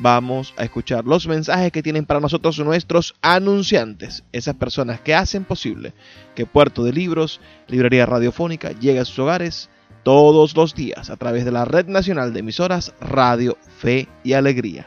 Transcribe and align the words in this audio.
vamos 0.00 0.54
a 0.56 0.64
escuchar 0.64 1.04
los 1.04 1.26
mensajes 1.26 1.72
que 1.72 1.82
tienen 1.82 2.06
para 2.06 2.20
nosotros 2.20 2.58
nuestros 2.60 3.14
anunciantes, 3.22 4.24
esas 4.32 4.56
personas 4.56 5.00
que 5.00 5.14
hacen 5.14 5.44
posible 5.44 5.92
que 6.34 6.46
Puerto 6.46 6.84
de 6.84 6.92
Libros, 6.92 7.40
Librería 7.68 8.06
Radiofónica, 8.06 8.72
llegue 8.72 9.00
a 9.00 9.04
sus 9.04 9.18
hogares 9.18 9.68
todos 10.02 10.56
los 10.56 10.74
días 10.74 11.10
a 11.10 11.16
través 11.16 11.44
de 11.44 11.52
la 11.52 11.64
Red 11.64 11.86
Nacional 11.86 12.32
de 12.32 12.40
Emisoras 12.40 12.94
Radio, 13.00 13.58
Fe 13.78 14.08
y 14.24 14.32
Alegría. 14.32 14.86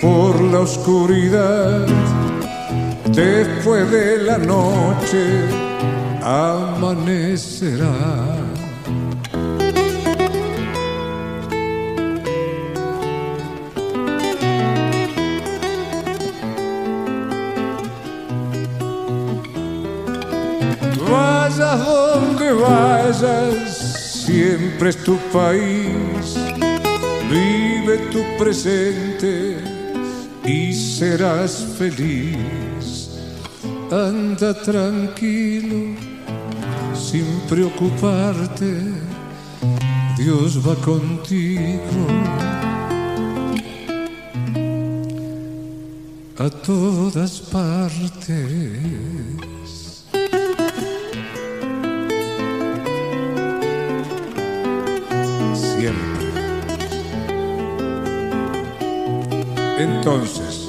por 0.00 0.40
la 0.40 0.60
oscuridad 0.60 1.86
Después 3.12 3.90
de 3.90 4.22
la 4.22 4.38
noche 4.38 5.22
amanecerá. 6.22 7.92
Vayas 21.10 21.86
donde 21.86 22.52
vayas, 22.52 24.24
siempre 24.24 24.88
es 24.88 24.96
tu 25.04 25.18
país. 25.34 26.38
Tu 28.10 28.22
presente 28.38 29.58
y 30.44 30.72
serás 30.72 31.66
feliz. 31.78 33.10
Anda 33.90 34.54
tranquilo, 34.54 35.94
sin 36.94 37.26
preocuparte, 37.48 38.78
Dios 40.16 40.66
va 40.66 40.74
contigo. 40.76 42.06
A 46.38 46.48
todas 46.48 47.40
partes. 47.40 49.21
Entonces, 60.04 60.68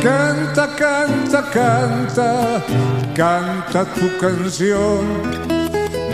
canta, 0.00 0.76
canta, 0.76 1.50
canta, 1.50 2.64
canta 3.16 3.84
tu 3.94 4.16
canción. 4.20 5.02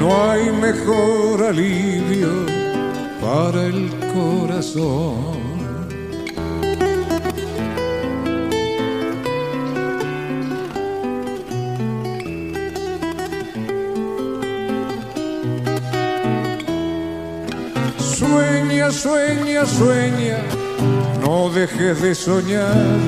No 0.01 0.31
hay 0.31 0.51
mejor 0.53 1.43
alivio 1.43 2.31
para 3.21 3.67
el 3.67 3.91
corazón. 4.15 5.43
Sueña, 17.99 18.91
sueña, 18.91 19.67
sueña, 19.67 20.39
no 21.23 21.49
dejes 21.51 22.03
de 22.03 22.15
soñar. 22.15 22.99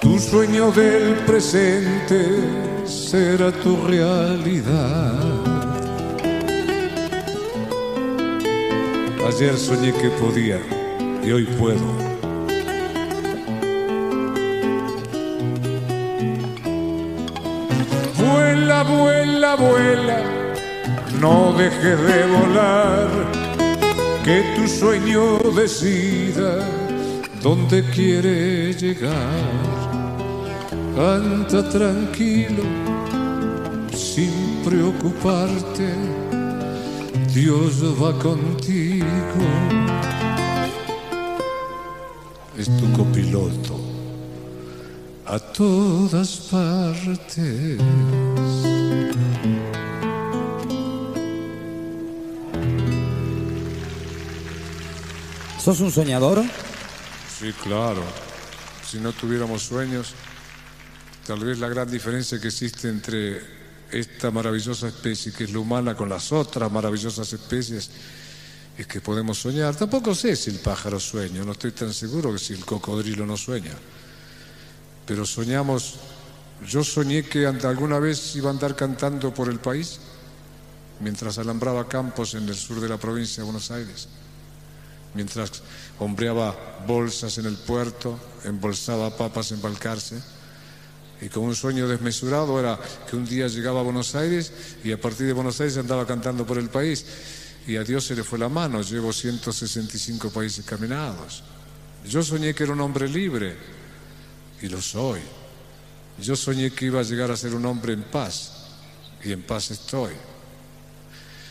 Tu 0.00 0.18
sueño 0.18 0.72
del 0.72 1.14
presente 1.26 2.20
será 2.84 3.52
tu 3.52 3.76
realidad. 3.86 5.14
Ayer 9.28 9.56
soñé 9.56 9.92
que 9.92 10.10
podía 10.22 10.58
y 11.22 11.30
hoy 11.30 11.44
puedo. 11.58 11.88
Vuela, 18.16 18.82
vuela, 18.82 19.54
vuela, 19.56 20.18
no 21.20 21.52
dejes 21.52 21.98
de 22.10 22.26
volar 22.26 23.08
que 24.24 24.42
tu 24.56 24.66
sueño 24.66 25.38
decida 25.54 26.77
dónde 27.42 27.84
quiere 27.90 28.72
llegar. 28.72 29.14
Canta 30.96 31.68
tranquilo, 31.68 32.64
sin 33.94 34.62
preocuparte, 34.64 35.94
Dios 37.32 37.82
va 38.02 38.12
contigo. 38.18 39.06
Es 42.56 42.66
tu 42.76 42.92
copiloto 42.92 43.78
a 45.26 45.38
todas 45.38 46.48
partes. 46.50 47.78
¿Sos 55.62 55.80
un 55.80 55.92
soñador? 55.92 56.42
Sí, 57.38 57.52
claro. 57.52 58.02
Si 58.84 58.98
no 58.98 59.12
tuviéramos 59.12 59.62
sueños, 59.62 60.12
tal 61.24 61.44
vez 61.44 61.60
la 61.60 61.68
gran 61.68 61.88
diferencia 61.88 62.40
que 62.40 62.48
existe 62.48 62.88
entre 62.88 63.40
esta 63.92 64.32
maravillosa 64.32 64.88
especie 64.88 65.32
que 65.32 65.44
es 65.44 65.52
la 65.52 65.60
humana 65.60 65.94
con 65.94 66.08
las 66.08 66.32
otras 66.32 66.70
maravillosas 66.70 67.32
especies 67.32 67.90
es 68.76 68.86
que 68.88 69.00
podemos 69.00 69.38
soñar. 69.38 69.76
Tampoco 69.76 70.16
sé 70.16 70.34
si 70.34 70.50
el 70.50 70.58
pájaro 70.58 70.98
sueña, 70.98 71.44
no 71.44 71.52
estoy 71.52 71.70
tan 71.70 71.94
seguro 71.94 72.32
que 72.32 72.40
si 72.40 72.54
el 72.54 72.64
cocodrilo 72.64 73.24
no 73.24 73.36
sueña. 73.36 73.74
Pero 75.06 75.24
soñamos, 75.24 75.94
yo 76.66 76.82
soñé 76.82 77.22
que 77.22 77.46
alguna 77.46 78.00
vez 78.00 78.34
iba 78.34 78.50
a 78.50 78.52
andar 78.52 78.74
cantando 78.74 79.32
por 79.32 79.48
el 79.48 79.60
país 79.60 80.00
mientras 80.98 81.38
alambraba 81.38 81.86
campos 81.86 82.34
en 82.34 82.48
el 82.48 82.56
sur 82.56 82.80
de 82.80 82.88
la 82.88 82.96
provincia 82.96 83.42
de 83.42 83.44
Buenos 83.44 83.70
Aires 83.70 84.08
mientras 85.14 85.62
hombreaba 85.98 86.84
bolsas 86.86 87.38
en 87.38 87.46
el 87.46 87.56
puerto, 87.56 88.18
embolsaba 88.44 89.16
papas 89.16 89.52
en 89.52 89.62
Balcarce. 89.62 90.16
Y 91.20 91.28
con 91.28 91.44
un 91.44 91.56
sueño 91.56 91.88
desmesurado 91.88 92.60
era 92.60 92.78
que 93.08 93.16
un 93.16 93.24
día 93.24 93.48
llegaba 93.48 93.80
a 93.80 93.82
Buenos 93.82 94.14
Aires 94.14 94.52
y 94.84 94.92
a 94.92 95.00
partir 95.00 95.26
de 95.26 95.32
Buenos 95.32 95.60
Aires 95.60 95.76
andaba 95.76 96.06
cantando 96.06 96.46
por 96.46 96.58
el 96.58 96.68
país. 96.68 97.04
Y 97.66 97.76
a 97.76 97.84
Dios 97.84 98.04
se 98.04 98.14
le 98.14 98.22
fue 98.22 98.38
la 98.38 98.48
mano, 98.48 98.82
llevo 98.82 99.12
165 99.12 100.30
países 100.30 100.64
caminados. 100.64 101.42
Yo 102.08 102.22
soñé 102.22 102.54
que 102.54 102.62
era 102.62 102.72
un 102.72 102.80
hombre 102.80 103.08
libre 103.08 103.56
y 104.62 104.68
lo 104.68 104.80
soy. 104.80 105.20
Yo 106.22 106.36
soñé 106.36 106.70
que 106.70 106.86
iba 106.86 107.00
a 107.00 107.04
llegar 107.04 107.30
a 107.30 107.36
ser 107.36 107.54
un 107.54 107.66
hombre 107.66 107.92
en 107.92 108.04
paz 108.04 108.52
y 109.24 109.32
en 109.32 109.42
paz 109.42 109.72
estoy. 109.72 110.12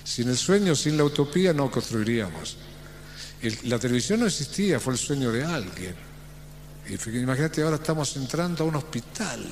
Sin 0.04 0.30
el 0.30 0.38
sueño, 0.38 0.74
sin 0.76 0.96
la 0.96 1.04
utopía 1.04 1.52
no 1.52 1.70
construiríamos 1.70 2.56
la 3.64 3.80
televisión 3.80 4.20
no 4.22 4.26
existía, 4.26 4.80
fue 4.80 4.94
el 4.94 5.00
sueño 5.00 5.32
de 5.32 5.44
alguien. 5.44 5.96
Imagínate, 7.14 7.62
ahora 7.62 7.76
estamos 7.76 8.16
entrando 8.16 8.64
a 8.64 8.68
un 8.68 8.76
hospital 8.76 9.46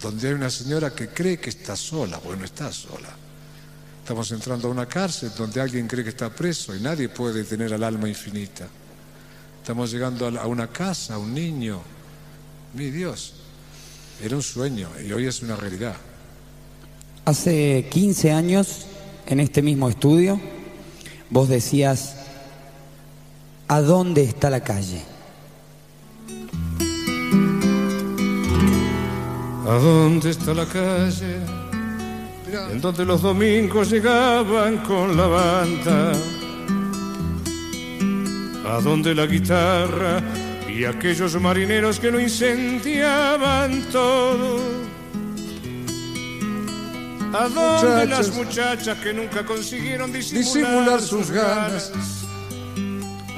donde 0.00 0.28
hay 0.28 0.34
una 0.34 0.50
señora 0.50 0.94
que 0.94 1.08
cree 1.08 1.38
que 1.38 1.50
está 1.50 1.74
sola, 1.76 2.18
porque 2.20 2.38
no 2.38 2.44
está 2.44 2.72
sola. 2.72 3.08
Estamos 4.02 4.30
entrando 4.32 4.68
a 4.68 4.70
una 4.70 4.86
cárcel 4.86 5.30
donde 5.36 5.60
alguien 5.60 5.86
cree 5.86 6.04
que 6.04 6.10
está 6.10 6.30
preso 6.30 6.74
y 6.74 6.80
nadie 6.80 7.08
puede 7.08 7.44
tener 7.44 7.72
al 7.72 7.82
alma 7.82 8.08
infinita. 8.08 8.66
Estamos 9.60 9.90
llegando 9.90 10.26
a 10.26 10.46
una 10.46 10.68
casa, 10.68 11.14
a 11.14 11.18
un 11.18 11.34
niño. 11.34 11.80
Mi 12.74 12.90
Dios, 12.90 13.34
era 14.22 14.36
un 14.36 14.42
sueño 14.42 14.88
y 15.04 15.12
hoy 15.12 15.26
es 15.26 15.42
una 15.42 15.56
realidad. 15.56 15.96
Hace 17.24 17.88
15 17.90 18.32
años, 18.32 18.86
en 19.26 19.40
este 19.40 19.62
mismo 19.62 19.88
estudio, 19.88 20.40
vos 21.28 21.48
decías, 21.48 22.16
¿A 23.70 23.80
dónde 23.80 24.24
está 24.24 24.50
la 24.50 24.60
calle? 24.60 25.00
¿A 29.64 29.74
dónde 29.74 30.30
está 30.30 30.52
la 30.52 30.66
calle? 30.66 31.36
En 32.72 32.80
donde 32.80 33.04
los 33.04 33.22
domingos 33.22 33.90
llegaban 33.90 34.78
con 34.78 35.16
la 35.16 35.28
banda. 35.28 36.12
A 38.66 38.80
dónde 38.80 39.14
la 39.14 39.26
guitarra 39.26 40.20
y 40.68 40.84
aquellos 40.84 41.40
marineros 41.40 42.00
que 42.00 42.10
lo 42.10 42.18
incendiaban 42.18 43.82
todo. 43.92 44.58
¿A 47.32 47.48
dónde 47.48 48.06
las 48.06 48.34
muchachas 48.34 48.98
que 48.98 49.12
nunca 49.12 49.46
consiguieron 49.46 50.12
disimular, 50.12 51.00
sus 51.00 51.30
ganas? 51.30 51.92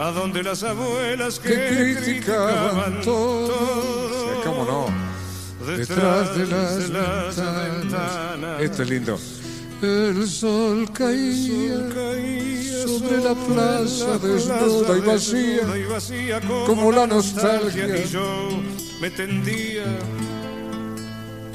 A 0.02 0.10
donde 0.10 0.43
las 0.43 0.64
abuelas 0.64 1.38
que, 1.38 1.94
criticaban, 1.94 3.00
todo, 3.03 4.43
cómo 4.43 4.65
no, 4.65 5.67
detrás, 5.76 6.36
de 6.36 6.46
las, 6.46 6.88
ventanas. 6.88 8.60
Esto 8.60 8.82
es 8.82 8.91
lindo. 8.91 9.19
El 9.81 10.26
sol 10.26 10.91
caía, 10.93 11.79
sobre 12.84 13.19
la 13.19 13.34
plaza 13.34 14.19
desnuda 14.19 14.98
y 15.79 15.84
vacía, 15.84 16.41
como, 16.67 16.91
la 16.91 17.06
nostalgia. 17.06 18.05
Y 18.05 18.08
yo 18.08 18.48
me 19.00 19.08
tendía 19.10 19.84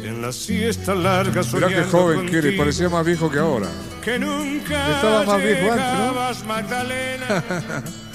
en 0.04 0.22
la 0.22 0.32
siesta 0.32 0.96
larga 0.96 1.42
Mirá 1.54 1.68
qué 1.68 1.84
joven 1.84 2.30
quiere, 2.30 2.54
parecía 2.54 2.88
más 2.88 3.06
viejo 3.06 3.30
que 3.30 3.40
ahora. 3.40 3.68
Que 4.02 4.18
nunca 4.18 4.96
Estaba 4.96 5.26
más 5.26 5.44
viejo 5.44 5.70
antes, 5.70 6.44
¿no? 6.44 6.48
Magdalena. 6.48 7.44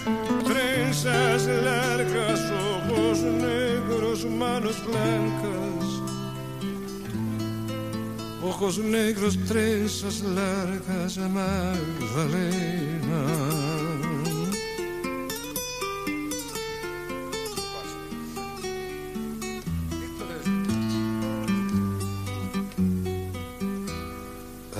Trenzas 1.02 1.49
largas, 1.64 2.40
ojos 2.52 3.18
negros, 3.23 4.25
manos 4.25 4.76
blancas. 4.87 5.85
Ojos 8.40 8.78
negros, 8.78 9.37
trenzas 9.49 10.23
largas, 10.23 11.18
Magdalena. 11.18 12.52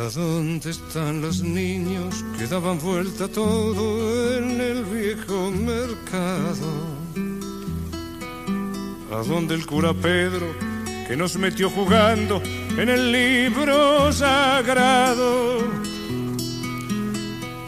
¿A 0.03 0.11
dónde 0.11 0.71
están 0.71 1.21
los 1.21 1.45
niños 1.45 2.25
que 2.37 2.49
daban 2.49 2.81
vuelta 2.81 3.29
todo 3.29 4.37
en 4.37 4.61
el 4.61 4.85
viejo 4.85 5.53
mercado? 5.53 6.71
¿A 9.13 9.23
dónde 9.23 9.55
el 9.55 9.65
cura 9.65 9.95
Pedro 9.95 10.47
que 11.07 11.17
nos 11.17 11.37
metió 11.37 11.71
jugando 11.71 12.43
en 12.77 12.89
el 12.89 13.13
libro 13.13 14.13
sagrado? 14.13 15.59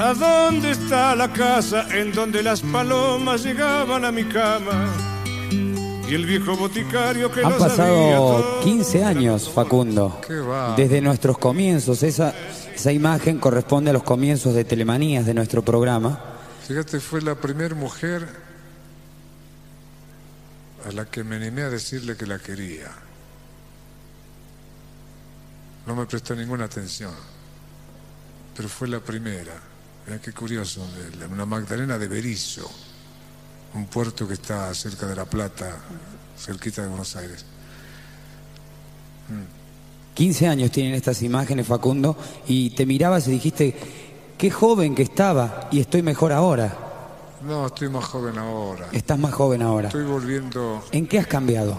¿A 0.00 0.12
dónde 0.12 0.72
está 0.72 1.14
la 1.14 1.32
casa 1.32 1.86
en 1.96 2.10
donde 2.12 2.42
las 2.42 2.62
palomas 2.62 3.44
llegaban 3.44 4.04
a 4.04 4.10
mi 4.10 4.24
cama? 4.24 5.13
Y 6.14 6.16
el 6.16 6.26
viejo 6.26 6.56
boticario 6.56 7.28
que 7.28 7.44
Han 7.44 7.58
pasado 7.58 8.60
15 8.62 9.02
años, 9.02 9.50
Facundo, 9.50 10.20
desde 10.76 11.00
nuestros 11.00 11.38
comienzos. 11.38 12.04
Esa, 12.04 12.32
esa 12.72 12.92
imagen 12.92 13.40
corresponde 13.40 13.90
a 13.90 13.92
los 13.92 14.04
comienzos 14.04 14.54
de 14.54 14.62
Telemanías 14.62 15.26
de 15.26 15.34
nuestro 15.34 15.64
programa. 15.64 16.36
Fíjate, 16.68 17.00
fue 17.00 17.20
la 17.20 17.34
primera 17.34 17.74
mujer 17.74 18.28
a 20.88 20.92
la 20.92 21.04
que 21.06 21.24
me 21.24 21.34
animé 21.34 21.62
a 21.62 21.70
decirle 21.70 22.16
que 22.16 22.26
la 22.26 22.38
quería. 22.38 22.92
No 25.84 25.96
me 25.96 26.06
prestó 26.06 26.36
ninguna 26.36 26.66
atención, 26.66 27.12
pero 28.56 28.68
fue 28.68 28.86
la 28.86 29.00
primera. 29.00 29.54
Mira 30.06 30.20
qué 30.20 30.30
curioso, 30.30 30.86
una 31.28 31.44
Magdalena 31.44 31.98
de 31.98 32.06
Berizo, 32.06 32.70
un 33.74 33.86
puerto 33.86 34.26
que 34.26 34.34
está 34.34 34.72
cerca 34.74 35.06
de 35.06 35.16
La 35.16 35.24
Plata, 35.24 35.76
cerquita 36.38 36.82
de 36.82 36.88
Buenos 36.88 37.14
Aires. 37.16 37.44
15 40.14 40.46
años 40.48 40.70
tienen 40.70 40.94
estas 40.94 41.22
imágenes, 41.22 41.66
Facundo, 41.66 42.16
y 42.46 42.70
te 42.70 42.86
mirabas 42.86 43.26
y 43.26 43.32
dijiste, 43.32 43.76
qué 44.38 44.50
joven 44.50 44.94
que 44.94 45.02
estaba 45.02 45.68
y 45.72 45.80
estoy 45.80 46.02
mejor 46.02 46.32
ahora. 46.32 46.78
No, 47.42 47.66
estoy 47.66 47.88
más 47.88 48.04
joven 48.04 48.38
ahora. 48.38 48.88
Estás 48.92 49.18
más 49.18 49.34
joven 49.34 49.60
ahora. 49.62 49.88
Estoy 49.88 50.04
volviendo... 50.04 50.82
¿En 50.92 51.06
qué 51.06 51.18
has 51.18 51.26
cambiado? 51.26 51.78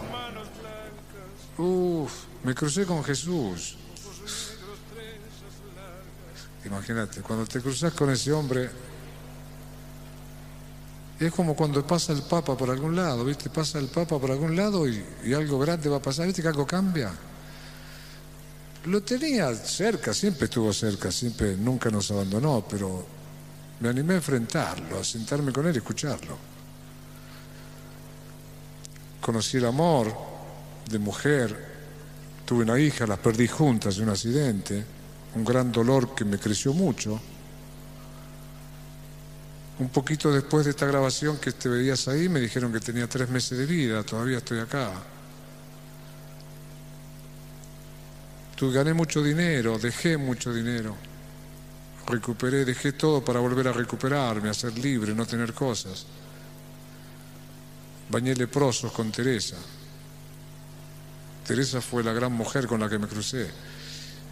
Uf, 1.58 2.12
me 2.44 2.54
crucé 2.54 2.86
con 2.86 3.04
Jesús. 3.04 3.78
Imagínate, 6.66 7.22
cuando 7.22 7.46
te 7.46 7.62
cruzas 7.62 7.94
con 7.94 8.10
ese 8.10 8.34
hombre, 8.34 8.70
es 11.19 11.31
como 11.31 11.55
cuando 11.55 11.86
pasa 11.86 12.12
el 12.12 12.24
Papa 12.24 12.57
por 12.57 12.69
algún 12.69 12.95
lado, 12.95 13.24
¿viste? 13.24 13.50
Pasa 13.50 13.79
el 13.79 13.88
Papa 13.88 14.19
por 14.19 14.31
algún 14.31 14.55
lado 14.55 14.86
y, 14.88 15.34
algo 15.34 15.57
grande 15.60 15.89
va 15.89 15.98
a 15.98 16.01
pasar, 16.01 16.25
¿viste 16.25 16.41
que 16.41 16.48
algo 16.48 16.67
cambia? 16.67 17.12
Lo 18.86 19.01
tenía 19.01 19.53
cerca, 19.55 20.13
siempre 20.13 20.45
estuvo 20.45 20.72
cerca, 20.74 21.12
siempre, 21.12 21.55
nunca 21.55 21.89
nos 21.89 22.12
abandonó, 22.12 22.65
pero 22.69 23.05
me 23.79 23.89
animé 23.89 24.13
a 24.13 24.17
enfrentarlo, 24.17 25.00
a 25.00 25.03
sentarme 25.03 25.51
con 25.51 25.65
él 25.65 25.75
y 25.75 25.77
escucharlo. 25.77 26.38
Conocí 29.22 29.57
el 29.57 29.65
amor 29.65 30.13
de 30.88 31.00
mujer, 31.00 31.75
tuve 32.45 32.63
una 32.63 32.77
hija, 32.77 33.07
las 33.07 33.19
perdí 33.19 33.48
juntas 33.48 33.98
en 33.98 34.03
un 34.03 34.10
accidente, 34.10 34.86
un 35.34 35.43
gran 35.43 35.72
dolor 35.72 36.13
que 36.13 36.25
me 36.25 36.38
creció 36.38 36.74
mucho. 36.74 37.19
Un 39.77 39.89
poquito 39.89 40.32
después 40.32 40.63
de 40.63 40.72
esta 40.72 40.86
grabación 40.86 41.38
que 41.38 41.51
te 41.51 41.67
veías 41.67 42.08
ahí, 42.08 42.29
me 42.29 42.39
dijeron 42.39 42.72
que 42.72 42.79
tenía 42.79 43.08
tres 43.08 43.29
meses 43.29 43.58
de 43.58 43.65
vida, 43.65 44.03
todavía 44.03 44.38
estoy 44.38 44.60
acá. 44.60 44.91
Tú 48.55 48.72
gané 48.72 48.94
mucho 48.94 49.22
dinero, 49.22 49.77
dejé 49.77 50.15
mucho 50.15 50.53
dinero, 50.53 50.96
recuperé, 52.08 52.63
dejé 52.63 52.94
todo 52.94 53.24
para 53.24 53.41
volver 53.41 53.67
a 53.67 53.74
recuperarme, 53.74 54.48
a 54.48 54.53
ser 54.53 54.77
libre, 54.77 55.13
no 55.13 55.25
tener 55.25 55.53
cosas. 55.53 56.05
Bañé 58.10 58.34
leprosos 58.34 58.94
con 58.94 59.12
Teresa. 59.12 59.58
Teresa 61.46 61.82
fue 61.82 62.01
la 62.01 62.13
gran 62.13 62.32
mujer 62.32 62.65
con 62.65 62.79
la 62.79 62.88
que 62.88 62.98
me 62.98 63.08
crucé. 63.08 63.50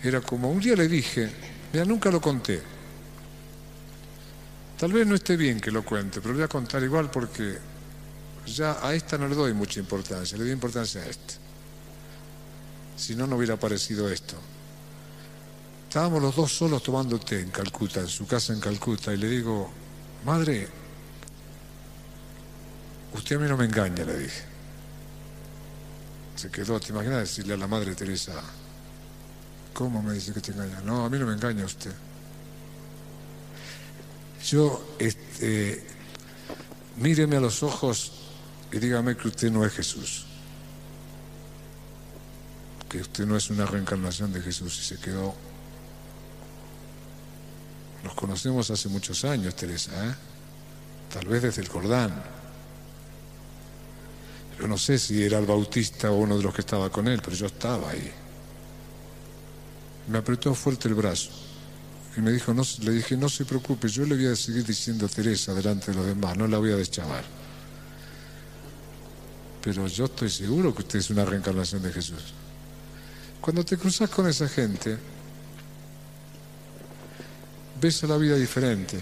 Era 0.02 0.22
como, 0.22 0.50
un 0.50 0.62
día 0.62 0.76
le 0.76 0.88
dije, 0.88 1.30
ya 1.74 1.84
nunca 1.84 2.10
lo 2.10 2.22
conté. 2.22 2.62
Tal 4.78 4.92
vez 4.92 5.08
no 5.08 5.16
esté 5.16 5.38
bien 5.38 5.60
que 5.60 5.72
lo 5.72 5.84
cuente, 5.84 6.20
pero 6.20 6.34
lo 6.34 6.40
voy 6.40 6.46
a 6.46 6.50
contar 6.50 6.84
igual 6.84 7.10
porque 7.10 7.58
ya 8.46 8.86
a 8.86 8.94
esta 8.94 9.18
no 9.18 9.28
le 9.28 9.36
doy 9.36 9.54
mucha 9.54 9.80
importancia, 9.80 10.38
le 10.38 10.44
doy 10.44 10.54
importancia 10.54 11.02
a 11.02 11.06
esta 11.06 11.36
si 12.96 13.16
no, 13.16 13.28
no 13.28 13.36
hubiera 13.36 13.56
aparecido 13.56 14.10
esto. 14.10 14.36
Estábamos 15.88 16.22
los 16.22 16.36
dos 16.36 16.52
solos 16.52 16.82
tomando 16.82 17.20
té 17.20 17.40
en 17.40 17.52
Calcuta, 17.52 18.00
en 18.00 18.08
su 18.08 18.26
casa 18.26 18.54
en 18.54 18.60
Calcuta, 18.60 19.14
y 19.14 19.18
le 19.18 19.28
digo, 19.28 19.70
madre, 20.26 20.68
usted 23.14 23.36
a 23.36 23.40
mí 23.40 23.48
no 23.48 23.58
me 23.58 23.66
engaña, 23.66 24.04
le 24.04 24.18
dije. 24.18 24.44
Se 26.36 26.50
quedó, 26.50 26.80
¿te 26.80 26.90
imaginas 26.90 27.20
decirle 27.20 27.54
a 27.54 27.58
la 27.58 27.68
madre 27.68 27.94
Teresa, 27.94 28.42
¿cómo 29.74 30.02
me 30.02 30.14
dice 30.14 30.34
que 30.34 30.42
te 30.42 30.52
engaña? 30.52 30.82
No, 30.82 31.06
a 31.06 31.10
mí 31.10 31.20
no 31.20 31.28
me 31.28 31.34
engaña 31.34 31.66
usted. 31.66 31.94
Yo, 34.46 34.84
este, 35.00 35.84
míreme 36.98 37.38
a 37.38 37.40
los 37.40 37.64
ojos 37.64 38.12
y 38.72 38.78
dígame 38.80 39.16
que 39.16 39.28
usted 39.28 39.52
no 39.52 39.66
es 39.66 39.74
Jesús 39.74 40.26
que 42.94 43.02
usted 43.02 43.26
no 43.26 43.36
es 43.36 43.50
una 43.50 43.66
reencarnación 43.66 44.32
de 44.32 44.40
Jesús 44.40 44.78
y 44.80 44.84
se 44.84 45.00
quedó. 45.00 45.34
Nos 48.04 48.14
conocemos 48.14 48.70
hace 48.70 48.88
muchos 48.88 49.26
años, 49.26 49.56
Teresa, 49.56 49.92
¿eh? 50.08 50.14
tal 51.12 51.26
vez 51.26 51.42
desde 51.42 51.64
el 51.64 51.70
Jordán. 51.70 52.24
Yo 54.60 54.68
no 54.68 54.78
sé 54.78 55.00
si 55.00 55.24
era 55.24 55.40
el 55.40 55.48
Bautista 55.48 56.12
o 56.12 56.18
uno 56.18 56.38
de 56.38 56.44
los 56.44 56.54
que 56.54 56.62
estaba 56.62 56.92
con 56.92 57.08
él, 57.08 57.20
pero 57.24 57.36
yo 57.36 57.48
estaba 57.48 57.90
ahí. 57.90 58.12
Me 60.08 60.20
apretó 60.20 60.54
fuerte 60.54 60.88
el 60.88 60.94
brazo 60.94 61.32
y 62.16 62.22
me 62.22 62.32
dijo, 62.32 62.54
no, 62.54 62.64
le 62.82 62.92
dije, 62.92 63.18
no 63.18 63.28
se 63.28 63.46
preocupe, 63.46 63.88
yo 63.88 64.06
le 64.06 64.16
voy 64.16 64.28
a 64.28 64.36
seguir 64.36 64.66
diciendo 64.66 65.08
Teresa 65.08 65.54
delante 65.54 65.92
de 65.92 65.98
los 65.98 66.06
demás, 66.06 66.38
no 66.38 66.48
la 66.48 66.60
voy 66.60 66.72
a 66.72 66.76
deschavar. 66.76 67.24
Pero 69.64 69.88
yo 69.88 70.06
estoy 70.06 70.30
seguro 70.30 70.76
que 70.76 70.82
usted 70.82 71.00
es 71.00 71.10
una 71.10 71.26
reencarnación 71.26 71.82
de 71.82 71.92
Jesús. 71.92 72.34
Cuando 73.42 73.64
te 73.66 73.78
cruzas 73.78 74.10
con 74.10 74.28
esa 74.28 74.48
gente, 74.48 74.98
ves 77.80 78.04
a 78.04 78.08
la 78.08 78.18
vida 78.18 78.36
diferente. 78.36 79.02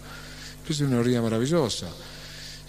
Es 0.67 0.79
una 0.81 0.95
ironía 0.95 1.21
maravillosa. 1.21 1.87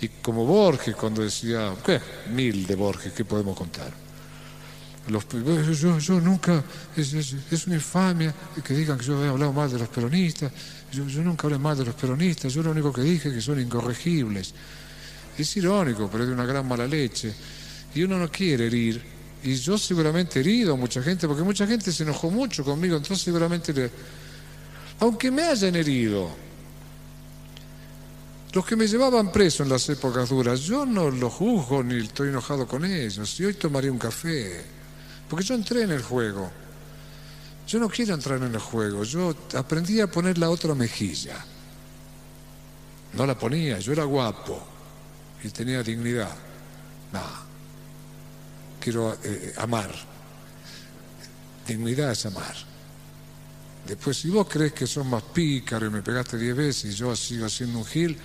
Y 0.02 0.08
como 0.08 0.44
Borges 0.44 0.94
cuando 0.94 1.22
decía, 1.22 1.74
¿qué? 1.84 1.98
Mil 2.32 2.66
de 2.66 2.74
Borges, 2.74 3.12
¿qué 3.14 3.24
podemos 3.24 3.56
contar? 3.56 4.05
Yo, 5.08 6.20
nunca, 6.20 6.64
es, 6.96 7.66
una 7.66 7.76
infamia 7.76 8.34
que 8.64 8.74
digan 8.74 8.98
que 8.98 9.04
yo 9.04 9.24
he 9.24 9.28
hablado 9.28 9.52
mal 9.52 9.70
de 9.70 9.78
los 9.78 9.88
peronistas, 9.88 10.50
yo, 10.92 11.06
yo 11.06 11.22
nunca 11.22 11.46
hablé 11.46 11.58
mal 11.58 11.76
de 11.76 11.84
los 11.84 11.94
peronistas, 11.94 12.52
yo 12.52 12.62
lo 12.62 12.70
único 12.70 12.92
que 12.92 13.02
dije 13.02 13.28
es 13.28 13.34
que 13.34 13.40
son 13.40 13.60
incorregibles. 13.60 14.52
Es 15.38 15.56
irónico, 15.56 16.08
pero 16.10 16.24
es 16.24 16.28
de 16.28 16.34
una 16.34 16.46
gran 16.46 16.66
mala 16.66 16.86
leche. 16.86 17.32
Y 17.94 18.02
uno 18.02 18.18
no 18.18 18.30
quiere 18.30 18.66
herir 18.66 19.16
y 19.46 19.54
yo 19.54 19.78
seguramente 19.78 20.40
he 20.40 20.42
herido 20.42 20.74
a 20.74 20.76
mucha 20.76 21.00
gente, 21.00 21.28
porque 21.28 21.44
mucha 21.44 21.68
gente 21.68 21.92
se 21.92 22.02
enojó 22.02 22.30
mucho 22.30 22.64
conmigo, 22.64 22.96
entonces 22.96 23.24
seguramente. 23.24 23.90
Aunque 24.98 25.30
me 25.30 25.42
hayan 25.42 25.76
herido, 25.76 26.30
los 28.52 28.66
que 28.66 28.74
me 28.74 28.88
llevaban 28.88 29.30
preso 29.30 29.62
en 29.62 29.68
las 29.68 29.88
épocas 29.88 30.30
duras, 30.30 30.60
yo 30.62 30.84
no 30.84 31.10
los 31.10 31.32
juzgo 31.32 31.84
ni 31.84 32.04
estoy 32.04 32.30
enojado 32.30 32.66
con 32.66 32.84
ellos. 32.84 33.38
Y 33.38 33.44
hoy 33.44 33.54
tomaría 33.54 33.92
un 33.92 33.98
café, 33.98 34.64
porque 35.28 35.44
yo 35.44 35.54
entré 35.54 35.82
en 35.82 35.92
el 35.92 36.02
juego. 36.02 36.50
Yo 37.66 37.80
no 37.80 37.88
quiero 37.88 38.14
entrar 38.14 38.40
en 38.42 38.54
el 38.54 38.60
juego, 38.60 39.02
yo 39.02 39.34
aprendí 39.56 40.00
a 40.00 40.06
poner 40.06 40.38
la 40.38 40.50
otra 40.50 40.74
mejilla. 40.74 41.44
No 43.14 43.26
la 43.26 43.36
ponía, 43.36 43.78
yo 43.80 43.92
era 43.92 44.04
guapo 44.04 44.64
y 45.42 45.48
tenía 45.48 45.82
dignidad. 45.82 46.34
No, 47.12 47.22
quiero 48.78 49.18
eh, 49.24 49.54
amar. 49.58 49.90
Dignidad 51.66 52.12
es 52.12 52.26
amar. 52.26 52.54
Después, 53.86 54.16
si 54.16 54.30
vos 54.30 54.46
crees 54.48 54.72
que 54.72 54.86
sos 54.86 55.06
más 55.06 55.22
pícaro 55.22 55.86
y 55.86 55.90
me 55.90 56.02
pegaste 56.02 56.36
diez 56.36 56.56
veces 56.56 56.92
y 56.92 56.96
yo 56.96 57.14
sigo 57.14 57.48
siendo 57.48 57.78
un 57.78 57.84
gil, 57.84 58.16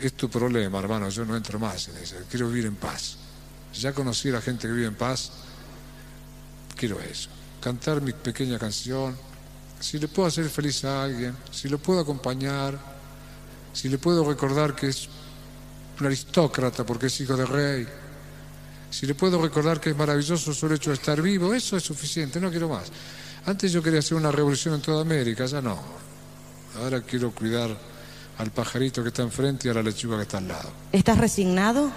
es 0.00 0.12
tu 0.14 0.28
problema, 0.28 0.78
hermano. 0.78 1.08
Yo 1.08 1.24
no 1.24 1.36
entro 1.36 1.58
más 1.58 1.88
en 1.88 1.96
eso. 1.98 2.16
Quiero 2.30 2.48
vivir 2.48 2.66
en 2.66 2.76
paz. 2.76 3.16
Ya 3.74 3.92
conocí 3.92 4.28
a 4.28 4.32
la 4.32 4.40
gente 4.40 4.66
que 4.66 4.72
vive 4.72 4.86
en 4.86 4.94
paz. 4.94 5.32
Quiero 6.78 7.00
eso. 7.00 7.28
Cantar 7.60 8.00
mi 8.00 8.12
pequeña 8.12 8.56
canción. 8.56 9.16
Si 9.80 9.98
le 9.98 10.06
puedo 10.06 10.28
hacer 10.28 10.48
feliz 10.48 10.84
a 10.84 11.02
alguien, 11.02 11.36
si 11.50 11.68
lo 11.68 11.78
puedo 11.78 12.00
acompañar, 12.00 12.78
si 13.72 13.88
le 13.88 13.98
puedo 13.98 14.24
recordar 14.24 14.76
que 14.76 14.88
es 14.88 15.08
un 15.98 16.06
aristócrata 16.06 16.86
porque 16.86 17.06
es 17.06 17.20
hijo 17.20 17.36
de 17.36 17.46
rey, 17.46 17.88
si 18.90 19.06
le 19.06 19.14
puedo 19.16 19.42
recordar 19.42 19.80
que 19.80 19.90
es 19.90 19.96
maravilloso 19.96 20.54
solo 20.54 20.76
hecho 20.76 20.90
de 20.90 20.94
estar 20.94 21.20
vivo, 21.20 21.52
eso 21.52 21.76
es 21.76 21.82
suficiente, 21.82 22.40
no 22.40 22.48
quiero 22.50 22.68
más. 22.68 22.84
Antes 23.46 23.72
yo 23.72 23.82
quería 23.82 23.98
hacer 23.98 24.16
una 24.16 24.30
revolución 24.30 24.74
en 24.74 24.80
toda 24.80 25.02
América, 25.02 25.46
ya 25.46 25.60
no. 25.60 25.78
Ahora 26.80 27.00
quiero 27.02 27.32
cuidar 27.32 27.76
al 28.38 28.50
pajarito 28.52 29.02
que 29.02 29.08
está 29.08 29.22
enfrente 29.22 29.66
y 29.66 29.70
a 29.72 29.74
la 29.74 29.82
lechuga 29.82 30.16
que 30.16 30.22
está 30.22 30.38
al 30.38 30.46
lado. 30.46 30.70
¿Estás 30.92 31.18
resignado? 31.18 31.90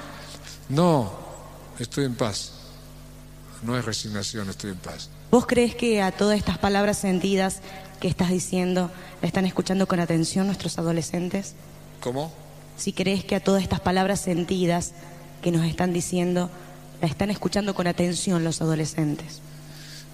No, 0.70 1.12
estoy 1.78 2.06
en 2.06 2.16
paz. 2.16 2.61
No 3.64 3.78
es 3.78 3.86
resignación, 3.86 4.50
estoy 4.50 4.72
en 4.72 4.78
paz. 4.78 5.10
¿Vos 5.30 5.46
crees 5.46 5.76
que 5.76 6.02
a 6.02 6.12
todas 6.12 6.38
estas 6.38 6.58
palabras 6.58 6.98
sentidas 6.98 7.60
que 8.00 8.08
estás 8.08 8.30
diciendo 8.30 8.92
la 9.22 9.28
están 9.28 9.46
escuchando 9.46 9.88
con 9.88 10.00
atención 10.00 10.48
nuestros 10.48 10.78
adolescentes? 10.80 11.54
¿Cómo? 12.00 12.34
Si 12.78 12.94
crees 12.94 13.24
que 13.24 13.36
a 13.36 13.44
todas 13.44 13.62
estas 13.62 13.80
palabras 13.80 14.20
sentidas 14.22 14.94
que 15.42 15.52
nos 15.52 15.66
están 15.66 15.94
diciendo 15.94 16.50
la 17.02 17.08
están 17.08 17.32
escuchando 17.32 17.74
con 17.74 17.88
atención 17.88 18.44
los 18.44 18.62
adolescentes. 18.62 19.40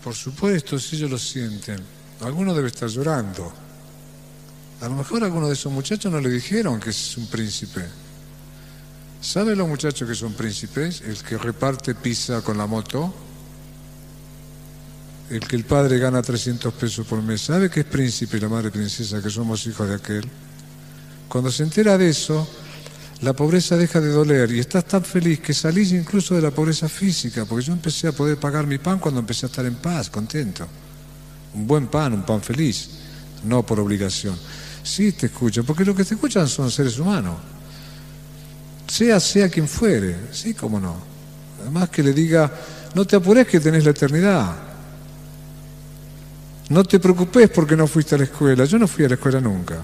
Por 0.03 0.15
supuesto, 0.15 0.79
si 0.79 0.95
ellos 0.95 1.11
lo 1.11 1.17
sienten. 1.17 1.81
Alguno 2.21 2.53
debe 2.53 2.67
estar 2.67 2.89
llorando. 2.89 3.51
A 4.81 4.87
lo 4.87 4.95
mejor 4.95 5.23
a 5.23 5.25
alguno 5.25 5.47
de 5.47 5.53
esos 5.53 5.71
muchachos 5.71 6.11
no 6.11 6.19
le 6.21 6.29
dijeron 6.29 6.79
que 6.79 6.91
es 6.91 7.17
un 7.17 7.27
príncipe. 7.27 7.81
¿Saben 9.21 9.57
los 9.57 9.67
muchachos 9.67 10.07
que 10.07 10.15
son 10.15 10.33
príncipes? 10.33 11.01
El 11.01 11.17
que 11.23 11.37
reparte 11.37 11.95
pizza 11.95 12.41
con 12.41 12.57
la 12.57 12.67
moto. 12.67 13.13
El 15.29 15.41
que 15.41 15.57
el 15.57 15.65
padre 15.65 15.99
gana 15.99 16.21
300 16.21 16.73
pesos 16.73 17.05
por 17.05 17.21
mes. 17.21 17.41
¿Sabe 17.41 17.69
que 17.69 17.81
es 17.81 17.85
príncipe 17.85 18.37
y 18.37 18.39
la 18.39 18.47
madre 18.47 18.71
princesa, 18.71 19.21
que 19.21 19.29
somos 19.29 19.65
hijos 19.67 19.87
de 19.89 19.95
aquel? 19.95 20.23
Cuando 21.27 21.51
se 21.51 21.63
entera 21.63 21.97
de 21.97 22.09
eso, 22.09 22.47
la 23.21 23.33
pobreza 23.33 23.75
deja 23.75 23.99
de 23.99 24.09
doler 24.09 24.51
y 24.51 24.59
estás 24.59 24.85
tan 24.85 25.03
feliz 25.03 25.39
que 25.39 25.53
salís 25.53 25.91
incluso 25.91 26.35
de 26.35 26.41
la 26.41 26.51
pobreza 26.51 26.87
física, 26.87 27.43
porque 27.45 27.65
yo 27.65 27.73
empecé 27.73 28.07
a 28.07 28.13
poder 28.13 28.37
pagar 28.37 28.65
mi 28.65 28.77
pan 28.77 28.99
cuando 28.99 29.19
empecé 29.19 29.45
a 29.45 29.49
estar 29.49 29.65
en 29.65 29.75
paz, 29.75 30.09
contento. 30.09 30.65
Un 31.55 31.67
buen 31.67 31.87
pan, 31.87 32.13
un 32.13 32.25
pan 32.25 32.41
feliz, 32.41 32.89
no 33.43 33.65
por 33.65 33.79
obligación. 33.81 34.37
Sí 34.81 35.11
te 35.11 35.25
escuchan, 35.25 35.65
porque 35.65 35.83
lo 35.83 35.93
que 35.93 36.05
te 36.05 36.13
escuchan 36.13 36.47
son 36.47 36.71
seres 36.71 36.97
humanos. 36.99 37.35
Sea, 38.87 39.19
sea 39.19 39.49
quien 39.49 39.67
fuere, 39.67 40.15
sí, 40.31 40.53
cómo 40.53 40.79
no. 40.79 40.95
Además 41.61 41.89
que 41.89 42.01
le 42.01 42.13
diga, 42.13 42.49
no 42.95 43.05
te 43.05 43.17
apures 43.17 43.45
que 43.45 43.59
tenés 43.59 43.83
la 43.83 43.91
eternidad. 43.91 44.66
No 46.69 46.83
te 46.83 46.99
preocupes 46.99 47.49
porque 47.49 47.75
no 47.75 47.87
fuiste 47.87 48.15
a 48.15 48.17
la 48.17 48.25
escuela. 48.25 48.65
Yo 48.65 48.77
no 48.77 48.87
fui 48.87 49.05
a 49.05 49.09
la 49.09 49.15
escuela 49.15 49.39
nunca. 49.39 49.81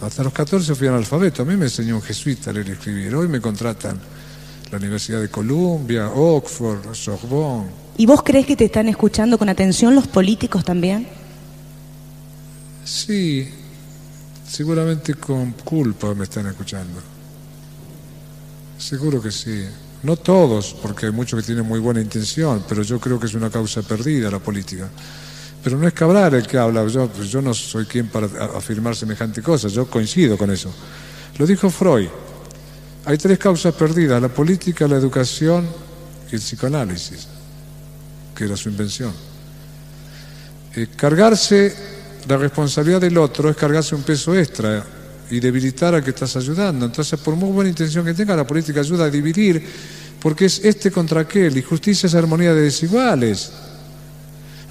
Hasta 0.00 0.22
los 0.22 0.32
14 0.32 0.74
fui 0.74 0.86
analfabeto. 0.86 1.42
A 1.42 1.44
mí 1.44 1.56
me 1.56 1.64
enseñó 1.64 1.96
un 1.96 2.02
jesuita 2.02 2.50
a 2.50 2.52
leer 2.52 2.68
y 2.68 2.72
escribir. 2.72 3.14
Hoy 3.14 3.28
me 3.28 3.40
contratan 3.40 3.98
la 4.70 4.78
Universidad 4.78 5.20
de 5.20 5.28
Columbia, 5.28 6.08
Oxford, 6.10 6.94
Sorbonne. 6.94 7.68
¿Y 7.96 8.06
vos 8.06 8.22
crees 8.22 8.46
que 8.46 8.56
te 8.56 8.66
están 8.66 8.88
escuchando 8.88 9.36
con 9.36 9.48
atención 9.48 9.94
los 9.94 10.06
políticos 10.06 10.64
también? 10.64 11.06
Sí, 12.84 13.48
seguramente 14.48 15.14
con 15.14 15.52
culpa 15.52 16.14
me 16.14 16.24
están 16.24 16.46
escuchando. 16.46 17.00
Seguro 18.78 19.20
que 19.20 19.30
sí. 19.30 19.64
No 20.02 20.16
todos, 20.16 20.74
porque 20.80 21.06
hay 21.06 21.12
muchos 21.12 21.40
que 21.40 21.46
tienen 21.46 21.66
muy 21.66 21.78
buena 21.78 22.00
intención, 22.00 22.64
pero 22.66 22.82
yo 22.82 22.98
creo 22.98 23.20
que 23.20 23.26
es 23.26 23.34
una 23.34 23.50
causa 23.50 23.82
perdida 23.82 24.30
la 24.30 24.38
política. 24.38 24.88
Pero 25.62 25.76
no 25.76 25.86
es 25.86 25.92
Cabral 25.92 26.34
el 26.34 26.46
que 26.46 26.56
habla, 26.56 26.86
yo, 26.86 27.08
pues 27.08 27.28
yo 27.28 27.42
no 27.42 27.52
soy 27.52 27.84
quien 27.84 28.08
para 28.08 28.26
afirmar 28.56 28.96
semejante 28.96 29.42
cosa, 29.42 29.68
yo 29.68 29.86
coincido 29.86 30.38
con 30.38 30.50
eso. 30.50 30.72
Lo 31.38 31.46
dijo 31.46 31.68
Freud. 31.70 32.08
Hay 33.04 33.16
tres 33.16 33.38
causas 33.38 33.74
perdidas, 33.74 34.20
la 34.20 34.28
política, 34.28 34.86
la 34.86 34.96
educación 34.96 35.66
y 36.30 36.34
el 36.34 36.40
psicoanálisis, 36.40 37.28
que 38.34 38.44
era 38.44 38.56
su 38.56 38.68
invención. 38.68 39.12
Eh, 40.76 40.88
cargarse 40.96 41.74
la 42.28 42.36
responsabilidad 42.36 43.00
del 43.00 43.18
otro 43.18 43.50
es 43.50 43.56
cargarse 43.56 43.94
un 43.94 44.02
peso 44.02 44.36
extra 44.36 44.84
y 45.30 45.40
debilitar 45.40 45.94
al 45.94 46.04
que 46.04 46.10
estás 46.10 46.36
ayudando. 46.36 46.86
Entonces, 46.86 47.18
por 47.20 47.36
muy 47.36 47.50
buena 47.50 47.70
intención 47.70 48.04
que 48.04 48.14
tenga, 48.14 48.36
la 48.36 48.46
política 48.46 48.80
ayuda 48.80 49.06
a 49.06 49.10
dividir, 49.10 49.64
porque 50.20 50.46
es 50.46 50.64
este 50.64 50.90
contra 50.90 51.22
aquel, 51.22 51.56
y 51.56 51.62
justicia 51.62 52.06
es 52.06 52.14
armonía 52.14 52.52
de 52.52 52.62
desiguales. 52.62 53.50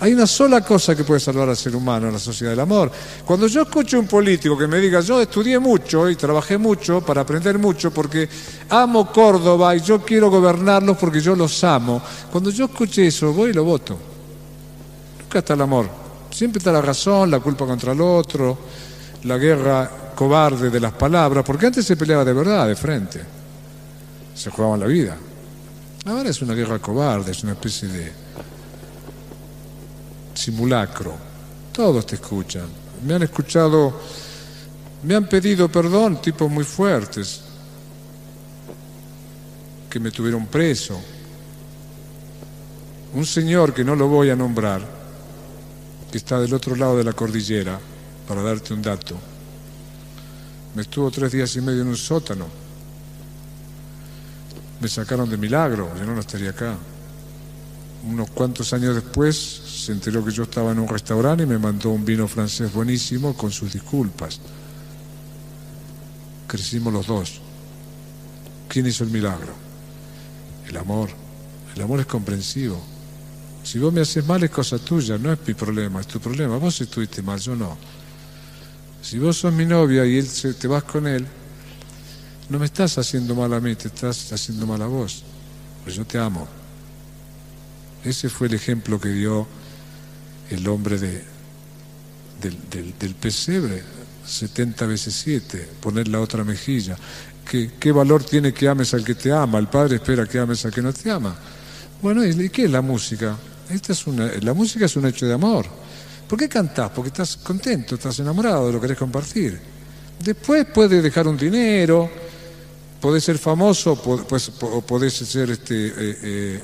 Hay 0.01 0.13
una 0.13 0.25
sola 0.25 0.61
cosa 0.61 0.95
que 0.95 1.03
puede 1.03 1.19
salvar 1.19 1.49
al 1.49 1.57
ser 1.57 1.75
humano 1.75 2.07
en 2.07 2.13
la 2.13 2.19
sociedad 2.19 2.53
del 2.53 2.61
amor. 2.61 2.89
Cuando 3.25 3.47
yo 3.47 3.63
escucho 3.63 3.99
un 3.99 4.07
político 4.07 4.57
que 4.57 4.65
me 4.65 4.79
diga, 4.79 5.01
yo 5.01 5.21
estudié 5.21 5.59
mucho 5.59 6.09
y 6.09 6.15
trabajé 6.15 6.57
mucho 6.57 7.01
para 7.01 7.21
aprender 7.21 7.59
mucho 7.59 7.91
porque 7.91 8.29
amo 8.69 9.11
Córdoba 9.11 9.75
y 9.75 9.81
yo 9.81 10.01
quiero 10.01 10.29
gobernarlos 10.29 10.97
porque 10.97 11.19
yo 11.19 11.35
los 11.35 11.61
amo, 11.65 12.01
cuando 12.31 12.49
yo 12.49 12.65
escuche 12.65 13.07
eso, 13.07 13.33
voy 13.33 13.49
y 13.49 13.53
lo 13.53 13.65
voto. 13.65 13.99
Nunca 15.21 15.39
está 15.39 15.53
el 15.53 15.61
amor. 15.61 15.89
Siempre 16.31 16.59
está 16.59 16.71
la 16.71 16.81
razón, 16.81 17.29
la 17.29 17.41
culpa 17.41 17.65
contra 17.65 17.91
el 17.91 17.99
otro, 17.99 18.57
la 19.23 19.37
guerra 19.37 19.91
cobarde 20.15 20.69
de 20.69 20.79
las 20.79 20.93
palabras, 20.93 21.43
porque 21.43 21.65
antes 21.65 21.85
se 21.85 21.97
peleaba 21.97 22.23
de 22.23 22.33
verdad, 22.33 22.67
de 22.67 22.75
frente. 22.75 23.19
Se 24.33 24.49
jugaban 24.49 24.79
la 24.79 24.85
vida. 24.85 25.17
Ahora 26.05 26.29
es 26.29 26.41
una 26.41 26.53
guerra 26.53 26.79
cobarde, 26.79 27.31
es 27.31 27.43
una 27.43 27.53
especie 27.53 27.89
de 27.89 28.28
simulacro. 30.39 31.15
Todos 31.73 32.05
te 32.05 32.15
escuchan. 32.15 32.67
Me 33.05 33.13
han 33.13 33.23
escuchado, 33.23 33.99
me 35.03 35.15
han 35.15 35.27
pedido 35.27 35.69
perdón 35.69 36.21
tipos 36.21 36.49
muy 36.49 36.63
fuertes 36.63 37.41
que 39.89 39.99
me 39.99 40.11
tuvieron 40.11 40.47
preso. 40.47 40.99
Un 43.13 43.25
señor 43.25 43.73
que 43.73 43.83
no 43.83 43.95
lo 43.95 44.07
voy 44.07 44.29
a 44.29 44.35
nombrar, 44.35 44.81
que 46.11 46.17
está 46.17 46.39
del 46.39 46.53
otro 46.53 46.75
lado 46.75 46.97
de 46.97 47.03
la 47.03 47.13
cordillera, 47.13 47.79
para 48.27 48.43
darte 48.43 48.73
un 48.73 48.81
dato, 48.81 49.15
me 50.75 50.83
estuvo 50.83 51.09
tres 51.09 51.31
días 51.31 51.55
y 51.55 51.61
medio 51.61 51.81
en 51.81 51.87
un 51.87 51.97
sótano. 51.97 52.45
Me 54.79 54.87
sacaron 54.87 55.27
de 55.27 55.37
milagro, 55.37 55.91
yo 55.97 56.05
no 56.05 56.19
estaría 56.19 56.51
acá. 56.51 56.77
Unos 58.07 58.29
cuantos 58.29 58.71
años 58.73 58.95
después 58.95 59.35
se 59.35 59.91
enteró 59.91 60.23
que 60.23 60.31
yo 60.31 60.43
estaba 60.43 60.71
en 60.71 60.79
un 60.79 60.87
restaurante 60.87 61.43
y 61.43 61.45
me 61.45 61.57
mandó 61.57 61.89
un 61.89 62.05
vino 62.05 62.27
francés 62.27 62.71
buenísimo 62.71 63.35
con 63.35 63.51
sus 63.51 63.73
disculpas. 63.73 64.39
Crecimos 66.47 66.93
los 66.93 67.07
dos. 67.07 67.41
¿Quién 68.67 68.87
hizo 68.87 69.03
el 69.03 69.09
milagro? 69.09 69.53
El 70.67 70.77
amor. 70.77 71.09
El 71.75 71.81
amor 71.81 71.99
es 71.99 72.05
comprensivo. 72.05 72.81
Si 73.63 73.77
vos 73.79 73.91
me 73.91 74.01
haces 74.01 74.25
mal 74.25 74.43
es 74.43 74.49
cosa 74.49 74.79
tuya, 74.79 75.17
no 75.17 75.31
es 75.31 75.39
mi 75.45 75.53
problema, 75.53 75.99
es 75.99 76.07
tu 76.07 76.19
problema. 76.19 76.57
Vos 76.57 76.79
estuviste 76.81 77.21
mal, 77.21 77.39
yo 77.39 77.55
no. 77.55 77.77
Si 79.01 79.19
vos 79.19 79.37
sos 79.37 79.53
mi 79.53 79.65
novia 79.65 80.05
y 80.05 80.17
él 80.17 80.27
se, 80.27 80.53
te 80.53 80.67
vas 80.67 80.83
con 80.83 81.07
él, 81.07 81.25
no 82.49 82.59
me 82.59 82.65
estás 82.65 82.97
haciendo 82.97 83.35
mal 83.35 83.53
a 83.53 83.59
mí, 83.59 83.75
te 83.75 83.87
estás 83.87 84.31
haciendo 84.31 84.65
mal 84.65 84.81
a 84.81 84.87
vos. 84.87 85.23
Pues 85.83 85.95
yo 85.95 86.05
te 86.05 86.17
amo. 86.17 86.58
Ese 88.03 88.29
fue 88.29 88.47
el 88.47 88.53
ejemplo 88.53 88.99
que 88.99 89.09
dio 89.09 89.47
el 90.49 90.67
hombre 90.67 90.97
de, 90.97 91.23
del, 92.41 93.15
pesebre, 93.15 93.83
70 94.25 94.85
veces 94.85 95.13
7, 95.15 95.69
poner 95.81 96.07
la 96.07 96.21
otra 96.21 96.43
mejilla. 96.43 96.95
¿Qué, 97.49 97.71
¿Qué, 97.79 97.91
valor 97.91 98.23
tiene 98.23 98.53
que 98.53 98.67
ames 98.67 98.93
al 98.93 99.03
que 99.03 99.15
te 99.15 99.31
ama? 99.31 99.57
El 99.57 99.67
Padre 99.67 99.97
espera 99.97 100.25
que 100.25 100.39
ames 100.39 100.63
al 100.65 100.71
que 100.71 100.81
no 100.81 100.93
te 100.93 101.09
ama. 101.11 101.35
Bueno, 102.01 102.25
¿y 102.25 102.49
qué 102.49 102.65
es 102.65 102.71
la 102.71 102.81
música? 102.81 103.35
Esta 103.69 103.93
es 103.93 104.07
una, 104.07 104.31
la 104.41 104.53
música 104.53 104.85
es 104.85 104.95
un 104.95 105.05
hecho 105.05 105.25
de 105.25 105.33
amor. 105.33 105.65
¿Por 106.27 106.39
qué 106.39 106.47
cantás? 106.47 106.91
Porque 106.91 107.09
estás 107.09 107.37
contento, 107.37 107.95
estás 107.95 108.19
enamorado, 108.19 108.71
lo 108.71 108.79
querés 108.79 108.97
compartir. 108.97 109.59
Después 110.23 110.65
puedes 110.73 111.01
dejar 111.01 111.27
un 111.27 111.37
dinero, 111.37 112.09
podés 113.01 113.23
ser 113.23 113.37
famoso, 113.37 114.01
pues, 114.01 114.51
o 114.61 114.81
podés 114.81 115.13
ser 115.13 115.49
este, 115.49 115.87
eh, 115.87 115.93
eh, 115.97 116.61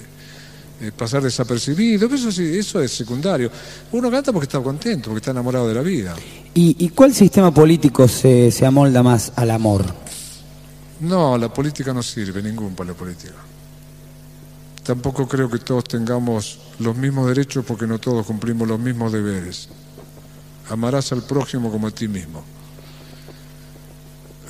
eh, 0.81 0.91
pasar 0.91 1.23
desapercibido, 1.23 2.13
eso, 2.13 2.29
eso 2.41 2.81
es 2.81 2.91
secundario. 2.91 3.49
Uno 3.91 4.11
canta 4.11 4.33
porque 4.33 4.45
está 4.45 4.59
contento, 4.61 5.09
porque 5.09 5.19
está 5.19 5.31
enamorado 5.31 5.67
de 5.67 5.73
la 5.73 5.81
vida. 5.81 6.15
¿Y, 6.53 6.75
y 6.83 6.89
cuál 6.89 7.13
sistema 7.13 7.53
político 7.53 8.07
se, 8.07 8.51
se 8.51 8.65
amolda 8.65 9.01
más 9.01 9.31
al 9.35 9.51
amor? 9.51 9.85
No, 10.99 11.37
la 11.37 11.53
política 11.53 11.93
no 11.93 12.03
sirve, 12.03 12.41
ningún 12.41 12.75
para 12.75 12.91
la 12.91 12.95
política. 12.95 13.35
Tampoco 14.83 15.27
creo 15.27 15.49
que 15.49 15.59
todos 15.59 15.85
tengamos 15.85 16.59
los 16.79 16.95
mismos 16.95 17.27
derechos 17.27 17.65
porque 17.65 17.87
no 17.87 17.97
todos 17.99 18.25
cumplimos 18.25 18.67
los 18.67 18.79
mismos 18.79 19.11
deberes. 19.11 19.69
Amarás 20.69 21.11
al 21.11 21.23
prójimo 21.23 21.71
como 21.71 21.87
a 21.87 21.91
ti 21.91 22.07
mismo. 22.07 22.43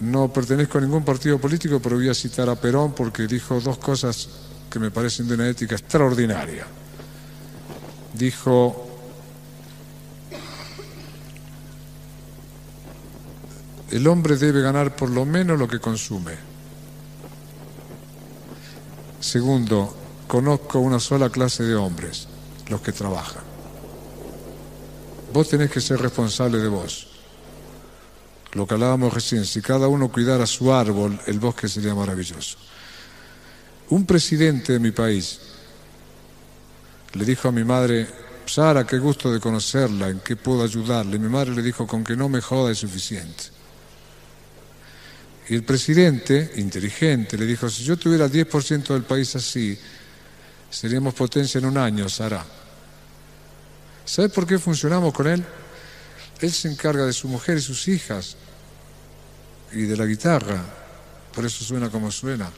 No 0.02 0.32
pertenezco 0.32 0.78
a 0.78 0.82
ningún 0.82 1.06
partido 1.06 1.40
político, 1.40 1.80
pero 1.80 1.96
voy 1.96 2.10
a 2.10 2.14
citar 2.14 2.50
a 2.50 2.56
Perón 2.56 2.94
porque 2.94 3.28
dijo 3.28 3.62
dos 3.62 3.78
cosas 3.78 4.28
que 4.70 4.80
me 4.80 4.92
parecen 4.92 5.28
de 5.28 5.36
una 5.36 5.48
ética 5.48 5.76
extraordinaria. 5.76 6.66
Dijo, 8.14 8.88
el 13.92 14.08
hombre 14.08 14.38
debe 14.38 14.62
ganar 14.62 14.96
por 14.96 15.10
lo 15.10 15.26
menos 15.26 15.58
lo 15.60 15.68
que 15.68 15.80
consume. 15.80 16.34
Segundo, 19.20 19.96
conozco 20.28 20.80
una 20.80 21.00
sola 21.00 21.30
clase 21.30 21.64
de 21.64 21.76
hombres, 21.76 22.28
los 22.68 22.82
que 22.82 22.92
trabajan. 22.92 23.44
Vos 25.34 25.50
tenés 25.50 25.72
que 25.72 25.82
ser 25.82 26.00
responsable 26.02 26.60
de 26.60 26.68
vos. 26.68 27.08
Lo 28.54 28.66
que 28.66 28.74
hablábamos 28.76 29.14
recién, 29.14 29.46
si 29.46 29.62
cada 29.62 29.88
uno 29.88 30.10
cuidara 30.10 30.46
su 30.46 30.74
árbol, 30.74 31.20
el 31.26 31.40
bosque 31.40 31.68
sería 31.68 31.94
maravilloso. 31.94 32.58
Un 33.90 34.06
presidente 34.06 34.74
de 34.74 34.80
mi 34.80 34.92
país 34.92 35.40
le 37.14 37.24
dijo 37.24 37.48
a 37.48 37.52
mi 37.52 37.64
madre, 37.64 38.08
Sara, 38.46 38.86
qué 38.86 38.98
gusto 38.98 39.32
de 39.32 39.40
conocerla, 39.40 40.10
en 40.10 40.20
qué 40.20 40.36
puedo 40.36 40.64
ayudarle. 40.64 41.18
Mi 41.18 41.30
madre 41.30 41.56
le 41.56 41.62
dijo, 41.62 41.88
con 41.88 42.04
que 42.04 42.16
no 42.16 42.28
me 42.28 42.42
joda 42.42 42.72
es 42.72 42.80
suficiente. 42.80 43.44
Y 45.48 45.56
el 45.56 45.64
presidente, 45.64 46.54
inteligente, 46.58 47.38
le 47.38 47.46
dijo, 47.46 47.70
si 47.70 47.84
yo 47.84 47.98
tuviera 47.98 48.26
el 48.26 48.32
10% 48.32 48.88
del 48.88 49.04
país 49.04 49.36
así, 49.36 49.78
seríamos 50.70 51.14
potencia 51.14 51.60
en 51.60 51.66
un 51.66 51.78
año, 51.78 52.10
Sara. 52.10 52.44
¿Sabes 54.04 54.32
por 54.32 54.46
qué 54.46 54.60
funcionamos 54.60 55.14
con 55.14 55.28
él? 55.28 55.44
Él 56.42 56.52
se 56.52 56.68
encarga 56.68 57.06
de 57.06 57.14
su 57.14 57.28
mujer 57.28 57.58
y 57.58 57.62
sus 57.62 57.88
hijas 57.88 58.36
y 59.72 59.84
de 59.84 59.96
la 59.96 60.06
guitarra, 60.06 60.64
por 61.34 61.46
eso 61.46 61.64
suena 61.64 61.90
como 61.90 62.12
suena. 62.12 62.52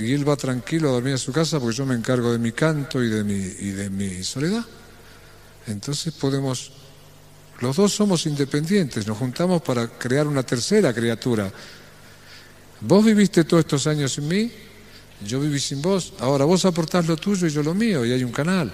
Y 0.00 0.14
él 0.14 0.26
va 0.26 0.34
tranquilo 0.34 0.88
a 0.88 0.92
dormir 0.92 1.14
a 1.14 1.18
su 1.18 1.30
casa 1.30 1.60
porque 1.60 1.76
yo 1.76 1.84
me 1.84 1.94
encargo 1.94 2.32
de 2.32 2.38
mi 2.38 2.52
canto 2.52 3.02
y 3.02 3.08
de 3.08 3.22
mi, 3.22 3.34
y 3.34 3.70
de 3.70 3.90
mi 3.90 4.24
soledad. 4.24 4.64
Entonces 5.66 6.14
podemos, 6.14 6.72
los 7.60 7.76
dos 7.76 7.92
somos 7.92 8.24
independientes, 8.24 9.06
nos 9.06 9.18
juntamos 9.18 9.60
para 9.60 9.86
crear 9.86 10.26
una 10.26 10.42
tercera 10.42 10.94
criatura. 10.94 11.52
Vos 12.80 13.04
viviste 13.04 13.44
todos 13.44 13.64
estos 13.64 13.86
años 13.86 14.14
sin 14.14 14.26
mí, 14.26 14.50
yo 15.26 15.38
viví 15.38 15.60
sin 15.60 15.82
vos, 15.82 16.14
ahora 16.20 16.46
vos 16.46 16.64
aportás 16.64 17.06
lo 17.06 17.16
tuyo 17.18 17.46
y 17.46 17.50
yo 17.50 17.62
lo 17.62 17.74
mío, 17.74 18.06
y 18.06 18.12
hay 18.12 18.24
un 18.24 18.32
canal. 18.32 18.72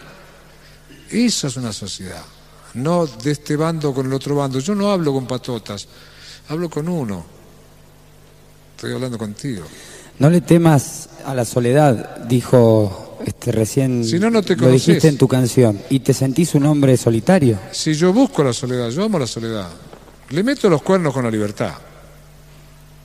Esa 1.10 1.48
es 1.48 1.56
una 1.56 1.72
sociedad, 1.72 2.24
no 2.74 3.04
de 3.06 3.32
este 3.32 3.56
bando 3.56 3.92
con 3.92 4.06
el 4.06 4.12
otro 4.12 4.36
bando. 4.36 4.60
Yo 4.60 4.76
no 4.76 4.92
hablo 4.92 5.12
con 5.12 5.26
patotas, 5.26 5.88
hablo 6.48 6.70
con 6.70 6.88
uno. 6.88 7.26
Estoy 8.76 8.92
hablando 8.92 9.18
contigo. 9.18 9.64
No 10.18 10.30
le 10.30 10.40
temas 10.40 11.08
a 11.24 11.34
la 11.34 11.44
soledad, 11.44 12.18
dijo 12.26 13.18
este, 13.26 13.52
recién. 13.52 14.04
Si 14.04 14.18
no, 14.18 14.30
no 14.30 14.42
te 14.42 14.56
lo 14.56 14.70
dijiste 14.70 15.08
en 15.08 15.18
tu 15.18 15.28
canción. 15.28 15.78
¿Y 15.90 16.00
te 16.00 16.14
sentís 16.14 16.54
un 16.54 16.64
hombre 16.66 16.96
solitario? 16.96 17.58
Si 17.72 17.94
yo 17.94 18.12
busco 18.12 18.42
la 18.42 18.52
soledad, 18.52 18.88
yo 18.90 19.04
amo 19.04 19.18
la 19.18 19.26
soledad, 19.26 19.68
le 20.30 20.42
meto 20.42 20.68
los 20.68 20.82
cuernos 20.82 21.12
con 21.12 21.24
la 21.24 21.30
libertad, 21.30 21.72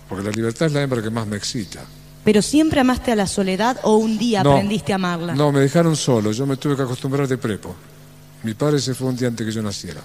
porque 0.07 0.23
la 0.23 0.31
libertad 0.31 0.67
es 0.67 0.73
la 0.73 0.81
hembra 0.83 1.01
que 1.01 1.09
más 1.09 1.27
me 1.27 1.37
excita. 1.37 1.81
¿Pero 2.23 2.41
siempre 2.41 2.79
amaste 2.79 3.11
a 3.11 3.15
la 3.15 3.25
soledad 3.27 3.77
o 3.83 3.97
un 3.97 4.17
día 4.17 4.43
No. 4.43 4.51
aprendiste 4.51 4.91
a 4.93 4.95
amarla? 4.95 5.33
No, 5.33 5.51
me 5.51 5.59
dejaron 5.61 5.95
solo, 5.95 6.31
yo 6.31 6.45
me 6.45 6.55
tuve 6.57 6.75
que 6.75 6.83
acostumbrar 6.83 7.27
de 7.27 7.37
prepo. 7.37 7.75
Mi 8.43 8.53
padre 8.53 8.79
se 8.79 8.93
fue 8.93 9.07
un 9.07 9.15
día 9.15 9.27
antes 9.27 9.45
que 9.45 9.51
yo 9.51 9.61
naciera. 9.61 10.01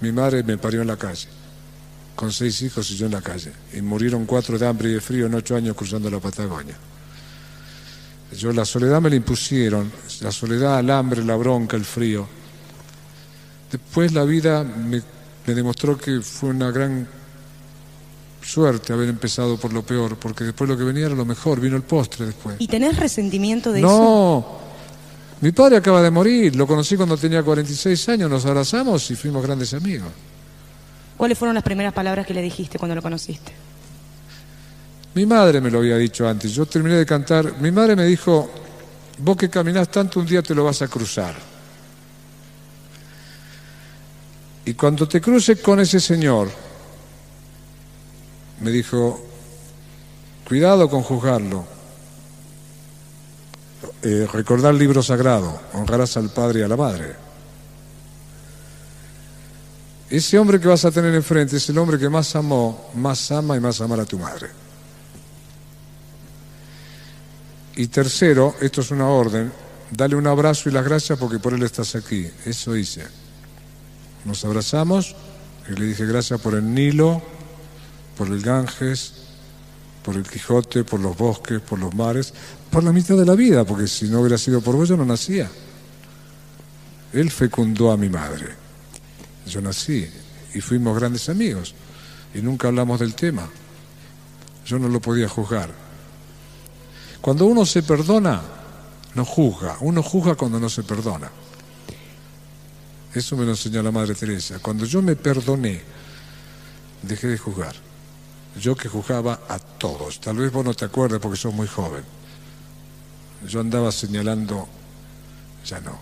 Mi 0.00 0.10
madre 0.12 0.42
me 0.42 0.58
parió 0.58 0.82
en 0.82 0.88
la 0.88 0.96
calle, 0.96 1.28
con 2.14 2.32
seis 2.32 2.62
hijos 2.62 2.90
y 2.90 2.96
yo 2.96 3.06
en 3.06 3.12
la 3.12 3.20
calle. 3.20 3.52
Y 3.72 3.82
murieron 3.82 4.26
cuatro 4.26 4.58
de 4.58 4.66
hambre 4.66 4.90
y 4.90 4.94
de 4.94 5.00
frío 5.00 5.26
en 5.26 5.34
ocho 5.34 5.56
años 5.56 5.76
cruzando 5.76 6.10
la 6.10 6.20
Patagonia. 6.20 6.76
Yo 8.36 8.52
la 8.52 8.64
soledad 8.64 9.00
me 9.00 9.10
la 9.10 9.16
impusieron, 9.16 9.92
la 10.20 10.32
soledad, 10.32 10.80
el 10.80 10.90
hambre, 10.90 11.24
la 11.24 11.36
bronca, 11.36 11.76
el 11.76 11.84
frío. 11.84 12.26
Después 13.70 14.12
la 14.12 14.24
vida 14.24 14.64
me, 14.64 15.02
me 15.46 15.54
demostró 15.54 15.96
que 15.96 16.20
fue 16.20 16.50
una 16.50 16.70
gran 16.70 17.06
suerte 18.42 18.92
haber 18.92 19.08
empezado 19.08 19.56
por 19.56 19.72
lo 19.72 19.82
peor, 19.82 20.16
porque 20.16 20.44
después 20.44 20.68
lo 20.68 20.76
que 20.76 20.84
venía 20.84 21.06
era 21.06 21.14
lo 21.14 21.24
mejor, 21.24 21.60
vino 21.60 21.76
el 21.76 21.82
postre 21.82 22.26
después. 22.26 22.56
¿Y 22.58 22.66
tenés 22.66 22.96
resentimiento 22.96 23.72
de 23.72 23.80
eso? 23.80 23.88
No, 23.88 24.58
mi 25.40 25.52
padre 25.52 25.76
acaba 25.76 26.02
de 26.02 26.10
morir, 26.10 26.54
lo 26.56 26.66
conocí 26.66 26.96
cuando 26.96 27.16
tenía 27.16 27.42
46 27.42 28.08
años, 28.10 28.30
nos 28.30 28.44
abrazamos 28.46 29.10
y 29.10 29.16
fuimos 29.16 29.42
grandes 29.42 29.74
amigos. 29.74 30.08
¿Cuáles 31.16 31.38
fueron 31.38 31.54
las 31.54 31.64
primeras 31.64 31.92
palabras 31.92 32.26
que 32.26 32.34
le 32.34 32.42
dijiste 32.42 32.78
cuando 32.78 32.94
lo 32.94 33.02
conociste? 33.02 33.52
Mi 35.14 35.26
madre 35.26 35.60
me 35.60 35.70
lo 35.70 35.78
había 35.78 35.96
dicho 35.96 36.28
antes, 36.28 36.52
yo 36.52 36.66
terminé 36.66 36.96
de 36.96 37.06
cantar, 37.06 37.58
mi 37.60 37.70
madre 37.70 37.94
me 37.94 38.04
dijo, 38.04 38.50
vos 39.18 39.36
que 39.36 39.48
caminás 39.48 39.88
tanto 39.88 40.20
un 40.20 40.26
día 40.26 40.42
te 40.42 40.54
lo 40.54 40.64
vas 40.64 40.82
a 40.82 40.88
cruzar. 40.88 41.34
Y 44.64 44.74
cuando 44.74 45.06
te 45.06 45.20
cruces 45.20 45.60
con 45.60 45.78
ese 45.78 46.00
señor, 46.00 46.50
me 48.60 48.70
dijo, 48.70 49.24
cuidado 50.48 50.88
con 50.88 51.02
juzgarlo, 51.02 51.74
Eh, 54.06 54.28
recordar 54.30 54.74
el 54.74 54.78
libro 54.78 55.02
sagrado, 55.02 55.58
honrarás 55.72 56.18
al 56.18 56.28
padre 56.28 56.60
y 56.60 56.62
a 56.62 56.68
la 56.68 56.76
madre. 56.76 57.16
Ese 60.10 60.38
hombre 60.38 60.60
que 60.60 60.68
vas 60.68 60.84
a 60.84 60.90
tener 60.90 61.14
enfrente 61.14 61.56
es 61.56 61.68
el 61.68 61.78
hombre 61.78 61.98
que 61.98 62.08
más 62.08 62.36
amó, 62.36 62.90
más 62.94 63.30
ama 63.30 63.56
y 63.56 63.60
más 63.60 63.80
amará 63.80 64.02
a 64.02 64.06
tu 64.06 64.18
madre. 64.18 64.48
Y 67.76 67.88
tercero, 67.88 68.54
esto 68.60 68.82
es 68.82 68.90
una 68.90 69.08
orden, 69.08 69.52
dale 69.90 70.14
un 70.14 70.26
abrazo 70.26 70.68
y 70.68 70.72
las 70.72 70.84
gracias 70.84 71.18
porque 71.18 71.38
por 71.38 71.54
él 71.54 71.62
estás 71.62 71.94
aquí. 71.96 72.30
Eso 72.44 72.76
hice. 72.76 73.02
Nos 74.24 74.44
abrazamos 74.44 75.16
y 75.68 75.78
le 75.78 75.86
dije 75.86 76.06
gracias 76.06 76.40
por 76.40 76.54
el 76.54 76.72
Nilo, 76.72 77.22
por 78.16 78.28
el 78.28 78.40
Ganges, 78.42 79.14
por 80.04 80.16
el 80.16 80.22
Quijote, 80.22 80.84
por 80.84 81.00
los 81.00 81.16
bosques, 81.16 81.60
por 81.60 81.78
los 81.78 81.94
mares, 81.94 82.32
por 82.70 82.84
la 82.84 82.92
mitad 82.92 83.16
de 83.16 83.24
la 83.24 83.34
vida, 83.34 83.64
porque 83.64 83.88
si 83.88 84.06
no 84.06 84.20
hubiera 84.20 84.38
sido 84.38 84.60
por 84.60 84.76
vos 84.76 84.88
yo 84.88 84.96
no 84.96 85.04
nacía. 85.04 85.50
Él 87.12 87.30
fecundó 87.30 87.90
a 87.90 87.96
mi 87.96 88.08
madre. 88.08 88.63
Yo 89.46 89.60
nací 89.60 90.08
y 90.54 90.60
fuimos 90.60 90.98
grandes 90.98 91.28
amigos 91.28 91.74
y 92.34 92.40
nunca 92.40 92.68
hablamos 92.68 93.00
del 93.00 93.14
tema. 93.14 93.48
Yo 94.66 94.78
no 94.78 94.88
lo 94.88 95.00
podía 95.00 95.28
juzgar. 95.28 95.70
Cuando 97.20 97.46
uno 97.46 97.64
se 97.64 97.82
perdona, 97.82 98.42
no 99.14 99.24
juzga. 99.24 99.76
Uno 99.80 100.02
juzga 100.02 100.34
cuando 100.34 100.58
no 100.58 100.68
se 100.68 100.82
perdona. 100.82 101.30
Eso 103.14 103.36
me 103.36 103.44
lo 103.44 103.52
enseñó 103.52 103.82
la 103.82 103.92
Madre 103.92 104.14
Teresa. 104.14 104.58
Cuando 104.58 104.84
yo 104.84 105.00
me 105.00 105.14
perdoné, 105.14 105.80
dejé 107.02 107.28
de 107.28 107.38
juzgar. 107.38 107.74
Yo 108.60 108.74
que 108.76 108.88
juzgaba 108.88 109.40
a 109.48 109.58
todos. 109.58 110.20
Tal 110.20 110.36
vez 110.36 110.50
vos 110.52 110.64
no 110.64 110.74
te 110.74 110.84
acuerdas 110.84 111.20
porque 111.20 111.36
sos 111.36 111.54
muy 111.54 111.66
joven. 111.66 112.02
Yo 113.48 113.60
andaba 113.60 113.92
señalando, 113.92 114.66
ya 115.64 115.80
no. 115.80 115.98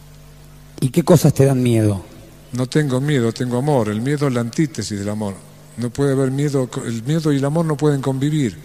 ¿Y 0.81 0.90
qué 0.90 1.05
cosas 1.05 1.35
te 1.35 1.44
dan 1.44 1.62
miedo? 1.62 2.05
No 2.52 2.66
tengo 2.66 3.00
miedo, 3.00 3.32
tengo 3.32 3.58
amor. 3.58 3.88
El 3.88 4.00
miedo 4.00 4.28
es 4.28 4.34
la 4.34 4.40
antítesis 4.40 4.98
del 4.98 5.08
amor. 5.08 5.34
No 5.78 5.90
puede 5.90 6.12
haber 6.12 6.30
miedo, 6.30 6.68
el 6.84 7.02
miedo 7.02 7.32
y 7.32 7.38
el 7.38 7.44
amor 7.44 7.64
no 7.64 7.76
pueden 7.76 8.02
convivir. 8.02 8.58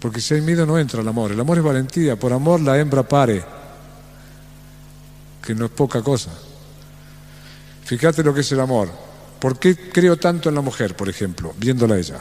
Porque 0.00 0.20
si 0.20 0.34
hay 0.34 0.40
miedo 0.40 0.64
no 0.64 0.78
entra 0.78 1.02
el 1.02 1.08
amor. 1.08 1.32
El 1.32 1.40
amor 1.40 1.58
es 1.58 1.64
valentía. 1.64 2.16
Por 2.16 2.32
amor 2.32 2.60
la 2.60 2.78
hembra 2.78 3.02
pare. 3.02 3.44
Que 5.42 5.54
no 5.54 5.66
es 5.66 5.70
poca 5.70 6.02
cosa. 6.02 6.30
Fíjate 7.84 8.22
lo 8.22 8.32
que 8.32 8.40
es 8.40 8.52
el 8.52 8.60
amor. 8.60 8.88
¿Por 9.38 9.58
qué 9.58 9.90
creo 9.90 10.16
tanto 10.16 10.48
en 10.48 10.54
la 10.54 10.60
mujer, 10.60 10.94
por 10.94 11.08
ejemplo, 11.08 11.52
viéndola 11.58 11.98
ella? 11.98 12.20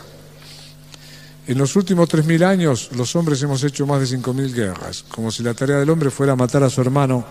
En 1.47 1.57
los 1.57 1.75
últimos 1.75 2.07
3.000 2.09 2.43
años 2.43 2.89
los 2.95 3.15
hombres 3.15 3.41
hemos 3.41 3.63
hecho 3.63 3.85
más 3.88 3.99
de 3.99 4.17
5.000 4.17 4.53
guerras, 4.53 5.03
como 5.09 5.31
si 5.31 5.43
la 5.43 5.53
tarea 5.53 5.77
del 5.77 5.89
hombre 5.89 6.12
fuera 6.12 6.35
matar 6.35 6.63
a 6.63 6.69
su 6.69 6.79
hermano. 6.79 7.25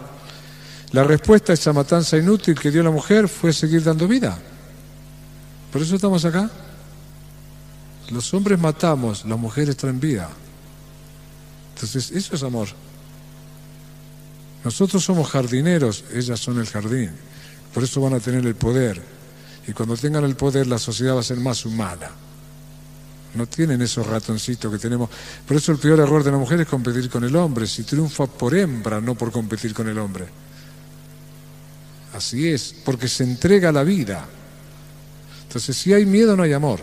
La 0.92 1.04
respuesta 1.04 1.52
a 1.52 1.54
esa 1.54 1.72
matanza 1.72 2.16
inútil 2.16 2.58
que 2.58 2.70
dio 2.70 2.82
la 2.82 2.90
mujer 2.90 3.28
fue 3.28 3.52
seguir 3.52 3.82
dando 3.82 4.08
vida. 4.08 4.38
Por 5.72 5.82
eso 5.82 5.96
estamos 5.96 6.24
acá. 6.24 6.50
Los 8.10 8.32
hombres 8.32 8.58
matamos, 8.58 9.24
las 9.26 9.38
mujeres 9.38 9.76
traen 9.76 10.00
vida. 10.00 10.30
Entonces, 11.74 12.10
eso 12.10 12.34
es 12.34 12.42
amor. 12.42 12.68
Nosotros 14.64 15.04
somos 15.04 15.28
jardineros, 15.30 16.04
ellas 16.12 16.40
son 16.40 16.58
el 16.58 16.66
jardín. 16.66 17.10
Por 17.74 17.84
eso 17.84 18.00
van 18.00 18.14
a 18.14 18.20
tener 18.20 18.44
el 18.46 18.54
poder. 18.54 19.00
Y 19.66 19.72
cuando 19.72 19.96
tengan 19.96 20.24
el 20.24 20.36
poder, 20.36 20.66
la 20.66 20.78
sociedad 20.78 21.14
va 21.16 21.20
a 21.20 21.22
ser 21.22 21.36
más 21.38 21.66
humana. 21.66 22.10
No 23.34 23.46
tienen 23.46 23.82
esos 23.82 24.06
ratoncitos 24.06 24.72
que 24.72 24.78
tenemos. 24.78 25.10
Por 25.46 25.58
eso 25.58 25.70
el 25.70 25.78
peor 25.78 26.00
error 26.00 26.24
de 26.24 26.32
la 26.32 26.38
mujer 26.38 26.62
es 26.62 26.66
competir 26.66 27.10
con 27.10 27.24
el 27.24 27.36
hombre. 27.36 27.66
Si 27.66 27.84
triunfa 27.84 28.26
por 28.26 28.54
hembra, 28.54 29.02
no 29.02 29.14
por 29.14 29.30
competir 29.30 29.74
con 29.74 29.86
el 29.86 29.98
hombre. 29.98 30.47
Así 32.12 32.48
es, 32.48 32.74
porque 32.84 33.08
se 33.08 33.24
entrega 33.24 33.70
la 33.70 33.84
vida. 33.84 34.26
Entonces, 35.42 35.76
si 35.76 35.92
hay 35.92 36.06
miedo, 36.06 36.36
no 36.36 36.42
hay 36.42 36.52
amor. 36.52 36.80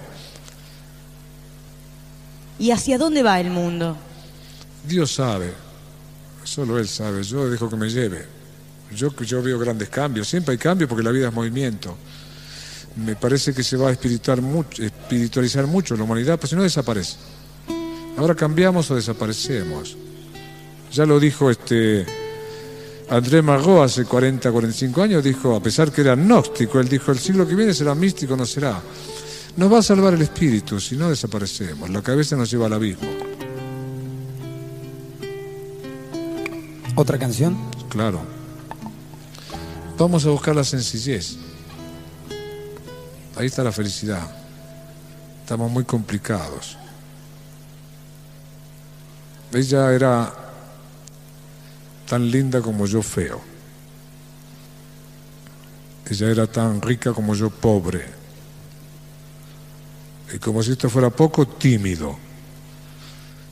¿Y 2.57 2.71
hacia 2.71 2.97
dónde 2.97 3.21
va 3.21 3.39
el 3.39 3.49
mundo? 3.49 3.97
Dios 4.87 5.13
sabe, 5.13 5.53
solo 6.43 6.79
Él 6.79 6.87
sabe, 6.87 7.23
yo 7.23 7.49
dejo 7.49 7.69
que 7.69 7.75
me 7.75 7.89
lleve. 7.89 8.25
Yo, 8.95 9.13
yo 9.15 9.41
veo 9.41 9.59
grandes 9.59 9.89
cambios, 9.89 10.27
siempre 10.27 10.53
hay 10.53 10.57
cambios 10.57 10.87
porque 10.87 11.03
la 11.03 11.11
vida 11.11 11.27
es 11.27 11.33
movimiento. 11.33 11.97
Me 12.95 13.15
parece 13.15 13.53
que 13.53 13.63
se 13.63 13.75
va 13.75 13.89
a 13.89 13.91
espiritualizar 13.91 14.41
mucho, 14.41 14.83
espiritualizar 14.83 15.67
mucho 15.67 15.97
la 15.97 16.03
humanidad, 16.03 16.37
pero 16.37 16.47
si 16.47 16.55
no 16.55 16.63
desaparece. 16.63 17.17
Ahora 18.17 18.35
cambiamos 18.35 18.89
o 18.89 18.95
desaparecemos. 18.95 19.97
Ya 20.93 21.05
lo 21.05 21.19
dijo 21.19 21.51
este 21.51 22.05
André 23.09 23.41
Margot 23.41 23.83
hace 23.83 24.03
40, 24.03 24.51
45 24.51 25.01
años, 25.03 25.23
dijo, 25.23 25.55
a 25.55 25.61
pesar 25.61 25.91
que 25.91 26.01
era 26.01 26.13
agnóstico, 26.13 26.79
él 26.79 26.89
dijo, 26.89 27.11
el 27.11 27.19
siglo 27.19 27.47
que 27.47 27.55
viene 27.55 27.73
será 27.73 27.93
místico, 27.93 28.35
no 28.35 28.45
será. 28.45 28.81
Nos 29.57 29.71
va 29.71 29.77
a 29.79 29.83
salvar 29.83 30.15
el 30.15 30.21
espíritu, 30.23 30.79
si 30.79 30.97
no 30.97 31.09
desaparecemos. 31.09 31.89
La 31.89 32.01
cabeza 32.01 32.35
nos 32.35 32.49
lleva 32.49 32.65
al 32.65 32.73
abismo. 32.73 33.09
¿Otra 36.95 37.19
canción? 37.19 37.57
Claro. 37.89 38.21
Vamos 39.97 40.25
a 40.25 40.29
buscar 40.29 40.55
la 40.55 40.63
sencillez. 40.63 41.37
Ahí 43.37 43.45
está 43.45 43.63
la 43.63 43.71
felicidad. 43.71 44.27
Estamos 45.41 45.71
muy 45.71 45.83
complicados. 45.83 46.77
Ella 49.53 49.93
era 49.93 50.44
tan 52.07 52.29
linda 52.29 52.61
como 52.61 52.85
yo 52.85 53.01
feo. 53.01 53.41
Ella 56.09 56.29
era 56.29 56.47
tan 56.47 56.81
rica 56.81 57.13
como 57.13 57.33
yo 57.33 57.49
pobre. 57.49 58.05
Y 60.33 60.37
como 60.39 60.61
si 60.61 60.71
esto 60.71 60.89
fuera 60.89 61.09
poco, 61.09 61.47
tímido. 61.47 62.17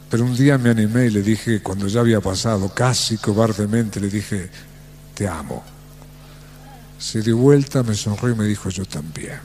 Pero 0.09 0.25
un 0.25 0.35
día 0.35 0.57
me 0.59 0.69
animé 0.69 1.07
y 1.07 1.09
le 1.09 1.23
dije, 1.23 1.61
cuando 1.61 1.87
ya 1.87 2.01
había 2.01 2.21
pasado, 2.21 2.69
casi 2.73 3.17
cobardemente, 3.17 3.99
le 3.99 4.09
dije, 4.09 4.49
te 5.15 5.27
amo. 5.27 5.63
Se 6.99 7.21
dio 7.21 7.37
vuelta, 7.37 7.81
me 7.81 7.95
sonrió 7.95 8.29
y 8.29 8.35
me 8.35 8.45
dijo, 8.45 8.69
yo 8.69 8.85
también. 8.85 9.39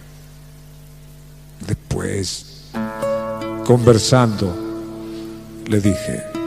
Después, 1.67 2.65
conversando, 3.65 4.55
le 5.67 5.81
dije, 5.81 6.38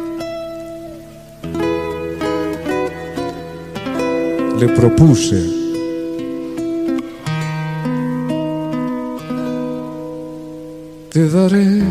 le 4.62 4.67
propuse 4.67 5.41
te 11.10 11.28
daré 11.30 11.82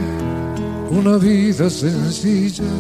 una 0.89 1.17
vida 1.17 1.69
sencilla 1.69 2.73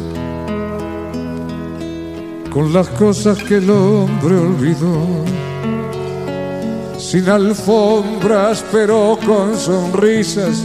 con 2.52 2.72
las 2.72 2.88
cosas 2.90 3.42
que 3.42 3.56
el 3.56 3.68
hombre 3.68 4.36
olvidó, 4.36 5.24
sin 6.96 7.28
alfombras 7.28 8.64
pero 8.70 9.18
con 9.26 9.56
sonrisas 9.56 10.62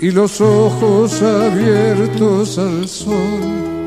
y 0.00 0.10
los 0.10 0.40
ojos 0.40 1.22
abiertos 1.22 2.58
al 2.58 2.88
sol. 2.88 3.79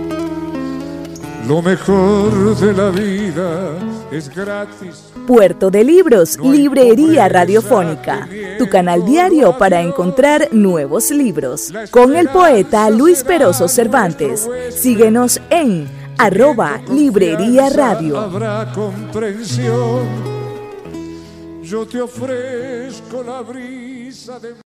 Lo 1.48 1.62
mejor 1.62 2.56
de 2.58 2.74
la 2.74 2.90
vida 2.90 3.78
es 4.12 4.34
gratis. 4.34 5.12
Puerto 5.28 5.70
de 5.70 5.84
Libros, 5.84 6.40
Librería 6.40 7.28
Radiofónica, 7.28 8.30
tu 8.58 8.70
canal 8.70 9.06
diario 9.06 9.58
para 9.58 9.82
encontrar 9.82 10.50
nuevos 10.54 11.12
libros. 11.12 11.74
Con 11.92 12.16
el 12.16 12.30
poeta 12.30 12.90
Luis 12.90 13.26
Peroso 13.26 13.68
Cervantes. 13.68 14.50
Síguenos 14.70 15.42
en 15.50 15.90
arroba 16.18 16.82
Librería 16.90 17.70
Radio. 17.70 18.20
Habrá 18.20 18.72
comprensión. 18.74 20.34
Yo 21.62 21.86
te 21.86 22.02
ofrezco 22.02 23.22
la 23.22 23.42
brisa 23.42 24.40
de... 24.40 24.64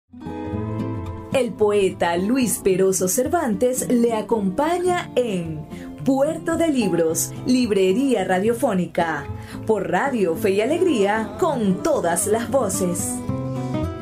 El 1.33 1.53
poeta 1.53 2.17
Luis 2.17 2.61
Peroso 2.63 3.09
Cervantes 3.09 3.89
le 3.89 4.13
acompaña 4.15 5.11
en 5.17 5.67
Puerto 6.05 6.57
de 6.59 6.69
Libros, 6.69 7.33
Librería 7.47 8.25
Radiofónica, 8.25 9.25
por 9.67 9.91
Radio 9.91 10.37
Fe 10.37 10.51
y 10.51 10.61
Alegría, 10.61 11.37
con 11.41 11.83
todas 11.83 12.27
las 12.27 12.51
voces. 12.51 13.15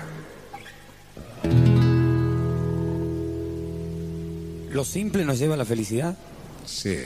¿Lo 4.71 4.83
simple 4.83 5.23
nos 5.23 5.37
lleva 5.37 5.53
a 5.53 5.57
la 5.57 5.65
felicidad? 5.65 6.17
Sí. 6.65 6.97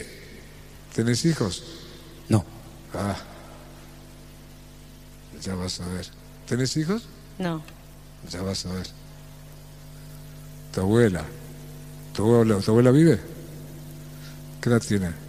¿Tenés 0.94 1.26
hijos? 1.26 1.66
No. 2.30 2.46
Ah. 2.94 3.18
Ya 5.42 5.54
vas 5.56 5.82
a 5.82 5.88
ver. 5.90 6.08
¿Tenés 6.48 6.78
hijos? 6.78 7.10
No. 7.38 7.62
Ya 8.32 8.42
vas 8.42 8.66
a 8.68 8.72
ver. 8.72 8.88
Tu 10.74 10.80
abuela. 10.80 11.26
¿Tu 12.14 12.24
abuela, 12.24 12.58
tu 12.60 12.72
abuela 12.72 12.92
vive? 12.92 13.20
¿Qué 14.62 14.70
edad 14.70 14.82
tiene? 14.82 15.25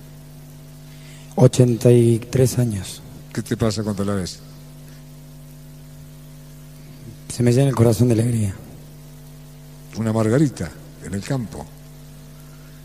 83 1.37 2.59
años. 2.59 3.03
¿Qué 3.33 3.43
te 3.43 3.57
pasa 3.57 3.83
cuando 3.83 4.05
la 4.05 4.15
ves? 4.15 4.39
Se 7.33 7.43
me 7.43 7.53
llena 7.53 7.69
el 7.69 7.75
corazón 7.75 8.09
de 8.09 8.15
alegría. 8.15 8.55
Una 9.99 10.13
margarita 10.13 10.71
en 11.05 11.15
el 11.15 11.23
campo. 11.23 11.67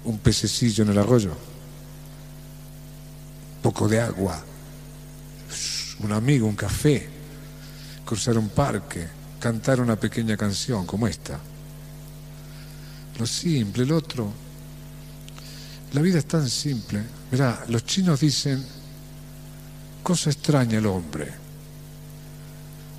Un 0.04 0.20
pececillo 0.20 0.84
en 0.84 0.90
el 0.90 0.98
arroyo. 0.98 1.32
Poco 3.64 3.88
de 3.88 4.02
agua. 4.02 4.44
Un 6.04 6.12
amigo, 6.12 6.48
un 6.48 6.56
café. 6.56 7.08
Cruzar 8.06 8.38
un 8.38 8.50
parque. 8.50 9.08
Cantar 9.40 9.80
una 9.80 9.96
pequeña 9.96 10.36
canción 10.36 10.86
como 10.86 11.08
esta. 11.08 11.40
Lo 13.18 13.26
simple, 13.26 13.84
el 13.84 13.94
otro. 13.94 14.51
La 15.94 16.02
vida 16.02 16.20
es 16.20 16.26
tan 16.26 16.50
simple. 16.50 17.04
Mirá, 17.32 17.66
los 17.68 17.86
chinos 17.86 18.20
dicen, 18.20 18.64
cosa 20.04 20.30
extraña 20.30 20.78
el 20.78 20.86
hombre. 20.86 21.32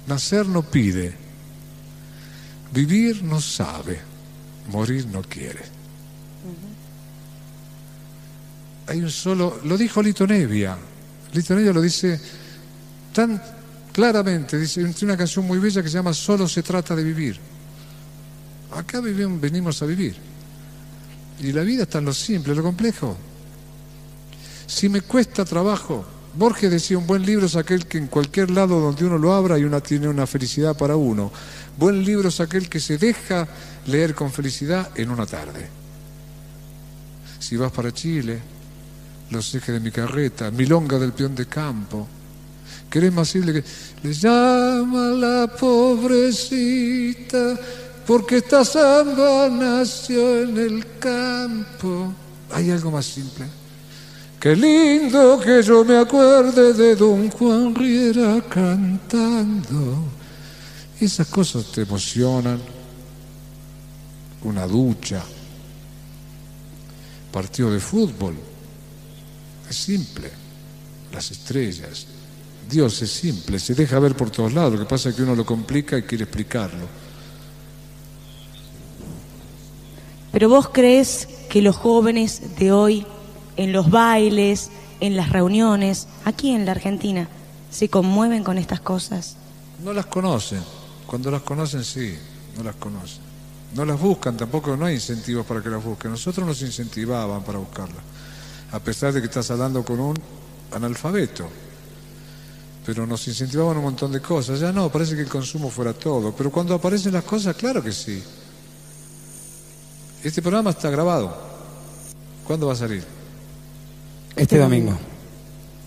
Nacer 0.07 0.47
no 0.47 0.63
pide, 0.63 1.15
vivir 2.73 3.23
no 3.23 3.41
sabe, 3.41 4.01
morir 4.69 5.07
no 5.07 5.23
quiere. 5.23 5.63
Hay 8.89 9.01
un 9.01 9.11
solo, 9.11 9.61
lo 9.65 9.79
dijo 9.79 10.03
Lito 10.03 10.27
Nevia, 10.27 10.77
Lito 11.33 11.55
Nevia 11.55 11.73
lo 11.73 11.81
dice 11.81 12.21
tan 13.15 13.41
claramente, 13.93 14.59
dice 14.59 14.85
una 15.03 15.17
canción 15.17 15.47
muy 15.47 15.59
bella 15.59 15.83
que 15.83 15.89
se 15.89 15.95
llama 15.95 16.13
Solo 16.13 16.49
se 16.49 16.63
trata 16.63 16.97
de 16.97 17.05
vivir. 17.05 17.39
Acá 18.75 19.01
vivimos, 19.01 19.41
venimos 19.41 19.83
a 19.83 19.87
vivir. 19.87 20.32
Y 21.43 21.53
la 21.53 21.63
vida 21.63 21.83
está 21.83 21.99
en 21.99 22.07
lo 22.07 22.15
simple, 22.15 22.53
en 22.53 22.59
lo 22.59 22.65
complejo. 22.65 23.17
Si 24.67 24.89
me 24.89 25.01
cuesta 25.01 25.45
trabajo, 25.45 26.05
Borges 26.35 26.71
decía, 26.71 26.97
un 26.97 27.07
buen 27.07 27.27
libro 27.27 27.47
es 27.47 27.57
aquel 27.57 27.87
que 27.87 27.99
en 27.99 28.07
cualquier 28.07 28.51
lado 28.51 28.81
donde 28.81 29.05
uno 29.05 29.19
lo 29.19 29.35
abra 29.35 29.59
y 29.59 29.65
una 29.65 29.81
tiene 29.81 30.09
una 30.09 30.27
felicidad 30.27 30.77
para 30.77 30.97
uno. 30.97 31.33
Buen 31.77 32.05
libro 32.05 32.29
es 32.29 32.41
aquel 32.41 32.69
que 32.69 32.79
se 32.79 32.97
deja 32.97 33.49
leer 33.87 34.15
con 34.15 34.33
felicidad 34.33 34.91
en 34.95 35.11
una 35.11 35.27
tarde. 35.27 35.69
Si 37.41 37.57
vas 37.57 37.73
para 37.73 37.93
Chile, 37.93 38.39
los 39.31 39.53
ejes 39.55 39.75
de 39.75 39.81
mi 39.81 39.91
carreta, 39.91 40.51
milonga 40.53 40.99
del 40.99 41.13
peón 41.13 41.35
de 41.35 41.47
campo, 41.47 42.07
querés 42.89 43.13
más 43.13 43.33
que 43.33 43.65
le 44.03 44.15
llama 44.15 45.09
la 45.09 45.53
pobrecita 45.59 47.59
porque 48.07 48.39
esta 48.39 48.65
samba 48.65 49.49
nació 49.49 50.43
en 50.43 50.59
el 50.59 50.99
campo. 50.99 52.13
¿Hay 52.53 52.71
algo 52.71 52.91
más 52.91 53.07
simple? 53.07 53.47
Qué 54.39 54.57
lindo 54.57 55.39
que 55.39 55.63
yo 55.63 55.85
me 55.85 55.97
acuerde 55.97 56.73
de 56.73 56.97
don 56.97 57.31
Juan 57.31 57.75
Riera 57.75 58.43
cantando. 58.49 60.05
Esas 61.01 61.29
cosas 61.29 61.67
te 61.67 61.83
emocionan. 61.83 62.61
Una 64.43 64.67
ducha, 64.67 65.23
partido 67.31 67.71
de 67.71 67.79
fútbol. 67.79 68.35
Es 69.71 69.77
simple. 69.77 70.31
Las 71.13 71.31
estrellas. 71.31 72.07
Dios 72.69 73.03
es 73.03 73.11
simple, 73.11 73.59
se 73.59 73.75
deja 73.75 73.99
ver 73.99 74.17
por 74.17 74.31
todos 74.31 74.53
lados. 74.53 74.73
Lo 74.73 74.79
que 74.81 74.87
pasa 74.87 75.11
es 75.11 75.15
que 75.15 75.23
uno 75.23 75.35
lo 75.35 75.45
complica 75.45 75.99
y 75.99 76.03
quiere 76.03 76.25
explicarlo. 76.25 77.02
Pero 80.33 80.49
vos 80.49 80.69
crees 80.73 81.29
que 81.49 81.63
los 81.63 81.77
jóvenes 81.77 82.57
de 82.59 82.73
hoy 82.73 83.07
en 83.57 83.73
los 83.73 83.91
bailes, 83.91 84.71
en 85.01 85.17
las 85.17 85.31
reuniones, 85.31 86.09
aquí 86.25 86.53
en 86.53 86.65
la 86.65 86.73
Argentina, 86.73 87.29
se 87.71 87.89
conmueven 87.89 88.45
con 88.45 88.59
estas 88.59 88.81
cosas? 88.81 89.37
No 89.85 89.93
las 89.93 90.07
conocen. 90.07 90.63
Cuando 91.07 91.31
las 91.31 91.43
conocen, 91.43 91.85
sí, 91.85 92.17
no 92.57 92.63
las 92.63 92.77
conocen. 92.77 93.21
No 93.75 93.85
las 93.85 93.99
buscan, 93.99 94.37
tampoco 94.37 94.77
no 94.77 94.87
hay 94.87 94.95
incentivos 94.95 95.47
para 95.47 95.63
que 95.63 95.71
las 95.71 95.83
busquen. 95.83 96.11
Nosotros 96.11 96.47
nos 96.47 96.61
incentivaban 96.63 97.43
para 97.43 97.59
buscarlas, 97.59 98.03
a 98.71 98.79
pesar 98.79 99.13
de 99.13 99.21
que 99.21 99.27
estás 99.27 99.51
hablando 99.51 99.85
con 99.85 99.99
un 99.99 100.17
analfabeto. 100.73 101.49
Pero 102.85 103.07
nos 103.07 103.27
incentivaban 103.29 103.77
un 103.79 103.85
montón 103.85 104.13
de 104.13 104.21
cosas. 104.21 104.61
Ya 104.61 104.73
no, 104.73 104.91
parece 104.91 105.15
que 105.15 105.23
el 105.23 105.29
consumo 105.29 105.71
fuera 105.71 105.93
todo. 105.93 106.35
Pero 106.35 106.51
cuando 106.51 106.75
aparecen 106.75 107.13
las 107.13 107.25
cosas, 107.25 107.55
claro 107.55 107.83
que 107.83 107.93
sí. 107.93 108.23
Este 110.23 110.41
programa 110.41 110.71
está 110.71 110.89
grabado. 110.89 111.37
¿Cuándo 112.45 112.69
va 112.69 112.75
a 112.75 112.77
salir? 112.77 113.05
Este 114.37 114.59
domingo. 114.59 114.97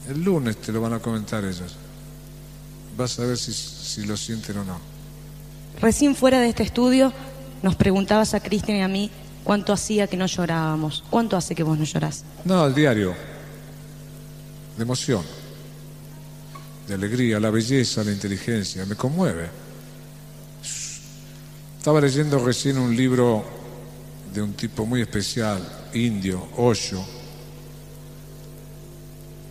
El 0.09 0.23
lunes 0.23 0.57
te 0.57 0.71
lo 0.71 0.81
van 0.81 0.93
a 0.93 0.99
comentar 0.99 1.43
ellos. 1.45 1.75
Vas 2.97 3.17
a 3.19 3.25
ver 3.25 3.37
si, 3.37 4.05
lo 4.05 4.17
sienten 4.17 4.57
o 4.57 4.63
no. 4.65 4.77
Recién 5.79 6.15
fuera 6.15 6.39
de 6.39 6.49
este 6.49 6.63
estudio 6.63 7.13
nos 7.63 7.75
preguntabas 7.75 8.33
a 8.33 8.41
Cristian 8.41 8.77
y 8.77 8.81
a 8.81 8.87
mí 8.87 9.09
cuánto 9.43 9.73
hacía 9.73 10.07
que 10.07 10.17
no 10.17 10.25
llorábamos. 10.25 11.03
¿Cuánto 11.09 11.37
hace 11.37 11.55
que 11.55 11.63
vos 11.63 11.77
no 11.77 11.85
llorás? 11.85 12.23
No, 12.43 12.65
el 12.67 12.75
diario. 12.75 13.13
De 14.77 14.83
emoción. 14.83 15.23
De 16.87 16.93
alegría, 16.93 17.39
la 17.39 17.49
belleza, 17.49 18.03
la 18.03 18.11
inteligencia. 18.11 18.85
Me 18.85 18.95
conmueve. 18.95 19.49
Estaba 21.77 22.01
leyendo 22.01 22.37
recién 22.39 22.77
un 22.77 22.95
libro 22.95 23.64
de 24.35 24.41
un 24.41 24.53
tipo 24.53 24.85
muy 24.85 25.01
especial, 25.01 25.87
indio, 25.93 26.49
Osho 26.57 27.03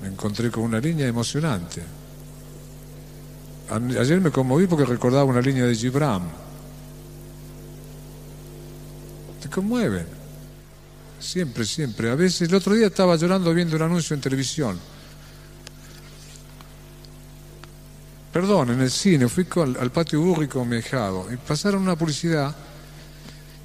me 0.04 0.10
encontré 0.10 0.50
con 0.50 0.64
una 0.64 0.80
línea 0.80 1.06
emocionante. 1.06 1.82
Ayer 3.70 4.20
me 4.20 4.30
conmoví 4.30 4.66
porque 4.66 4.84
recordaba 4.84 5.24
una 5.24 5.40
línea 5.40 5.64
de 5.64 5.74
Gibran. 5.74 6.24
Te 9.40 9.48
conmueven. 9.48 10.06
Siempre, 11.18 11.64
siempre. 11.64 12.10
A 12.10 12.16
veces, 12.16 12.50
el 12.50 12.54
otro 12.54 12.74
día 12.74 12.88
estaba 12.88 13.16
llorando 13.16 13.54
viendo 13.54 13.76
un 13.76 13.82
anuncio 13.82 14.12
en 14.12 14.20
televisión. 14.20 14.78
Perdón, 18.30 18.72
en 18.72 18.82
el 18.82 18.90
cine, 18.90 19.26
fui 19.26 19.46
al, 19.56 19.90
patio 19.90 20.20
Burri 20.20 20.48
con 20.48 20.68
mi 20.68 20.76
y 20.76 21.36
pasaron 21.48 21.80
una 21.80 21.96
publicidad 21.96 22.54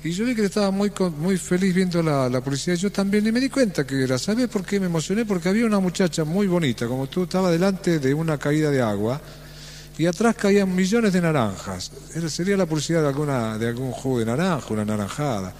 y 0.01 0.11
yo 0.11 0.23
vi 0.23 0.33
que 0.33 0.45
estaba 0.45 0.71
muy, 0.71 0.91
muy 1.17 1.37
feliz 1.37 1.75
viendo 1.75 2.01
la, 2.01 2.29
la 2.29 2.39
publicidad. 2.39 2.77
Yo 2.77 2.89
también, 2.89 3.27
y 3.27 3.33
me 3.33 3.41
di 3.41 3.49
cuenta 3.49 3.85
que 3.85 4.01
era. 4.01 4.17
¿Sabes 4.17 4.47
por 4.47 4.63
qué 4.63 4.79
me 4.79 4.85
emocioné? 4.85 5.25
Porque 5.25 5.49
había 5.49 5.65
una 5.65 5.79
muchacha 5.79 6.23
muy 6.23 6.47
bonita, 6.47 6.87
como 6.87 7.07
tú, 7.07 7.23
estaba 7.23 7.51
delante 7.51 7.99
de 7.99 8.13
una 8.13 8.37
caída 8.37 8.71
de 8.71 8.81
agua 8.81 9.19
y 9.97 10.05
atrás 10.05 10.35
caían 10.35 10.73
millones 10.73 11.11
de 11.11 11.19
naranjas. 11.19 11.91
sería 12.29 12.55
la 12.55 12.65
publicidad 12.65 13.01
de, 13.01 13.09
alguna, 13.09 13.57
de 13.57 13.67
algún 13.67 13.91
jugo 13.91 14.19
de 14.19 14.25
naranja, 14.25 14.73
una 14.73 14.85
naranjada. 14.85 15.53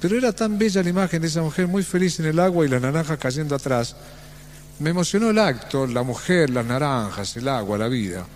Pero 0.00 0.18
era 0.18 0.32
tan 0.32 0.58
bella 0.58 0.82
la 0.82 0.90
imagen 0.90 1.22
de 1.22 1.28
esa 1.28 1.42
mujer 1.42 1.68
muy 1.68 1.84
feliz 1.84 2.18
en 2.18 2.26
el 2.26 2.40
agua 2.40 2.66
y 2.66 2.68
las 2.68 2.82
naranjas 2.82 3.16
cayendo 3.18 3.54
atrás. 3.54 3.94
Me 4.80 4.90
emocionó 4.90 5.30
el 5.30 5.38
acto, 5.38 5.86
la 5.86 6.02
mujer, 6.02 6.50
las 6.50 6.66
naranjas, 6.66 7.36
el 7.36 7.46
agua, 7.46 7.78
la 7.78 7.86
vida. 7.86 8.26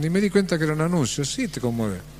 Ni 0.00 0.08
me 0.08 0.22
di 0.22 0.30
cuenta 0.30 0.56
que 0.56 0.64
era 0.64 0.72
un 0.72 0.80
anuncio. 0.80 1.22
Sí, 1.26 1.48
te 1.48 1.60
conmueve 1.60 2.17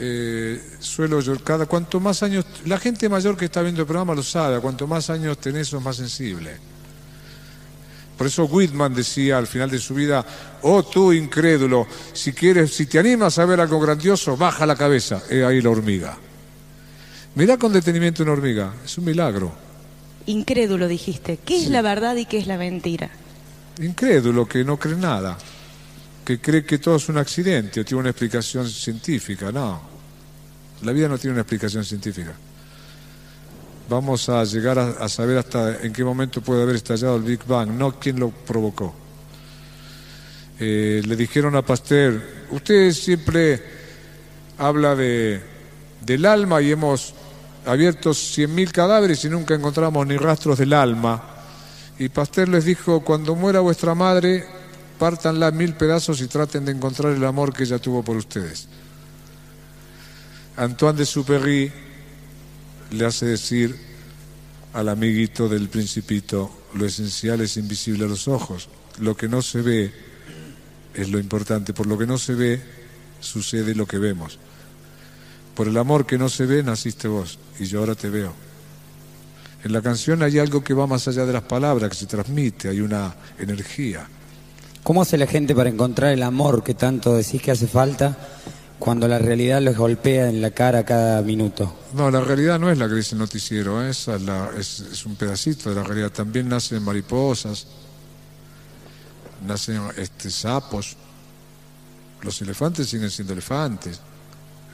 eh, 0.00 0.60
suelo 0.78 1.20
yo, 1.20 1.36
cada 1.42 1.66
cuanto 1.66 1.98
más 1.98 2.22
años, 2.22 2.44
la 2.66 2.78
gente 2.78 3.08
mayor 3.08 3.36
que 3.36 3.46
está 3.46 3.62
viendo 3.62 3.80
el 3.80 3.86
programa 3.86 4.14
lo 4.14 4.22
sabe, 4.22 4.60
cuanto 4.60 4.86
más 4.86 5.10
años 5.10 5.38
tenés 5.38 5.68
sos 5.68 5.82
más 5.82 5.96
sensible. 5.96 6.56
Por 8.16 8.26
eso 8.26 8.44
Whitman 8.46 8.94
decía 8.94 9.38
al 9.38 9.46
final 9.46 9.70
de 9.70 9.78
su 9.78 9.94
vida, 9.94 10.24
oh 10.62 10.82
tú 10.82 11.12
incrédulo, 11.12 11.86
si 12.12 12.32
quieres, 12.32 12.74
si 12.74 12.86
te 12.86 12.98
animas 12.98 13.38
a 13.38 13.44
ver 13.44 13.60
algo 13.60 13.78
grandioso, 13.80 14.36
baja 14.36 14.66
la 14.66 14.76
cabeza, 14.76 15.22
he 15.30 15.44
ahí 15.44 15.60
la 15.60 15.70
hormiga. 15.70 16.16
Mirá 17.34 17.56
con 17.56 17.72
detenimiento 17.72 18.22
una 18.22 18.32
hormiga, 18.32 18.74
es 18.84 18.98
un 18.98 19.04
milagro. 19.04 19.52
Incrédulo 20.26 20.88
dijiste, 20.88 21.38
¿qué 21.44 21.62
es 21.62 21.68
la 21.70 21.82
verdad 21.82 22.16
y 22.16 22.26
qué 22.26 22.38
es 22.38 22.46
la 22.46 22.58
mentira? 22.58 23.10
Incrédulo, 23.80 24.46
que 24.46 24.64
no 24.64 24.78
cree 24.78 24.96
nada 24.96 25.38
que 26.28 26.38
cree 26.42 26.62
que 26.62 26.76
todo 26.76 26.96
es 26.96 27.08
un 27.08 27.16
accidente 27.16 27.84
tiene 27.84 28.00
una 28.00 28.10
explicación 28.10 28.68
científica. 28.68 29.50
No, 29.50 29.80
la 30.82 30.92
vida 30.92 31.08
no 31.08 31.16
tiene 31.16 31.32
una 31.32 31.40
explicación 31.40 31.86
científica. 31.86 32.34
Vamos 33.88 34.28
a 34.28 34.44
llegar 34.44 34.78
a, 34.78 35.08
saber 35.08 35.38
hasta 35.38 35.80
en 35.80 35.90
qué 35.90 36.04
momento 36.04 36.42
puede 36.42 36.64
haber 36.64 36.76
estallado 36.76 37.16
el 37.16 37.22
Big 37.22 37.46
Bang, 37.46 37.70
no 37.70 37.98
quién 37.98 38.20
lo 38.20 38.28
provocó. 38.28 38.94
Eh, 40.60 41.00
le 41.02 41.16
dijeron 41.16 41.56
a 41.56 41.62
Pasteur, 41.62 42.20
usted 42.50 42.92
siempre 42.92 43.62
habla 44.58 44.94
de, 44.94 45.40
del 46.04 46.26
alma 46.26 46.60
y 46.60 46.72
hemos 46.72 47.14
abierto 47.64 48.10
100.000 48.10 48.70
cadáveres 48.70 49.24
y 49.24 49.30
nunca 49.30 49.54
encontramos 49.54 50.06
ni 50.06 50.18
rastros 50.18 50.58
del 50.58 50.74
alma. 50.74 51.24
Y 51.98 52.10
Pasteur 52.10 52.50
les 52.50 52.66
dijo, 52.66 53.00
cuando 53.00 53.34
muera 53.34 53.60
vuestra 53.60 53.94
madre, 53.94 54.58
pártanla 54.98 55.50
mil 55.50 55.74
pedazos 55.74 56.20
y 56.20 56.26
traten 56.26 56.64
de 56.64 56.72
encontrar 56.72 57.12
el 57.12 57.24
amor 57.24 57.52
que 57.52 57.64
ella 57.64 57.78
tuvo 57.78 58.02
por 58.02 58.16
ustedes. 58.16 58.68
Antoine 60.56 60.98
de 60.98 61.06
Superry 61.06 61.72
le 62.90 63.06
hace 63.06 63.26
decir 63.26 63.76
al 64.72 64.88
amiguito 64.88 65.48
del 65.48 65.68
principito, 65.68 66.50
lo 66.74 66.84
esencial 66.84 67.40
es 67.40 67.56
invisible 67.56 68.04
a 68.04 68.08
los 68.08 68.28
ojos, 68.28 68.68
lo 68.98 69.16
que 69.16 69.28
no 69.28 69.40
se 69.40 69.62
ve 69.62 69.92
es 70.94 71.08
lo 71.10 71.18
importante, 71.18 71.72
por 71.72 71.86
lo 71.86 71.96
que 71.96 72.06
no 72.06 72.18
se 72.18 72.34
ve 72.34 72.62
sucede 73.20 73.74
lo 73.74 73.86
que 73.86 73.98
vemos. 73.98 74.38
Por 75.54 75.68
el 75.68 75.76
amor 75.76 76.06
que 76.06 76.18
no 76.18 76.28
se 76.28 76.46
ve 76.46 76.62
naciste 76.62 77.08
vos 77.08 77.38
y 77.58 77.64
yo 77.66 77.80
ahora 77.80 77.94
te 77.94 78.10
veo. 78.10 78.32
En 79.64 79.72
la 79.72 79.82
canción 79.82 80.22
hay 80.22 80.38
algo 80.38 80.62
que 80.62 80.74
va 80.74 80.86
más 80.86 81.08
allá 81.08 81.24
de 81.24 81.32
las 81.32 81.42
palabras, 81.42 81.90
que 81.90 81.96
se 81.96 82.06
transmite, 82.06 82.68
hay 82.68 82.80
una 82.80 83.14
energía. 83.38 84.08
¿Cómo 84.88 85.02
hace 85.02 85.18
la 85.18 85.26
gente 85.26 85.54
para 85.54 85.68
encontrar 85.68 86.12
el 86.12 86.22
amor 86.22 86.64
que 86.64 86.72
tanto 86.72 87.14
decís 87.14 87.42
que 87.42 87.50
hace 87.50 87.66
falta 87.66 88.16
cuando 88.78 89.06
la 89.06 89.18
realidad 89.18 89.60
los 89.60 89.76
golpea 89.76 90.30
en 90.30 90.40
la 90.40 90.52
cara 90.52 90.82
cada 90.86 91.20
minuto? 91.20 91.76
No, 91.92 92.10
la 92.10 92.22
realidad 92.22 92.58
no 92.58 92.70
es 92.70 92.78
la 92.78 92.88
que 92.88 92.94
dice 92.94 93.14
el 93.14 93.18
noticiero, 93.18 93.84
¿eh? 93.84 93.90
esa 93.90 94.16
es, 94.58 95.04
un 95.04 95.14
pedacito 95.16 95.68
de 95.68 95.76
la 95.76 95.82
realidad. 95.82 96.10
También 96.10 96.48
nacen 96.48 96.82
mariposas, 96.82 97.66
nacen 99.46 99.82
este, 99.98 100.30
sapos, 100.30 100.96
los 102.22 102.40
elefantes 102.40 102.88
siguen 102.88 103.10
siendo 103.10 103.34
elefantes. 103.34 104.00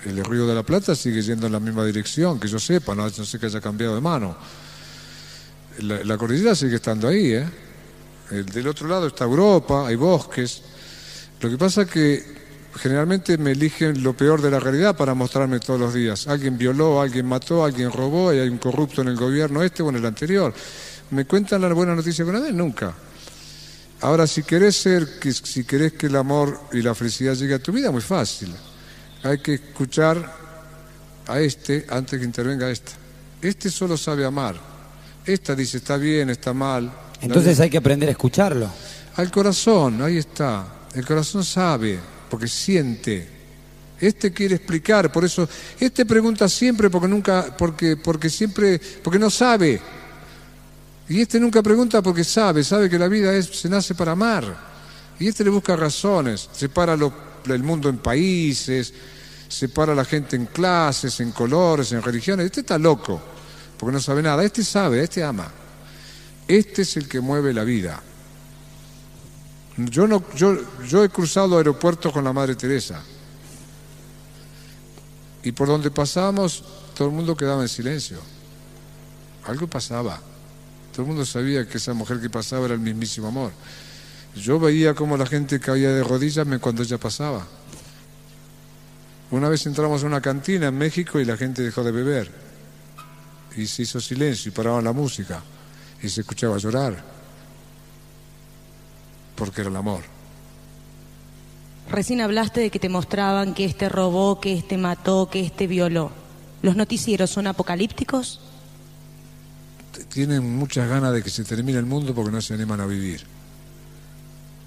El 0.06 0.24
río 0.24 0.46
de 0.46 0.54
la 0.54 0.62
Plata 0.62 0.94
sigue 0.94 1.22
yendo 1.22 1.48
en 1.48 1.52
la 1.54 1.58
misma 1.58 1.84
dirección, 1.84 2.38
que 2.38 2.46
yo 2.46 2.60
sepa, 2.60 2.94
no, 2.94 3.10
sé 3.10 3.36
que 3.40 3.46
haya 3.46 3.60
cambiado 3.60 3.96
de 3.96 4.00
mano. 4.00 4.36
La, 5.80 6.04
la 6.04 6.16
cordillera 6.16 6.54
sigue 6.54 6.76
estando 6.76 7.08
ahí, 7.08 7.32
¿eh? 7.32 7.73
Del 8.30 8.68
otro 8.68 8.88
lado 8.88 9.06
está 9.06 9.24
Europa, 9.24 9.86
hay 9.86 9.96
bosques. 9.96 10.62
Lo 11.40 11.50
que 11.50 11.58
pasa 11.58 11.82
es 11.82 11.90
que 11.90 12.44
generalmente 12.76 13.38
me 13.38 13.52
eligen 13.52 14.02
lo 14.02 14.16
peor 14.16 14.40
de 14.42 14.50
la 14.50 14.60
realidad 14.60 14.96
para 14.96 15.14
mostrarme 15.14 15.60
todos 15.60 15.78
los 15.78 15.94
días. 15.94 16.26
Alguien 16.26 16.58
violó, 16.58 17.00
alguien 17.00 17.26
mató, 17.26 17.64
alguien 17.64 17.92
robó, 17.92 18.32
y 18.32 18.38
hay 18.38 18.48
un 18.48 18.58
corrupto 18.58 19.02
en 19.02 19.08
el 19.08 19.16
gobierno 19.16 19.62
este 19.62 19.82
o 19.82 19.90
en 19.90 19.96
el 19.96 20.06
anterior. 20.06 20.52
¿Me 21.10 21.26
cuentan 21.26 21.60
la 21.60 21.72
buena 21.72 21.94
noticia 21.94 22.22
alguna 22.22 22.40
vez? 22.40 22.52
Nunca. 22.52 22.94
Ahora, 24.00 24.26
si 24.26 24.42
querés 24.42 24.76
ser, 24.76 25.08
si 25.32 25.64
querés 25.64 25.92
que 25.92 26.06
el 26.06 26.16
amor 26.16 26.68
y 26.72 26.82
la 26.82 26.94
felicidad 26.94 27.34
llegue 27.34 27.54
a 27.54 27.58
tu 27.58 27.72
vida, 27.72 27.90
muy 27.90 28.02
fácil. 28.02 28.54
Hay 29.22 29.38
que 29.38 29.54
escuchar 29.54 30.44
a 31.26 31.40
este 31.40 31.86
antes 31.88 32.18
que 32.18 32.24
intervenga 32.24 32.70
esta. 32.70 32.92
Este 33.40 33.70
solo 33.70 33.96
sabe 33.96 34.24
amar. 34.24 34.56
Esta 35.24 35.54
dice 35.54 35.78
está 35.78 35.96
bien, 35.96 36.30
está 36.30 36.52
mal. 36.52 36.92
Entonces 37.24 37.58
hay 37.60 37.70
que 37.70 37.78
aprender 37.78 38.08
a 38.08 38.12
escucharlo. 38.12 38.68
Al 39.16 39.30
corazón, 39.30 40.02
ahí 40.02 40.18
está. 40.18 40.66
El 40.94 41.06
corazón 41.06 41.44
sabe, 41.44 41.98
porque 42.28 42.48
siente. 42.48 43.28
Este 44.00 44.32
quiere 44.32 44.56
explicar, 44.56 45.10
por 45.10 45.24
eso, 45.24 45.48
este 45.78 46.04
pregunta 46.04 46.48
siempre 46.48 46.90
porque 46.90 47.08
nunca, 47.08 47.56
porque, 47.56 47.96
porque 47.96 48.28
siempre, 48.28 48.80
porque 49.02 49.18
no 49.18 49.30
sabe. 49.30 49.80
Y 51.08 51.20
este 51.20 51.38
nunca 51.38 51.62
pregunta 51.62 52.02
porque 52.02 52.24
sabe, 52.24 52.64
sabe 52.64 52.90
que 52.90 52.98
la 52.98 53.08
vida 53.08 53.34
es, 53.34 53.46
se 53.46 53.68
nace 53.68 53.94
para 53.94 54.12
amar. 54.12 54.74
Y 55.18 55.28
este 55.28 55.44
le 55.44 55.50
busca 55.50 55.76
razones, 55.76 56.48
separa 56.52 56.96
lo, 56.96 57.12
el 57.46 57.62
mundo 57.62 57.88
en 57.88 57.98
países, 57.98 58.92
separa 59.48 59.92
a 59.92 59.96
la 59.96 60.04
gente 60.04 60.34
en 60.36 60.46
clases, 60.46 61.20
en 61.20 61.30
colores, 61.30 61.92
en 61.92 62.02
religiones. 62.02 62.46
Este 62.46 62.60
está 62.60 62.76
loco, 62.78 63.22
porque 63.78 63.92
no 63.92 64.00
sabe 64.00 64.22
nada. 64.22 64.44
Este 64.44 64.64
sabe, 64.64 65.02
este 65.02 65.22
ama. 65.22 65.63
Este 66.46 66.82
es 66.82 66.96
el 66.96 67.08
que 67.08 67.20
mueve 67.20 67.52
la 67.52 67.64
vida. 67.64 68.02
Yo, 69.76 70.06
no, 70.06 70.22
yo, 70.36 70.56
yo 70.86 71.02
he 71.02 71.08
cruzado 71.08 71.58
aeropuertos 71.58 72.12
con 72.12 72.24
la 72.24 72.32
Madre 72.32 72.54
Teresa. 72.54 73.02
Y 75.42 75.52
por 75.52 75.68
donde 75.68 75.90
pasábamos, 75.90 76.64
todo 76.94 77.08
el 77.08 77.14
mundo 77.14 77.36
quedaba 77.36 77.62
en 77.62 77.68
silencio. 77.68 78.18
Algo 79.46 79.66
pasaba. 79.66 80.20
Todo 80.92 81.02
el 81.02 81.08
mundo 81.08 81.26
sabía 81.26 81.66
que 81.68 81.78
esa 81.78 81.92
mujer 81.92 82.20
que 82.20 82.30
pasaba 82.30 82.66
era 82.66 82.74
el 82.74 82.80
mismísimo 82.80 83.28
amor. 83.28 83.52
Yo 84.36 84.60
veía 84.60 84.94
cómo 84.94 85.16
la 85.16 85.26
gente 85.26 85.60
caía 85.60 85.90
de 85.90 86.04
rodillas 86.04 86.46
cuando 86.60 86.82
ella 86.82 86.98
pasaba. 86.98 87.46
Una 89.30 89.48
vez 89.48 89.66
entramos 89.66 90.02
a 90.02 90.06
una 90.06 90.20
cantina 90.20 90.68
en 90.68 90.78
México 90.78 91.18
y 91.18 91.24
la 91.24 91.36
gente 91.36 91.62
dejó 91.62 91.82
de 91.82 91.90
beber. 91.90 92.30
Y 93.56 93.66
se 93.66 93.82
hizo 93.82 94.00
silencio 94.00 94.50
y 94.50 94.52
paraban 94.52 94.84
la 94.84 94.92
música. 94.92 95.42
Y 96.02 96.08
se 96.08 96.20
escuchaba 96.20 96.58
llorar. 96.58 97.02
Porque 99.36 99.62
era 99.62 99.70
el 99.70 99.76
amor. 99.76 100.02
Recién 101.90 102.20
hablaste 102.20 102.60
de 102.60 102.70
que 102.70 102.78
te 102.78 102.88
mostraban 102.88 103.54
que 103.54 103.64
este 103.64 103.88
robó, 103.88 104.40
que 104.40 104.56
este 104.56 104.78
mató, 104.78 105.28
que 105.30 105.40
este 105.40 105.66
violó. 105.66 106.12
¿Los 106.62 106.76
noticieros 106.76 107.30
son 107.30 107.46
apocalípticos? 107.46 108.40
tienen 110.14 110.56
muchas 110.56 110.88
ganas 110.88 111.12
de 111.12 111.22
que 111.22 111.30
se 111.30 111.44
termine 111.44 111.78
el 111.78 111.86
mundo 111.86 112.14
porque 112.14 112.30
no 112.30 112.40
se 112.40 112.54
animan 112.54 112.80
a 112.80 112.86
vivir. 112.86 113.24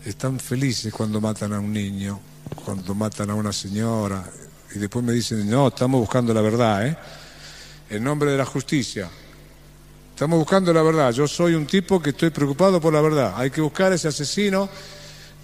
Están 0.05 0.39
felices 0.39 0.93
cuando 0.93 1.19
matan 1.19 1.53
a 1.53 1.59
un 1.59 1.71
niño, 1.71 2.19
cuando 2.63 2.95
matan 2.95 3.29
a 3.29 3.35
una 3.35 3.51
señora, 3.51 4.23
y 4.73 4.79
después 4.79 5.03
me 5.03 5.13
dicen, 5.13 5.49
no, 5.49 5.67
estamos 5.67 5.99
buscando 5.99 6.33
la 6.33 6.41
verdad, 6.41 6.87
¿eh? 6.87 6.97
En 7.89 8.03
nombre 8.03 8.31
de 8.31 8.37
la 8.37 8.45
justicia. 8.45 9.09
Estamos 10.17 10.39
buscando 10.39 10.73
la 10.73 10.81
verdad. 10.81 11.11
Yo 11.11 11.27
soy 11.27 11.53
un 11.53 11.67
tipo 11.67 12.01
que 12.01 12.09
estoy 12.09 12.31
preocupado 12.31 12.81
por 12.81 12.91
la 12.91 13.01
verdad. 13.01 13.35
Hay 13.37 13.51
que 13.51 13.61
buscar 13.61 13.91
a 13.91 13.95
ese 13.95 14.07
asesino. 14.07 14.67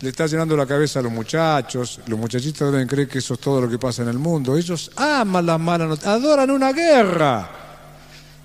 Le 0.01 0.09
está 0.09 0.25
llenando 0.25 0.57
la 0.57 0.65
cabeza 0.65 0.97
a 0.97 1.03
los 1.03 1.11
muchachos. 1.11 1.99
Los 2.07 2.17
muchachitos 2.17 2.71
deben 2.71 2.87
creer 2.87 3.07
que 3.07 3.19
eso 3.19 3.35
es 3.35 3.39
todo 3.39 3.61
lo 3.61 3.69
que 3.69 3.77
pasa 3.77 4.01
en 4.01 4.07
el 4.07 4.17
mundo. 4.17 4.57
Ellos 4.57 4.89
aman 4.95 5.45
las 5.45 5.59
malas 5.59 5.89
noticias. 5.89 6.15
Adoran 6.15 6.49
una 6.49 6.73
guerra. 6.73 7.47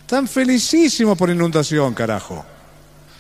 Están 0.03 0.29
felicísimos 0.29 1.17
por 1.17 1.31
inundación, 1.31 1.95
carajo. 1.95 2.45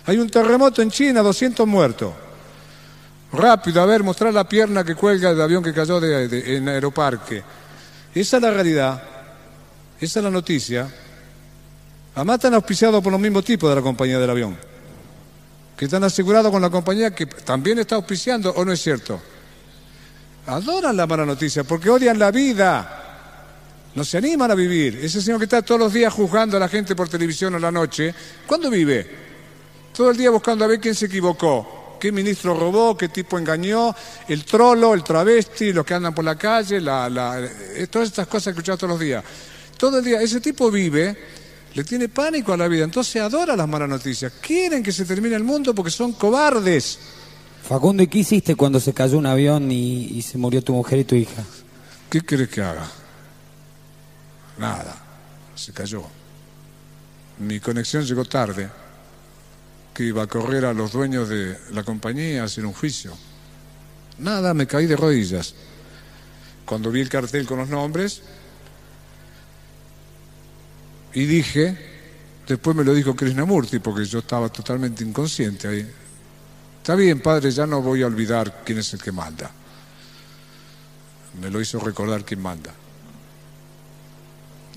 Hay 0.04 0.18
un 0.18 0.28
terremoto 0.28 0.82
en 0.82 0.90
China, 0.90 1.22
200 1.22 1.66
muertos. 1.66 2.12
Rápido, 3.32 3.80
a 3.80 3.86
ver, 3.86 4.02
mostrar 4.02 4.34
la 4.34 4.46
pierna 4.46 4.84
que 4.84 4.94
cuelga 4.94 5.30
del 5.30 5.40
avión 5.40 5.64
que 5.64 5.72
cayó 5.72 5.98
de, 5.98 6.56
en 6.58 6.68
Aeroparque. 6.68 7.42
Esa 8.14 8.36
es 8.36 8.42
la 8.42 8.50
realidad. 8.50 9.02
Esa 9.98 10.18
es 10.20 10.24
la 10.24 10.30
noticia. 10.30 10.86
Además 12.18 12.38
están 12.38 12.54
auspiciados 12.54 13.00
por 13.00 13.12
los 13.12 13.20
mismos 13.20 13.44
tipos 13.44 13.70
de 13.70 13.76
la 13.76 13.80
compañía 13.80 14.18
del 14.18 14.28
avión. 14.28 14.56
Que 15.76 15.84
están 15.84 16.02
asegurados 16.02 16.50
con 16.50 16.60
la 16.60 16.68
compañía 16.68 17.14
que 17.14 17.26
también 17.26 17.78
está 17.78 17.94
auspiciando, 17.94 18.50
¿o 18.50 18.64
no 18.64 18.72
es 18.72 18.82
cierto? 18.82 19.20
Adoran 20.46 20.96
la 20.96 21.06
mala 21.06 21.24
noticia 21.24 21.62
porque 21.62 21.88
odian 21.88 22.18
la 22.18 22.32
vida. 22.32 23.90
No 23.94 24.02
se 24.02 24.18
animan 24.18 24.50
a 24.50 24.56
vivir. 24.56 24.98
Ese 25.00 25.22
señor 25.22 25.38
que 25.38 25.44
está 25.44 25.62
todos 25.62 25.80
los 25.80 25.92
días 25.92 26.12
juzgando 26.12 26.56
a 26.56 26.60
la 26.60 26.68
gente 26.68 26.96
por 26.96 27.08
televisión 27.08 27.54
a 27.54 27.60
la 27.60 27.70
noche, 27.70 28.12
¿cuándo 28.48 28.68
vive? 28.68 29.08
Todo 29.96 30.10
el 30.10 30.16
día 30.16 30.30
buscando 30.30 30.64
a 30.64 30.66
ver 30.66 30.80
quién 30.80 30.96
se 30.96 31.06
equivocó, 31.06 31.98
qué 32.00 32.10
ministro 32.10 32.52
robó, 32.58 32.96
qué 32.96 33.10
tipo 33.10 33.38
engañó, 33.38 33.94
el 34.26 34.44
trolo, 34.44 34.92
el 34.92 35.04
travesti, 35.04 35.72
los 35.72 35.86
que 35.86 35.94
andan 35.94 36.16
por 36.16 36.24
la 36.24 36.36
calle, 36.36 36.78
eh, 36.78 37.86
todas 37.88 38.08
estas 38.08 38.26
cosas 38.26 38.52
que 38.52 38.58
escuchamos 38.58 38.80
todos 38.80 38.90
los 38.90 39.00
días. 39.00 39.22
Todo 39.76 40.00
el 40.00 40.04
día, 40.04 40.20
ese 40.20 40.40
tipo 40.40 40.68
vive, 40.68 41.16
le 41.74 41.84
tiene 41.84 42.08
pánico 42.08 42.52
a 42.52 42.56
la 42.56 42.68
vida, 42.68 42.84
entonces 42.84 43.20
adora 43.22 43.56
las 43.56 43.68
malas 43.68 43.88
noticias. 43.88 44.32
Quieren 44.40 44.82
que 44.82 44.92
se 44.92 45.04
termine 45.04 45.36
el 45.36 45.44
mundo 45.44 45.74
porque 45.74 45.90
son 45.90 46.12
cobardes. 46.12 46.98
Facundo, 47.62 48.02
¿y 48.02 48.06
qué 48.06 48.18
hiciste 48.18 48.54
cuando 48.54 48.80
se 48.80 48.92
cayó 48.92 49.18
un 49.18 49.26
avión 49.26 49.70
y, 49.70 50.06
y 50.06 50.22
se 50.22 50.38
murió 50.38 50.62
tu 50.62 50.72
mujer 50.72 51.00
y 51.00 51.04
tu 51.04 51.14
hija? 51.14 51.44
¿Qué 52.08 52.22
quieres 52.22 52.48
que 52.48 52.62
haga? 52.62 52.88
Nada, 54.58 54.96
se 55.54 55.72
cayó. 55.72 56.02
Mi 57.38 57.60
conexión 57.60 58.04
llegó 58.04 58.24
tarde, 58.24 58.68
que 59.94 60.04
iba 60.04 60.22
a 60.22 60.26
correr 60.26 60.64
a 60.64 60.72
los 60.72 60.92
dueños 60.92 61.28
de 61.28 61.58
la 61.72 61.84
compañía 61.84 62.42
a 62.42 62.44
hacer 62.46 62.64
un 62.64 62.72
juicio. 62.72 63.12
Nada, 64.18 64.54
me 64.54 64.66
caí 64.66 64.86
de 64.86 64.96
rodillas. 64.96 65.54
Cuando 66.64 66.90
vi 66.90 67.00
el 67.00 67.08
cartel 67.08 67.46
con 67.46 67.58
los 67.58 67.68
nombres, 67.68 68.22
y 71.14 71.24
dije, 71.26 71.76
después 72.46 72.76
me 72.76 72.84
lo 72.84 72.94
dijo 72.94 73.16
Krishnamurti, 73.16 73.78
porque 73.78 74.04
yo 74.04 74.20
estaba 74.20 74.48
totalmente 74.48 75.04
inconsciente 75.04 75.68
ahí. 75.68 75.86
Está 76.78 76.94
bien, 76.94 77.20
padre, 77.20 77.50
ya 77.50 77.66
no 77.66 77.82
voy 77.82 78.02
a 78.02 78.06
olvidar 78.06 78.62
quién 78.64 78.78
es 78.78 78.92
el 78.94 79.02
que 79.02 79.12
manda. 79.12 79.50
Me 81.40 81.50
lo 81.50 81.60
hizo 81.60 81.78
recordar 81.78 82.24
quién 82.24 82.40
manda. 82.40 82.72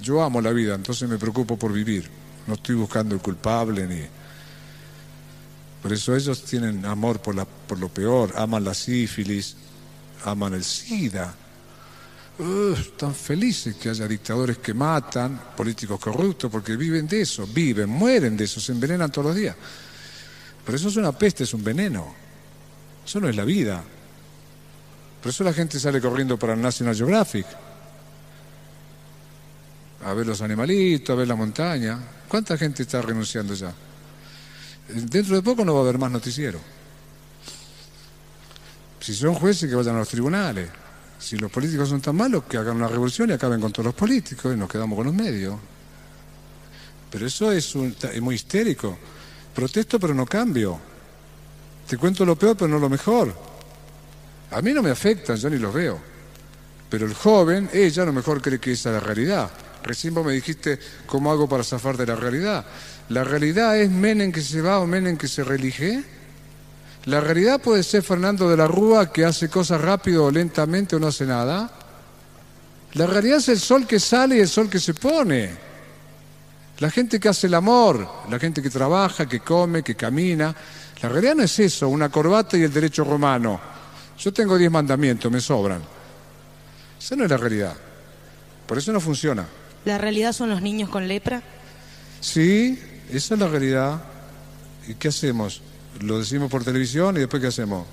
Yo 0.01 0.21
amo 0.21 0.41
la 0.41 0.51
vida, 0.51 0.75
entonces 0.75 1.07
me 1.07 1.17
preocupo 1.17 1.57
por 1.57 1.71
vivir. 1.71 2.09
No 2.47 2.55
estoy 2.55 2.75
buscando 2.75 3.15
el 3.15 3.21
culpable 3.21 3.87
ni... 3.87 4.01
Por 5.81 5.93
eso 5.93 6.15
ellos 6.15 6.43
tienen 6.43 6.85
amor 6.85 7.19
por, 7.21 7.33
la, 7.33 7.45
por 7.45 7.79
lo 7.79 7.89
peor, 7.89 8.33
aman 8.35 8.63
la 8.63 8.73
sífilis, 8.73 9.55
aman 10.25 10.53
el 10.53 10.63
SIDA. 10.63 11.33
Están 12.77 13.13
felices 13.13 13.75
que 13.75 13.89
haya 13.89 14.07
dictadores 14.07 14.57
que 14.57 14.73
matan, 14.73 15.39
políticos 15.55 15.99
corruptos, 15.99 16.49
porque 16.49 16.75
viven 16.75 17.07
de 17.07 17.21
eso, 17.21 17.45
viven, 17.47 17.89
mueren 17.89 18.35
de 18.35 18.45
eso, 18.45 18.59
se 18.59 18.71
envenenan 18.71 19.11
todos 19.11 19.27
los 19.27 19.35
días. 19.35 19.55
Pero 20.65 20.77
eso 20.77 20.89
es 20.89 20.95
una 20.97 21.11
peste, 21.11 21.43
es 21.43 21.53
un 21.53 21.63
veneno. 21.63 22.13
Eso 23.05 23.19
no 23.19 23.29
es 23.29 23.35
la 23.35 23.45
vida. 23.45 23.83
Por 25.21 25.29
eso 25.29 25.43
la 25.43 25.53
gente 25.53 25.79
sale 25.79 26.01
corriendo 26.01 26.37
para 26.37 26.53
el 26.53 26.61
National 26.61 26.95
Geographic 26.95 27.45
a 30.03 30.13
ver 30.13 30.25
los 30.25 30.41
animalitos, 30.41 31.13
a 31.13 31.17
ver 31.17 31.27
la 31.27 31.35
montaña. 31.35 31.99
¿Cuánta 32.27 32.57
gente 32.57 32.83
está 32.83 33.01
renunciando 33.01 33.53
ya? 33.53 33.73
Dentro 34.87 35.35
de 35.35 35.41
poco 35.41 35.63
no 35.63 35.73
va 35.73 35.81
a 35.81 35.83
haber 35.83 35.97
más 35.97 36.11
noticiero. 36.11 36.59
Si 38.99 39.13
son 39.13 39.35
jueces, 39.35 39.69
que 39.69 39.75
vayan 39.75 39.95
a 39.95 39.99
los 39.99 40.09
tribunales. 40.09 40.69
Si 41.21 41.37
los 41.37 41.51
políticos 41.51 41.87
son 41.87 42.01
tan 42.01 42.15
malos, 42.15 42.43
que 42.45 42.57
hagan 42.57 42.77
una 42.77 42.87
revolución 42.87 43.29
y 43.29 43.33
acaben 43.33 43.61
con 43.61 43.71
todos 43.71 43.85
los 43.85 43.95
políticos 43.95 44.53
y 44.53 44.57
nos 44.57 44.69
quedamos 44.69 44.97
con 44.97 45.05
los 45.05 45.13
medios. 45.13 45.55
Pero 47.11 47.27
eso 47.27 47.51
es, 47.51 47.75
es 47.75 48.21
muy 48.21 48.35
histérico. 48.35 48.97
Protesto, 49.53 49.99
pero 49.99 50.13
no 50.13 50.25
cambio. 50.25 50.79
Te 51.87 51.97
cuento 51.97 52.25
lo 52.25 52.35
peor, 52.35 52.57
pero 52.57 52.69
no 52.69 52.79
lo 52.79 52.89
mejor. 52.89 53.35
A 54.49 54.61
mí 54.61 54.73
no 54.73 54.81
me 54.81 54.89
afectan, 54.89 55.37
yo 55.37 55.49
ni 55.49 55.59
los 55.59 55.73
veo. 55.73 55.99
Pero 56.89 57.05
el 57.05 57.13
joven, 57.13 57.69
ella 57.71 58.03
a 58.03 58.05
lo 58.07 58.13
mejor 58.13 58.41
cree 58.41 58.59
que 58.59 58.71
esa 58.71 58.89
es 58.89 58.95
la 58.95 58.99
realidad. 58.99 59.51
Recién 59.83 60.13
vos 60.13 60.25
me 60.25 60.33
dijiste 60.33 60.79
cómo 61.05 61.31
hago 61.31 61.47
para 61.47 61.63
zafar 61.63 61.97
de 61.97 62.05
la 62.05 62.15
realidad. 62.15 62.65
¿La 63.09 63.23
realidad 63.23 63.77
es 63.79 63.89
Menem 63.89 64.31
que 64.31 64.41
se 64.41 64.61
va 64.61 64.79
o 64.79 64.87
Menem 64.87 65.17
que 65.17 65.27
se 65.27 65.43
relige? 65.43 66.03
¿La 67.05 67.19
realidad 67.19 67.59
puede 67.59 67.81
ser 67.81 68.03
Fernando 68.03 68.47
de 68.49 68.57
la 68.57 68.67
Rúa 68.67 69.11
que 69.11 69.25
hace 69.25 69.49
cosas 69.49 69.81
rápido 69.81 70.25
o 70.25 70.31
lentamente 70.31 70.95
o 70.95 70.99
no 70.99 71.07
hace 71.07 71.25
nada? 71.25 71.71
La 72.93 73.07
realidad 73.07 73.37
es 73.37 73.49
el 73.49 73.59
sol 73.59 73.87
que 73.87 73.99
sale 73.99 74.37
y 74.37 74.39
el 74.41 74.47
sol 74.47 74.69
que 74.69 74.79
se 74.79 74.93
pone. 74.93 75.49
La 76.77 76.91
gente 76.91 77.19
que 77.19 77.29
hace 77.29 77.47
el 77.47 77.55
amor, 77.55 78.07
la 78.29 78.37
gente 78.37 78.61
que 78.61 78.69
trabaja, 78.69 79.27
que 79.27 79.39
come, 79.39 79.81
que 79.81 79.95
camina. 79.95 80.53
La 81.01 81.09
realidad 81.09 81.35
no 81.35 81.43
es 81.43 81.59
eso, 81.59 81.89
una 81.89 82.09
corbata 82.09 82.57
y 82.57 82.63
el 82.63 82.73
derecho 82.73 83.03
romano. 83.03 83.59
Yo 84.19 84.31
tengo 84.31 84.57
diez 84.57 84.69
mandamientos, 84.69 85.31
me 85.31 85.41
sobran. 85.41 85.81
Esa 86.99 87.15
no 87.15 87.23
es 87.23 87.29
la 87.31 87.37
realidad. 87.37 87.73
Por 88.67 88.77
eso 88.77 88.91
no 88.91 88.99
funciona. 88.99 89.47
¿La 89.85 89.97
realidad 89.97 90.33
son 90.33 90.49
los 90.49 90.61
niños 90.61 90.89
con 90.89 91.07
lepra? 91.07 91.41
Sí, 92.19 92.79
esa 93.11 93.33
es 93.33 93.39
la 93.39 93.47
realidad. 93.47 94.01
¿Y 94.87 94.93
qué 94.95 95.07
hacemos? 95.07 95.61
Lo 96.01 96.19
decimos 96.19 96.49
por 96.49 96.63
televisión 96.63 97.15
y 97.17 97.19
después 97.19 97.41
¿qué 97.41 97.47
hacemos? 97.47 97.85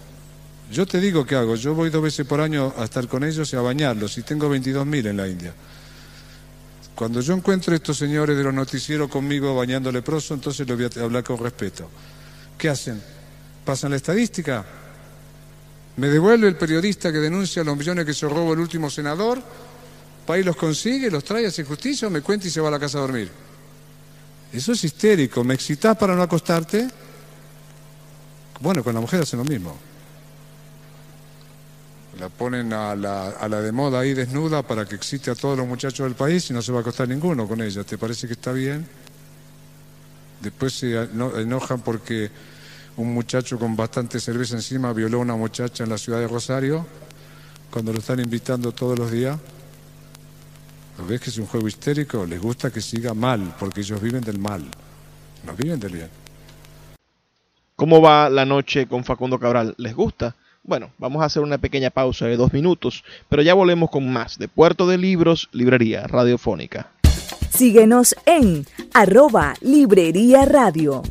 Yo 0.71 0.87
te 0.87 1.01
digo 1.01 1.27
qué 1.27 1.35
hago. 1.37 1.57
Yo 1.57 1.75
voy 1.75 1.91
dos 1.91 2.03
veces 2.03 2.27
por 2.27 2.41
año 2.41 2.73
a 2.77 2.85
estar 2.85 3.07
con 3.09 3.25
ellos 3.25 3.53
y 3.53 3.57
a 3.57 3.61
bañarlos 3.61 4.17
y 4.19 4.23
tengo 4.23 4.55
22.000 4.55 5.09
en 5.09 5.17
la 5.17 5.29
India. 5.29 5.55
Cuando 6.95 7.21
yo 7.21 7.35
encuentro 7.35 7.75
estos 7.75 7.97
señores 7.97 8.37
de 8.37 8.43
los 8.43 8.53
noticieros 8.53 9.09
conmigo 9.09 9.55
bañando 9.55 9.93
leproso, 9.93 10.35
entonces 10.35 10.67
les 10.67 10.77
voy 10.77 10.87
a 10.87 11.05
hablar 11.05 11.23
con 11.23 11.39
respeto. 11.39 11.89
¿Qué 12.57 12.69
hacen? 12.69 13.01
¿Pasan 13.65 13.91
la 13.91 13.97
estadística? 13.97 14.65
¿Me 15.97 16.09
devuelve 16.09 16.49
el 16.49 16.57
periodista 16.57 17.13
que 17.13 17.19
denuncia 17.19 17.63
los 17.63 17.77
millones 17.77 18.05
que 18.05 18.15
se 18.15 18.29
robó 18.29 18.53
el 18.53 18.61
último 18.61 18.91
senador? 18.91 19.41
¿País 20.27 20.45
los 20.45 20.57
consigue, 20.57 21.11
los 21.11 21.25
trae, 21.25 21.47
hace 21.47 21.65
justicia 21.65 22.09
o 22.09 22.11
me 22.11 22.21
cuenta 22.21 22.47
y 22.47 22.51
se 22.51 22.61
va 22.61 22.69
a 22.69 22.73
la 22.73 22.79
casa 22.79 22.99
a 22.99 23.03
dormir? 23.03 23.31
Eso 24.53 24.73
es 24.73 24.85
histérico. 24.85 25.45
¿Me 25.45 25.55
excitas 25.55 25.97
para 25.97 26.15
no 26.15 26.23
acostarte? 26.23 26.89
Bueno, 28.61 28.83
con 28.83 28.95
la 28.95 29.01
mujer 29.01 29.23
hacen 29.23 29.39
lo 29.39 29.45
mismo. 29.45 29.77
La 32.19 32.29
ponen 32.29 32.73
a 32.73 32.97
la, 32.97 33.31
a 33.31 33.49
la 33.49 33.61
de 33.61 33.71
moda 33.71 34.01
ahí 34.01 34.13
desnuda 34.13 34.63
para 34.63 34.85
que 34.85 34.97
excite 34.97 35.31
a 35.31 35.35
todos 35.35 35.57
los 35.57 35.67
muchachos 35.67 36.05
del 36.05 36.17
país 36.17 36.51
y 36.51 36.53
no 36.53 36.63
se 36.63 36.73
va 36.73 36.79
a 36.79 36.81
acostar 36.81 37.09
ninguno 37.09 37.47
con 37.47 37.63
ella. 37.63 37.85
¿Te 37.85 37.97
parece 37.97 38.27
que 38.27 38.33
está 38.33 38.53
bien? 38.53 38.87
Después 40.41 40.73
se 40.73 40.95
enojan 40.95 41.81
porque 41.81 42.31
un 42.97 43.13
muchacho 43.15 43.59
con 43.59 43.77
bastante 43.77 44.19
cerveza 44.19 44.57
encima 44.57 44.93
violó 44.93 45.19
a 45.19 45.23
una 45.23 45.37
muchacha 45.37 45.85
en 45.85 45.91
la 45.91 45.99
ciudad 45.99 46.19
de 46.19 46.27
Rosario 46.27 46.85
cuando 47.71 47.93
lo 47.93 48.01
están 48.01 48.19
invitando 48.19 48.73
todos 48.73 48.99
los 48.99 49.11
días. 49.11 49.39
¿Ves 51.07 51.21
que 51.21 51.31
es 51.31 51.39
un 51.39 51.47
juego 51.47 51.69
histérico? 51.69 52.27
Les 52.27 52.41
gusta 52.41 52.73
que 52.73 52.81
siga 52.81 53.15
mal, 53.15 53.55
porque 53.59 53.83
ellos 53.83 54.01
viven 54.01 54.23
del 54.23 54.39
mal, 54.39 54.65
no 55.47 55.55
viven 55.55 55.79
del 55.79 55.93
bien. 55.93 56.11
¿Cómo 57.79 58.01
va 58.01 58.29
la 58.29 58.45
noche 58.45 58.89
con 58.89 59.05
Facundo 59.05 59.39
Cabral? 59.39 59.77
¿Les 59.79 59.95
gusta? 59.95 60.35
Bueno, 60.65 60.91
vamos 60.99 61.23
a 61.23 61.27
hacer 61.27 61.45
una 61.45 61.59
pequeña 61.59 61.91
pausa 61.91 62.27
de 62.27 62.37
dos 62.37 62.53
minutos, 62.53 63.05
pero 63.29 63.41
ya 63.41 63.55
volvemos 63.55 63.89
con 63.89 64.13
más 64.13 64.37
de 64.37 64.49
Puerto 64.49 64.89
de 64.89 64.99
Libros, 64.99 65.49
Librería 65.53 66.09
Radiofónica. 66.09 66.91
Síguenos 67.51 68.17
en 68.27 68.67
arroba 68.95 69.55
Librería 69.61 70.45
Radio. 70.45 71.05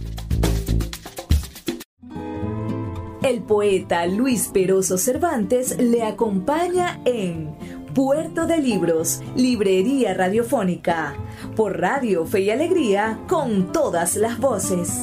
El 3.24 3.44
poeta 3.44 4.06
Luis 4.06 4.50
Peroso 4.54 4.98
Cervantes 4.98 5.78
le 5.78 6.04
acompaña 6.04 7.00
en 7.06 7.56
Puerto 7.96 8.46
de 8.46 8.58
Libros, 8.58 9.22
Librería 9.38 10.14
Radiofónica, 10.14 11.16
por 11.56 11.80
Radio 11.80 12.26
Fe 12.26 12.42
y 12.42 12.50
Alegría, 12.50 13.22
con 13.30 13.72
todas 13.72 14.18
las 14.18 14.38
voces. 14.38 15.02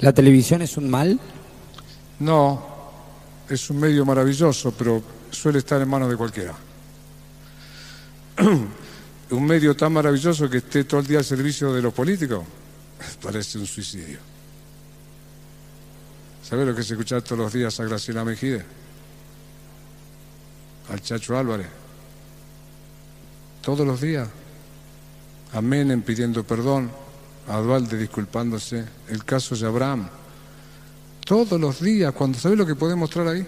¿La 0.00 0.12
televisión 0.12 0.62
es 0.62 0.76
un 0.76 0.88
mal? 0.88 1.18
No, 2.20 2.64
es 3.48 3.68
un 3.70 3.80
medio 3.80 4.04
maravilloso, 4.04 4.72
pero 4.72 5.02
suele 5.30 5.58
estar 5.58 5.80
en 5.80 5.88
manos 5.88 6.08
de 6.08 6.16
cualquiera. 6.16 6.54
un 9.30 9.44
medio 9.44 9.76
tan 9.76 9.92
maravilloso 9.92 10.48
que 10.48 10.58
esté 10.58 10.84
todo 10.84 11.00
el 11.00 11.06
día 11.06 11.18
al 11.18 11.24
servicio 11.24 11.72
de 11.72 11.82
los 11.82 11.92
políticos, 11.92 12.44
parece 13.22 13.58
un 13.58 13.66
suicidio. 13.66 14.18
¿Sabes 16.48 16.66
lo 16.66 16.74
que 16.74 16.80
es 16.80 16.90
escuchar 16.90 17.20
todos 17.22 17.38
los 17.38 17.52
días 17.52 17.78
a 17.78 17.84
Graciela 17.84 18.24
Mejide? 18.24 18.64
Al 20.90 21.02
Chacho 21.02 21.36
Álvarez. 21.36 21.66
Todos 23.60 23.86
los 23.86 24.00
días. 24.00 24.28
A 25.52 25.60
Menem 25.60 26.00
pidiendo 26.02 26.44
perdón, 26.44 26.90
a 27.48 27.80
disculpándose, 27.80 28.84
el 29.08 29.24
caso 29.24 29.56
de 29.56 29.66
Abraham. 29.66 30.08
Todos 31.24 31.58
los 31.58 31.80
días, 31.80 32.12
cuando 32.12 32.38
sabes 32.38 32.58
lo 32.58 32.66
que 32.66 32.74
puede 32.74 32.94
mostrar 32.94 33.26
ahí. 33.28 33.46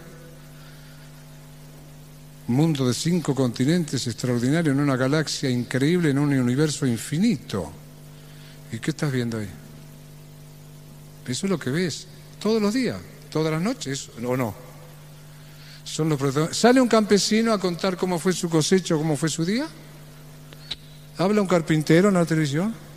Un 2.48 2.55
mundo 2.55 2.88
de 2.88 2.94
cinco 2.94 3.34
continentes 3.34 4.07
extraordinario 4.07 4.72
en 4.72 4.80
una 4.80 4.96
galaxia 4.96 5.51
increíble, 5.51 6.11
en 6.11 6.18
un 6.18 6.32
universo 6.32 6.86
infinito. 6.86 7.70
¿Y 8.72 8.78
qué 8.78 8.90
estás 8.90 9.12
viendo 9.12 9.38
ahí? 9.38 9.48
Eso 11.26 11.46
es 11.46 11.51
lo 11.51 11.59
que 11.59 11.70
ves 11.70 12.07
todos 12.40 12.61
los 12.61 12.74
días, 12.74 12.98
todas 13.30 13.53
las 13.53 13.62
noches, 13.62 14.11
¿o 14.26 14.36
no? 14.36 14.55
Son 15.84 16.09
los 16.09 16.57
¿Sale 16.57 16.80
un 16.80 16.88
campesino 16.88 17.53
a 17.53 17.59
contar 17.59 17.96
cómo 17.96 18.18
fue 18.18 18.32
su 18.32 18.48
cosecha, 18.48 18.94
cómo 18.94 19.16
fue 19.16 19.28
su 19.28 19.44
día? 19.44 19.66
¿Habla 21.18 21.42
un 21.42 21.46
carpintero 21.46 22.09
en 22.09 22.14
la 22.14 22.24
televisión? 22.24 22.89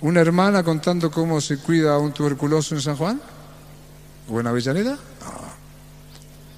¿Una 0.00 0.20
hermana 0.20 0.62
contando 0.62 1.10
cómo 1.10 1.40
se 1.40 1.58
cuida 1.58 1.94
a 1.94 1.98
un 1.98 2.12
tuberculoso 2.12 2.76
en 2.76 2.80
San 2.80 2.96
Juan? 2.96 3.20
¿O 4.28 4.38
en 4.38 4.46
Avellaneda? 4.46 4.96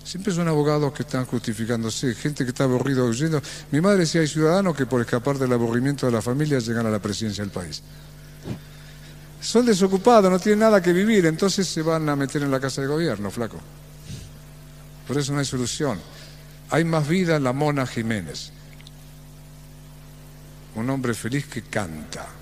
Siempre 0.04 0.34
son 0.34 0.46
abogados 0.48 0.92
que 0.92 1.04
están 1.04 1.24
justificándose, 1.24 2.14
gente 2.14 2.44
que 2.44 2.50
está 2.50 2.64
aburrido 2.64 3.06
huyendo. 3.06 3.40
Mi 3.70 3.80
madre 3.80 4.00
decía, 4.00 4.20
hay 4.20 4.26
ciudadanos 4.26 4.76
que 4.76 4.84
por 4.84 5.00
escapar 5.00 5.38
del 5.38 5.52
aburrimiento 5.52 6.04
de 6.04 6.12
la 6.12 6.20
familia 6.20 6.58
llegan 6.58 6.84
a 6.84 6.90
la 6.90 6.98
presidencia 6.98 7.42
del 7.42 7.52
país. 7.52 7.82
Son 9.40 9.64
desocupados, 9.64 10.30
no 10.30 10.38
tienen 10.38 10.58
nada 10.58 10.82
que 10.82 10.92
vivir, 10.92 11.24
entonces 11.24 11.66
se 11.66 11.80
van 11.80 12.08
a 12.10 12.16
meter 12.16 12.42
en 12.42 12.50
la 12.50 12.60
casa 12.60 12.82
de 12.82 12.88
gobierno, 12.88 13.30
flaco. 13.30 13.58
Por 15.06 15.16
eso 15.16 15.32
no 15.32 15.38
hay 15.38 15.46
solución. 15.46 15.98
Hay 16.68 16.84
más 16.84 17.08
vida 17.08 17.36
en 17.36 17.44
la 17.44 17.54
Mona 17.54 17.86
Jiménez. 17.86 18.52
Un 20.74 20.90
hombre 20.90 21.14
feliz 21.14 21.46
que 21.46 21.62
canta 21.62 22.39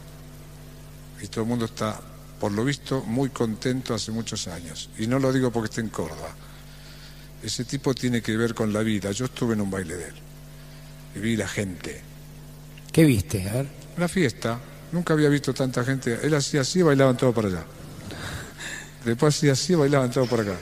y 1.22 1.28
todo 1.28 1.42
el 1.42 1.48
mundo 1.48 1.64
está, 1.64 2.00
por 2.38 2.52
lo 2.52 2.64
visto, 2.64 3.02
muy 3.04 3.30
contento 3.30 3.94
hace 3.94 4.12
muchos 4.12 4.46
años. 4.48 4.90
Y 4.98 5.06
no 5.06 5.18
lo 5.18 5.32
digo 5.32 5.50
porque 5.50 5.68
esté 5.68 5.80
en 5.80 5.88
Córdoba. 5.88 6.34
Ese 7.42 7.64
tipo 7.64 7.94
tiene 7.94 8.22
que 8.22 8.36
ver 8.36 8.54
con 8.54 8.72
la 8.72 8.80
vida. 8.80 9.10
Yo 9.12 9.26
estuve 9.26 9.54
en 9.54 9.60
un 9.60 9.70
baile 9.70 9.96
de 9.96 10.08
él 10.08 10.14
y 11.16 11.18
vi 11.20 11.36
la 11.36 11.48
gente. 11.48 12.00
¿Qué 12.92 13.04
viste? 13.04 13.48
A 13.48 13.54
ver. 13.54 13.66
Una 13.96 14.08
fiesta. 14.08 14.58
Nunca 14.92 15.12
había 15.14 15.28
visto 15.28 15.52
tanta 15.52 15.84
gente. 15.84 16.18
Él 16.22 16.34
hacía 16.34 16.62
así 16.62 16.80
y 16.80 16.82
bailaban 16.82 17.16
todos 17.16 17.34
para 17.34 17.48
allá. 17.48 17.64
Después 19.04 19.36
hacía 19.36 19.52
así 19.52 19.72
y 19.74 19.76
bailaban 19.76 20.10
todos 20.10 20.28
por 20.28 20.40
acá. 20.40 20.56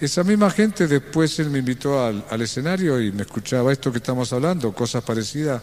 Esa 0.00 0.24
misma 0.24 0.50
gente 0.50 0.86
después 0.86 1.38
él 1.38 1.50
me 1.50 1.60
invitó 1.60 2.04
al, 2.04 2.24
al 2.28 2.42
escenario 2.42 3.00
y 3.00 3.12
me 3.12 3.22
escuchaba 3.22 3.72
esto 3.72 3.92
que 3.92 3.98
estamos 3.98 4.32
hablando, 4.32 4.72
cosas 4.72 5.04
parecidas 5.04 5.62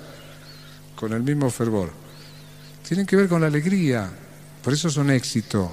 con 0.96 1.12
el 1.14 1.22
mismo 1.22 1.50
fervor 1.50 1.92
tienen 2.92 3.08
que 3.08 3.16
ver 3.16 3.30
con 3.30 3.40
la 3.40 3.48
alegría, 3.48 4.12
por 4.62 4.74
eso 4.74 4.90
son 4.90 5.12
éxito, 5.12 5.72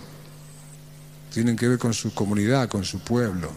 tienen 1.35 1.57
que 1.57 1.67
ver 1.67 1.77
con 1.77 1.93
su 1.93 2.15
comunidad, 2.15 2.69
con 2.69 2.85
su 2.85 3.01
pueblo, 3.01 3.51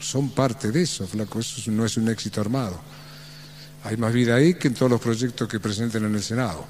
son 0.00 0.30
parte 0.30 0.72
de 0.72 0.80
eso, 0.80 1.06
flaco, 1.06 1.38
eso 1.38 1.70
no 1.70 1.84
es 1.84 1.98
un 1.98 2.08
éxito 2.08 2.40
armado. 2.40 2.80
Hay 3.84 3.98
más 3.98 4.10
vida 4.14 4.36
ahí 4.36 4.54
que 4.54 4.68
en 4.68 4.74
todos 4.74 4.90
los 4.90 5.02
proyectos 5.02 5.46
que 5.48 5.60
presenten 5.60 6.06
en 6.06 6.14
el 6.14 6.22
Senado. 6.22 6.64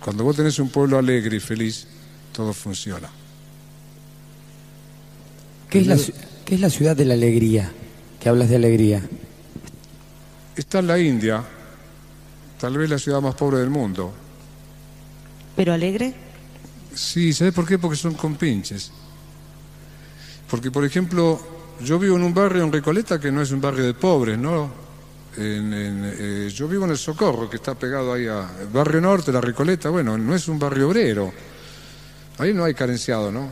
Cuando 0.00 0.22
vos 0.22 0.36
tenés 0.36 0.60
un 0.60 0.68
pueblo 0.68 0.96
alegre 0.96 1.38
y 1.38 1.40
feliz, 1.40 1.88
todo 2.32 2.52
funciona. 2.52 3.10
¿Qué 5.68 5.80
es 5.80 5.86
la, 5.88 5.96
qué 6.44 6.54
es 6.54 6.60
la 6.60 6.70
ciudad 6.70 6.94
de 6.94 7.04
la 7.04 7.14
alegría? 7.14 7.72
Que 8.20 8.28
hablas 8.28 8.48
de 8.48 8.54
alegría. 8.54 9.02
Está 10.54 10.78
en 10.78 10.86
la 10.86 11.00
India, 11.00 11.44
tal 12.60 12.76
vez 12.76 12.90
la 12.90 12.98
ciudad 12.98 13.20
más 13.22 13.34
pobre 13.34 13.58
del 13.58 13.70
mundo. 13.70 14.12
¿Pero 15.56 15.72
alegre? 15.72 16.14
Sí, 16.94 17.32
¿sabes 17.32 17.54
por 17.54 17.66
qué? 17.66 17.78
Porque 17.78 17.96
son 17.96 18.14
compinches. 18.14 18.92
Porque, 20.48 20.70
por 20.70 20.84
ejemplo, 20.84 21.40
yo 21.80 21.98
vivo 21.98 22.16
en 22.16 22.22
un 22.22 22.34
barrio 22.34 22.64
en 22.64 22.72
Recoleta 22.72 23.18
que 23.18 23.32
no 23.32 23.40
es 23.40 23.50
un 23.52 23.60
barrio 23.60 23.84
de 23.84 23.94
pobres, 23.94 24.38
¿no? 24.38 24.70
Eh, 25.36 26.50
yo 26.52 26.68
vivo 26.68 26.84
en 26.84 26.90
el 26.90 26.98
Socorro, 26.98 27.48
que 27.48 27.56
está 27.56 27.74
pegado 27.74 28.12
ahí 28.12 28.26
a 28.26 28.50
Barrio 28.72 29.00
Norte, 29.00 29.32
la 29.32 29.40
Recoleta, 29.40 29.88
bueno, 29.88 30.18
no 30.18 30.34
es 30.34 30.48
un 30.48 30.58
barrio 30.58 30.88
obrero. 30.88 31.32
Ahí 32.38 32.52
no 32.52 32.64
hay 32.64 32.74
carenciado, 32.74 33.30
¿no? 33.30 33.50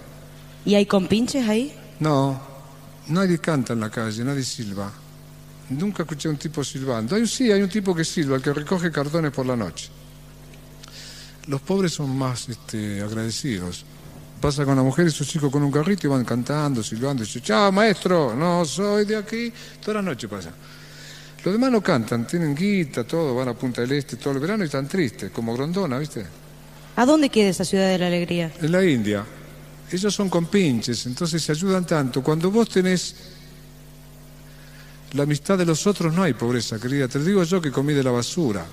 ¿Y 0.65 0.75
hay 0.75 0.87
compinches 0.87 1.49
ahí? 1.49 1.75
No, 2.01 2.41
nadie 3.07 3.39
canta 3.39 3.73
en 3.73 3.81
la 3.81 3.91
calle, 3.91 4.25
nadie 4.25 4.43
silba. 4.43 4.93
Nunca 5.71 6.03
escuché 6.03 6.29
a 6.29 6.31
un 6.31 6.39
tipo 6.39 6.64
silbando. 6.64 7.14
Hay, 7.14 7.27
sí, 7.27 7.53
hay 7.53 7.61
un 7.61 7.69
tipo 7.69 7.95
que 7.95 8.05
silba, 8.05 8.37
el 8.37 8.43
que 8.43 8.53
recoge 8.53 8.91
cartones 8.91 9.33
por 9.33 9.45
la 9.45 9.57
noche. 9.57 9.91
Los 11.47 11.61
pobres 11.61 11.93
son 11.93 12.16
más 12.16 12.49
este, 12.49 13.01
agradecidos. 13.01 13.85
Pasa 14.41 14.64
con 14.64 14.77
la 14.77 14.83
mujer 14.83 15.07
y 15.09 15.11
sus 15.11 15.27
chicos 15.27 15.51
con 15.51 15.62
un 15.62 15.73
carrito 15.73 16.07
y 16.07 16.11
van 16.11 16.25
cantando, 16.25 16.83
silbando, 16.83 17.23
y 17.23 17.27
dicen, 17.27 17.43
chao 17.43 17.73
maestro, 17.73 18.35
no 18.35 18.64
soy 18.64 19.05
de 19.05 19.16
aquí. 19.16 19.53
Toda 19.81 19.95
la 19.95 20.03
noche 20.03 20.29
pasa. 20.29 20.53
Los 21.45 21.53
demás 21.53 21.71
no 21.71 21.83
cantan, 21.83 22.27
tienen 22.27 22.55
guita, 22.55 23.05
todo, 23.05 23.35
van 23.35 23.49
a 23.49 23.55
Punta 23.55 23.81
del 23.81 23.93
Este 23.93 24.16
todo 24.16 24.35
el 24.35 24.41
verano 24.41 24.64
y 24.64 24.66
están 24.66 24.89
tristes, 24.89 25.31
como 25.31 25.55
Grondona, 25.55 25.99
¿viste? 25.99 26.27
¿A 26.97 27.07
dónde 27.07 27.29
queda 27.29 27.51
esa 27.51 27.64
ciudad 27.64 27.89
de 27.89 27.99
la 27.99 28.09
alegría? 28.09 28.53
En 28.61 28.73
la 28.73 28.85
India. 28.85 29.25
Ellos 29.91 30.14
son 30.14 30.29
compinches, 30.29 31.07
entonces 31.07 31.43
se 31.43 31.53
ayudan 31.53 31.87
tanto. 31.87 32.23
Cuando 32.23 32.51
vos 32.51 32.69
tenés 32.69 33.14
la 35.13 35.23
amistad 35.23 35.57
de 35.57 35.65
los 35.65 35.87
otros 35.87 36.13
no 36.13 36.23
hay 36.23 36.35
pobreza, 36.35 36.79
querida. 36.79 37.09
Te 37.09 37.19
digo 37.23 37.43
yo 37.45 37.61
que 37.61 37.73
comí 37.73 37.95
de 37.95 38.03
la 38.03 38.11
basura. 38.11 38.67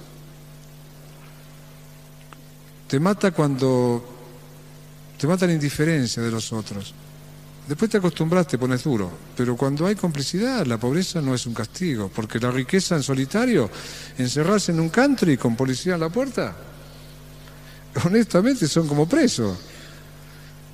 Te 2.87 2.99
mata 2.99 3.31
cuando 3.31 4.03
te 5.17 5.27
mata 5.27 5.47
la 5.47 5.53
indiferencia 5.53 6.21
de 6.21 6.31
los 6.31 6.51
otros. 6.51 6.93
Después 7.67 7.89
te 7.89 7.97
acostumbras, 7.97 8.47
te 8.47 8.57
pones 8.57 8.83
duro. 8.83 9.09
Pero 9.35 9.55
cuando 9.55 9.87
hay 9.87 9.95
complicidad, 9.95 10.65
la 10.65 10.77
pobreza 10.77 11.21
no 11.21 11.33
es 11.33 11.45
un 11.47 11.53
castigo. 11.53 12.11
Porque 12.13 12.39
la 12.39 12.51
riqueza 12.51 12.95
en 12.95 13.03
solitario, 13.03 13.69
encerrarse 14.17 14.71
en 14.71 14.81
un 14.81 14.89
country 14.89 15.37
con 15.37 15.55
policía 15.55 15.95
en 15.95 16.01
la 16.01 16.09
puerta, 16.09 16.55
honestamente 18.05 18.67
son 18.67 18.87
como 18.87 19.07
presos. 19.07 19.57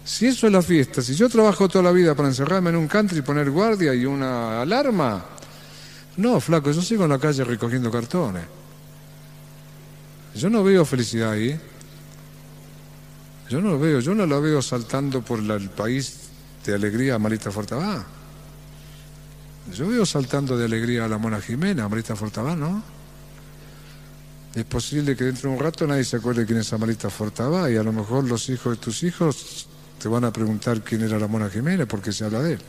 Si 0.03 0.25
eso 0.25 0.47
es 0.47 0.53
la 0.53 0.63
fiesta, 0.63 1.01
si 1.01 1.13
yo 1.15 1.29
trabajo 1.29 1.69
toda 1.69 1.83
la 1.83 1.91
vida 1.91 2.15
para 2.15 2.27
encerrarme 2.27 2.71
en 2.71 2.75
un 2.75 2.87
country 2.87 3.19
y 3.19 3.21
poner 3.21 3.51
guardia 3.51 3.93
y 3.93 4.05
una 4.05 4.61
alarma, 4.61 5.23
no, 6.17 6.39
flaco, 6.39 6.71
yo 6.71 6.81
sigo 6.81 7.03
en 7.03 7.09
la 7.09 7.19
calle 7.19 7.43
recogiendo 7.43 7.91
cartones. 7.91 8.43
Yo 10.35 10.49
no 10.49 10.63
veo 10.63 10.85
felicidad 10.85 11.31
ahí. 11.31 11.59
Yo 13.49 13.61
no 13.61 13.71
lo 13.71 13.79
veo, 13.79 13.99
yo 13.99 14.15
no 14.15 14.25
la 14.25 14.39
veo 14.39 14.61
saltando 14.61 15.21
por 15.21 15.39
el 15.39 15.69
país 15.69 16.29
de 16.65 16.73
alegría 16.73 17.15
a 17.15 17.19
Marita 17.19 17.51
Fortabá. 17.51 18.05
Yo 19.73 19.87
veo 19.87 20.05
saltando 20.05 20.57
de 20.57 20.65
alegría 20.65 21.05
a 21.05 21.07
la 21.07 21.17
Mona 21.17 21.41
Jimena, 21.41 21.85
a 21.85 21.89
Marita 21.89 22.15
Fortabá, 22.15 22.55
¿no? 22.55 22.81
Es 24.53 24.65
posible 24.65 25.15
que 25.15 25.23
dentro 25.25 25.49
de 25.49 25.55
un 25.55 25.63
rato 25.63 25.87
nadie 25.87 26.03
se 26.03 26.17
acuerde 26.17 26.45
quién 26.45 26.59
es 26.59 26.73
Amarita 26.73 27.09
Fortabá 27.09 27.71
y 27.71 27.77
a 27.77 27.83
lo 27.83 27.93
mejor 27.93 28.25
los 28.25 28.49
hijos 28.49 28.77
de 28.77 28.83
tus 28.83 29.03
hijos 29.03 29.67
te 30.01 30.09
van 30.09 30.25
a 30.25 30.33
preguntar 30.33 30.81
quién 30.81 31.03
era 31.03 31.17
la 31.17 31.27
Mona 31.27 31.49
Jimena 31.49 31.85
porque 31.85 32.11
se 32.11 32.25
habla 32.25 32.41
de 32.41 32.53
él. 32.53 32.59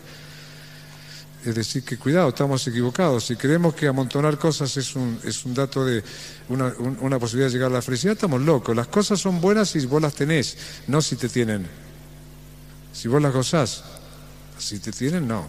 Es 1.45 1.55
decir, 1.57 1.83
que 1.83 1.99
cuidado, 1.99 2.29
estamos 2.29 2.67
equivocados. 2.69 3.27
Si 3.27 3.37
creemos 3.37 3.75
que 3.75 3.89
amontonar 3.89 4.39
cosas 4.39 4.77
es 4.77 4.95
un, 4.95 5.19
es 5.25 5.45
un 5.45 5.55
dato 5.55 5.85
de 5.85 6.03
una, 6.49 6.73
una 7.01 7.19
posibilidad 7.19 7.49
de 7.49 7.55
llegar 7.55 7.71
a 7.71 7.75
la 7.75 7.83
felicidad, 7.83 8.13
estamos 8.13 8.41
locos. 8.43 8.77
Las 8.77 8.87
cosas 8.87 9.19
son 9.19 9.41
buenas 9.41 9.71
si 9.71 9.85
vos 9.87 10.01
las 10.01 10.15
tenés, 10.15 10.57
no 10.87 11.03
si 11.03 11.17
te 11.17 11.29
tienen. 11.29 11.67
Si 12.93 13.09
vos 13.09 13.21
las 13.21 13.33
gozás, 13.33 13.83
si 14.59 14.79
te 14.79 14.93
tienen, 14.93 15.27
no. 15.27 15.49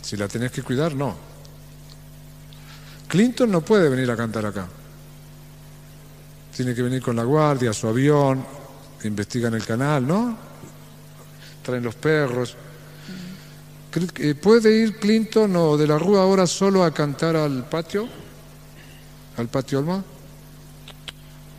Si 0.00 0.16
la 0.16 0.28
tenés 0.28 0.52
que 0.52 0.62
cuidar, 0.62 0.94
no. 0.94 1.16
Clinton 3.08 3.50
no 3.50 3.62
puede 3.62 3.88
venir 3.88 4.10
a 4.10 4.16
cantar 4.16 4.46
acá. 4.46 4.68
Tiene 6.54 6.74
que 6.74 6.82
venir 6.82 7.02
con 7.02 7.16
la 7.16 7.24
guardia, 7.24 7.72
su 7.72 7.88
avión, 7.88 8.44
investigan 9.02 9.54
el 9.54 9.64
canal, 9.64 10.06
¿no? 10.06 10.38
Traen 11.62 11.82
los 11.82 11.96
perros. 11.96 12.56
¿Puede 14.42 14.72
ir 14.76 14.96
Clinton 14.96 15.54
o 15.56 15.76
de 15.76 15.86
la 15.86 15.98
Rúa 15.98 16.22
ahora 16.22 16.46
solo 16.46 16.82
a 16.82 16.92
cantar 16.92 17.36
al 17.36 17.68
patio? 17.68 18.08
¿Al 19.36 19.48
patio 19.48 19.78
Olma? 19.78 20.02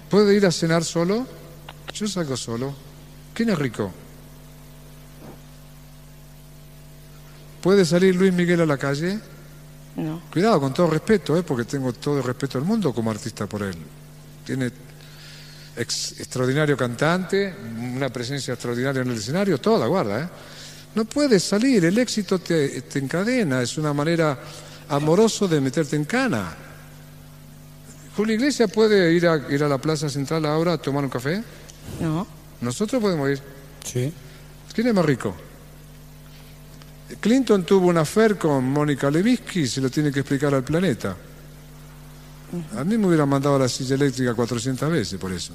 ¿Puede 0.10 0.36
ir 0.36 0.46
a 0.46 0.52
cenar 0.52 0.84
solo? 0.84 1.26
Yo 1.94 2.08
salgo 2.08 2.36
solo. 2.36 2.76
¿Quién 3.34 3.50
es 3.50 3.58
rico? 3.58 3.92
¿Puede 7.62 7.86
salir 7.86 8.16
Luis 8.16 8.34
Miguel 8.34 8.62
a 8.62 8.66
la 8.66 8.78
calle? 8.78 9.20
No. 9.96 10.22
Cuidado, 10.32 10.60
con 10.60 10.74
todo 10.74 10.88
respeto, 10.88 11.38
¿eh? 11.38 11.44
porque 11.44 11.64
tengo 11.64 11.94
todo 11.94 12.18
el 12.18 12.24
respeto 12.24 12.58
del 12.58 12.68
mundo 12.68 12.94
como 12.94 13.12
artista 13.12 13.48
por 13.48 13.64
él. 13.64 13.76
Tiene 14.46 14.72
extraordinario 15.78 16.76
cantante, 16.76 17.56
una 17.96 18.10
presencia 18.10 18.54
extraordinaria 18.54 19.02
en 19.02 19.10
el 19.10 19.18
escenario, 19.18 19.58
toda 19.58 19.88
guarda, 19.88 20.24
¿eh? 20.24 20.30
No 20.96 21.04
puedes 21.04 21.44
salir, 21.44 21.84
el 21.84 21.98
éxito 21.98 22.40
te, 22.40 22.84
encadena, 22.96 23.62
es 23.62 23.78
una 23.78 23.94
manera 23.94 24.40
amoroso 24.88 25.48
de 25.48 25.60
meterte 25.60 25.98
en 25.98 26.06
cana. 26.06 26.56
Julio 28.16 28.36
Iglesias 28.36 28.72
puede 28.72 29.12
ir 29.14 29.28
a, 29.28 29.52
ir 29.52 29.62
a 29.62 29.68
la 29.68 29.78
Plaza 29.78 30.10
Central 30.10 30.46
ahora 30.46 30.74
a 30.74 30.78
tomar 30.78 31.04
un 31.04 31.10
café. 31.10 31.44
No. 32.00 32.26
Nosotros 32.62 33.02
podemos 33.02 33.30
ir. 33.30 33.42
Sí. 33.84 34.12
¿Quién 34.74 34.88
es 34.88 34.94
más 34.94 35.06
rico? 35.06 35.36
Clinton 37.20 37.66
tuvo 37.66 37.88
una 37.88 38.02
affair 38.02 38.38
con 38.38 38.64
Mónica 38.64 39.12
Lewinsky 39.12 39.62
y 39.62 39.68
se 39.68 39.82
lo 39.82 39.90
tiene 39.90 40.14
que 40.14 40.22
explicar 40.22 40.54
al 40.54 40.64
planeta. 40.64 41.16
A 42.78 42.84
mí 42.86 42.98
me 42.98 43.08
hubieran 43.08 43.28
mandado 43.28 43.60
la 43.60 43.68
silla 43.68 43.96
eléctrica 43.96 44.34
400 44.34 44.90
veces 44.90 45.20
por 45.20 45.32
eso. 45.34 45.54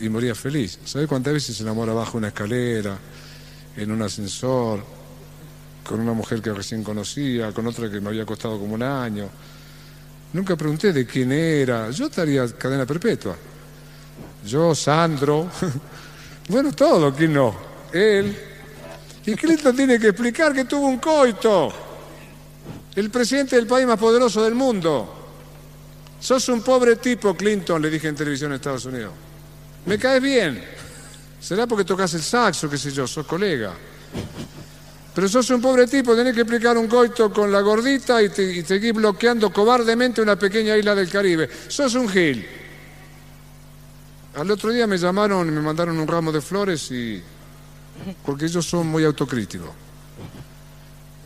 Y 0.00 0.08
moría 0.08 0.34
feliz. 0.34 0.78
¿Sabe 0.84 1.06
cuántas 1.06 1.32
veces 1.32 1.56
se 1.56 1.62
enamora 1.62 1.92
bajo 1.92 2.18
una 2.18 2.28
escalera? 2.28 2.98
En 3.78 3.92
un 3.92 4.02
ascensor, 4.02 4.84
con 5.84 6.00
una 6.00 6.12
mujer 6.12 6.42
que 6.42 6.52
recién 6.52 6.82
conocía, 6.82 7.52
con 7.52 7.66
otra 7.66 7.88
que 7.90 8.00
me 8.00 8.08
había 8.08 8.26
costado 8.26 8.58
como 8.58 8.74
un 8.74 8.82
año. 8.82 9.28
Nunca 10.32 10.56
pregunté 10.56 10.92
de 10.92 11.06
quién 11.06 11.32
era. 11.32 11.90
Yo 11.90 12.06
estaría 12.06 12.46
cadena 12.58 12.84
perpetua. 12.84 13.36
Yo, 14.44 14.74
Sandro, 14.74 15.48
bueno, 16.48 16.72
todo, 16.72 17.14
¿quién 17.14 17.32
no? 17.32 17.54
Él. 17.92 18.36
Y 19.24 19.34
Clinton 19.34 19.76
tiene 19.76 19.98
que 19.98 20.08
explicar 20.08 20.52
que 20.52 20.64
tuvo 20.64 20.88
un 20.88 20.98
coito. 20.98 21.72
El 22.96 23.10
presidente 23.10 23.56
del 23.56 23.66
país 23.66 23.86
más 23.86 23.98
poderoso 23.98 24.42
del 24.42 24.54
mundo. 24.54 25.14
Sos 26.20 26.48
un 26.48 26.62
pobre 26.62 26.96
tipo, 26.96 27.34
Clinton, 27.36 27.80
le 27.80 27.90
dije 27.90 28.08
en 28.08 28.16
televisión 28.16 28.50
en 28.50 28.56
Estados 28.56 28.84
Unidos. 28.86 29.12
Me 29.86 29.98
caes 29.98 30.20
bien. 30.20 30.62
Será 31.40 31.66
porque 31.66 31.84
tocas 31.84 32.12
el 32.14 32.22
saxo, 32.22 32.68
qué 32.68 32.76
sé 32.76 32.90
yo, 32.90 33.06
sos 33.06 33.26
colega. 33.26 33.72
Pero 35.14 35.28
sos 35.28 35.50
un 35.50 35.60
pobre 35.60 35.86
tipo, 35.86 36.14
tenés 36.14 36.34
que 36.34 36.42
explicar 36.42 36.76
un 36.76 36.86
coito 36.86 37.32
con 37.32 37.50
la 37.50 37.60
gordita 37.60 38.22
y, 38.22 38.28
te, 38.28 38.64
seguir 38.64 38.94
bloqueando 38.94 39.52
cobardemente 39.52 40.20
una 40.22 40.36
pequeña 40.36 40.76
isla 40.76 40.94
del 40.94 41.08
Caribe. 41.08 41.48
Sos 41.68 41.94
un 41.94 42.08
gil. 42.08 42.46
Al 44.36 44.50
otro 44.50 44.70
día 44.70 44.86
me 44.86 44.96
llamaron 44.96 45.48
y 45.48 45.50
me 45.50 45.60
mandaron 45.60 45.98
un 45.98 46.06
ramo 46.06 46.30
de 46.30 46.40
flores 46.40 46.90
y. 46.92 47.20
porque 48.24 48.46
ellos 48.46 48.64
son 48.64 48.86
muy 48.86 49.04
autocríticos. 49.04 49.70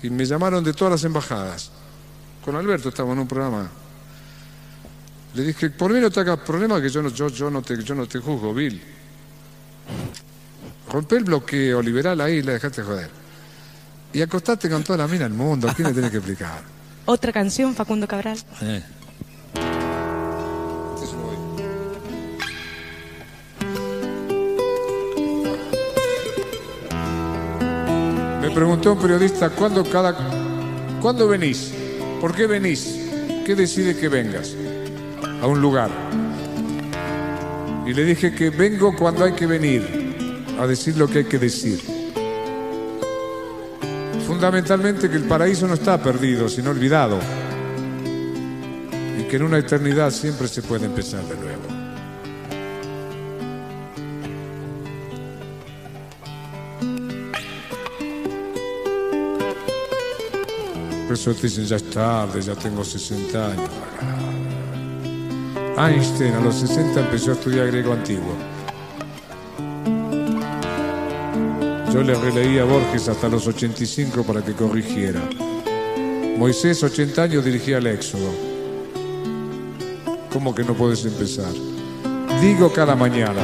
Y 0.03 0.11
me 0.11 0.25
llamaron 0.25 0.65
de 0.65 0.73
todas 0.73 0.93
las 0.93 1.05
embajadas. 1.05 1.71
Con 2.45 2.57
Alberto 2.57 2.89
estamos 2.89 3.13
en 3.13 3.21
un 3.21 3.29
programa. 3.29 3.71
Le 5.35 5.43
dije, 5.45 5.71
por 5.71 5.93
mí 5.93 6.01
no 6.01 6.11
te 6.11 6.21
hagas 6.21 6.39
problema 6.41 6.81
que 6.81 6.89
yo 6.89 7.03
no 7.03 7.11
te 8.07 8.19
juzgo, 8.19 8.53
Bill. 8.53 8.83
Rompe 10.93 11.17
el 11.17 11.25
bloqueo 11.25 11.81
liberal 11.81 12.21
ahí 12.21 12.43
la 12.43 12.53
dejaste 12.53 12.83
joder. 12.83 13.09
Y 14.13 14.21
acostate 14.21 14.69
con 14.69 14.85
toda 14.85 14.99
la 14.99 15.09
mina 15.09 15.25
del 15.25 15.33
mundo. 15.33 15.69
¿Quién 15.75 15.89
le 15.89 15.95
tiene 15.95 16.11
que 16.11 16.19
explicar? 16.19 16.61
Otra 17.07 17.33
canción, 17.33 17.75
Facundo 17.75 18.07
Cabral. 18.07 18.37
Eh. 18.61 18.83
Me 28.43 28.51
preguntó 28.51 28.93
un 28.93 29.01
periodista, 29.01 29.49
¿cuándo, 29.49 29.83
cada, 29.85 30.15
¿cuándo 31.01 31.27
venís? 31.27 31.73
¿Por 32.21 32.35
qué 32.35 32.47
venís? 32.47 32.99
¿Qué 33.47 33.55
decide 33.55 33.97
que 33.97 34.09
vengas 34.09 34.55
a 35.41 35.47
un 35.47 35.59
lugar? 35.59 35.91
Y 37.87 37.95
le 37.95 38.05
dije 38.05 38.35
que 38.35 38.51
vengo 38.51 38.95
cuando 38.95 39.25
hay 39.25 39.33
que 39.33 39.47
venir 39.47 40.02
a 40.63 40.67
decir 40.67 40.97
lo 40.97 41.09
que 41.09 41.19
hay 41.19 41.25
que 41.25 41.39
decir. 41.39 41.81
Fundamentalmente 44.27 45.11
que 45.11 45.17
el 45.17 45.25
paraíso 45.25 45.67
no 45.67 45.75
está 45.75 46.03
perdido, 46.03 46.49
sino 46.49 46.71
olvidado. 46.71 47.19
Y 49.19 49.25
que 49.25 49.37
en 49.37 49.43
una 49.43 49.59
eternidad 49.59 50.11
siempre 50.11 50.49
se 50.49 50.63
puede 50.63 50.87
empezar 50.87 51.23
de 51.25 51.37
nuevo. 51.37 51.63
Por 61.07 61.13
eso 61.13 61.35
te 61.35 61.43
dicen, 61.43 61.67
ya 61.67 61.77
es 61.77 61.91
tarde, 61.91 62.41
ya 62.41 62.55
tengo 62.55 62.83
60 62.85 63.47
años. 63.47 63.71
Einstein 65.77 66.35
a 66.35 66.41
los 66.41 66.55
60 66.57 67.01
empezó 67.01 67.33
a 67.33 67.35
estudiar 67.35 67.67
griego 67.67 67.93
antiguo. 67.93 68.52
Yo 71.93 72.03
le 72.03 72.15
releí 72.15 72.59
a 72.59 72.65
Borges 72.65 73.07
hasta 73.09 73.29
los 73.29 73.47
85 73.47 74.23
para 74.23 74.43
que 74.43 74.55
corrigiera. 74.55 75.21
Moisés, 76.39 76.83
80 76.83 77.23
años, 77.23 77.45
dirigía 77.45 77.77
el 77.77 77.87
Éxodo. 77.87 78.31
¿Cómo 80.33 80.55
que 80.55 80.65
no 80.65 80.73
puedes 80.73 81.05
empezar? 81.05 81.53
Digo 82.41 82.73
cada 82.73 82.97
mañana, 82.97 83.43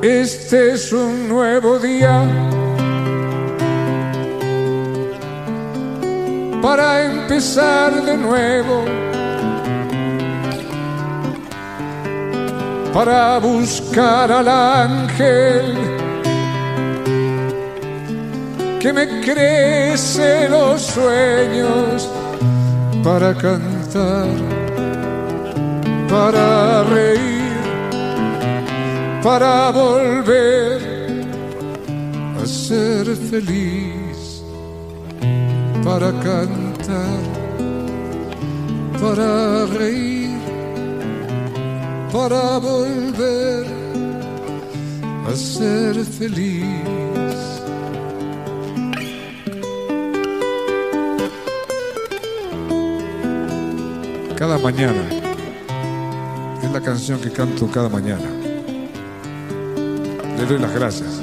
este 0.00 0.74
es 0.74 0.92
un 0.92 1.28
nuevo 1.28 1.80
día 1.80 2.22
para 6.62 7.04
empezar 7.04 8.04
de 8.04 8.16
nuevo, 8.16 8.84
para 12.94 13.38
buscar 13.40 14.30
al 14.30 14.48
ángel 14.48 16.05
que 18.80 18.92
me 18.92 19.20
crece 19.20 20.48
los 20.48 20.82
sueños 20.82 22.08
para 23.02 23.34
cantar, 23.34 24.28
para 26.08 26.84
reír, 26.84 27.56
para 29.22 29.70
volver 29.70 30.80
a 32.42 32.46
ser 32.46 33.06
feliz, 33.30 34.42
para 35.84 36.10
cantar, 36.28 37.20
para 39.00 39.66
reír, 39.78 40.36
para 42.12 42.58
volver 42.58 43.66
a 45.28 45.34
ser 45.34 45.94
feliz. 46.04 47.05
Cada 54.46 54.58
mañana 54.60 55.02
es 56.62 56.70
la 56.70 56.80
canción 56.80 57.20
que 57.20 57.32
canto 57.32 57.68
cada 57.68 57.88
mañana. 57.88 58.30
Le 60.38 60.46
doy 60.46 60.60
las 60.60 60.72
gracias. 60.72 61.20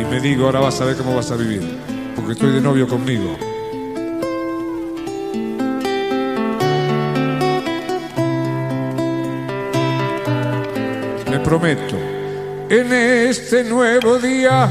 Y 0.00 0.04
me 0.06 0.18
digo, 0.22 0.46
ahora 0.46 0.60
vas 0.60 0.80
a 0.80 0.86
ver 0.86 0.96
cómo 0.96 1.14
vas 1.14 1.30
a 1.30 1.36
vivir, 1.36 1.60
porque 2.16 2.32
estoy 2.32 2.52
de 2.52 2.62
novio 2.62 2.88
conmigo. 2.88 3.36
Me 11.30 11.38
prometo, 11.40 11.96
en 12.70 12.92
este 12.94 13.62
nuevo 13.64 14.18
día, 14.18 14.70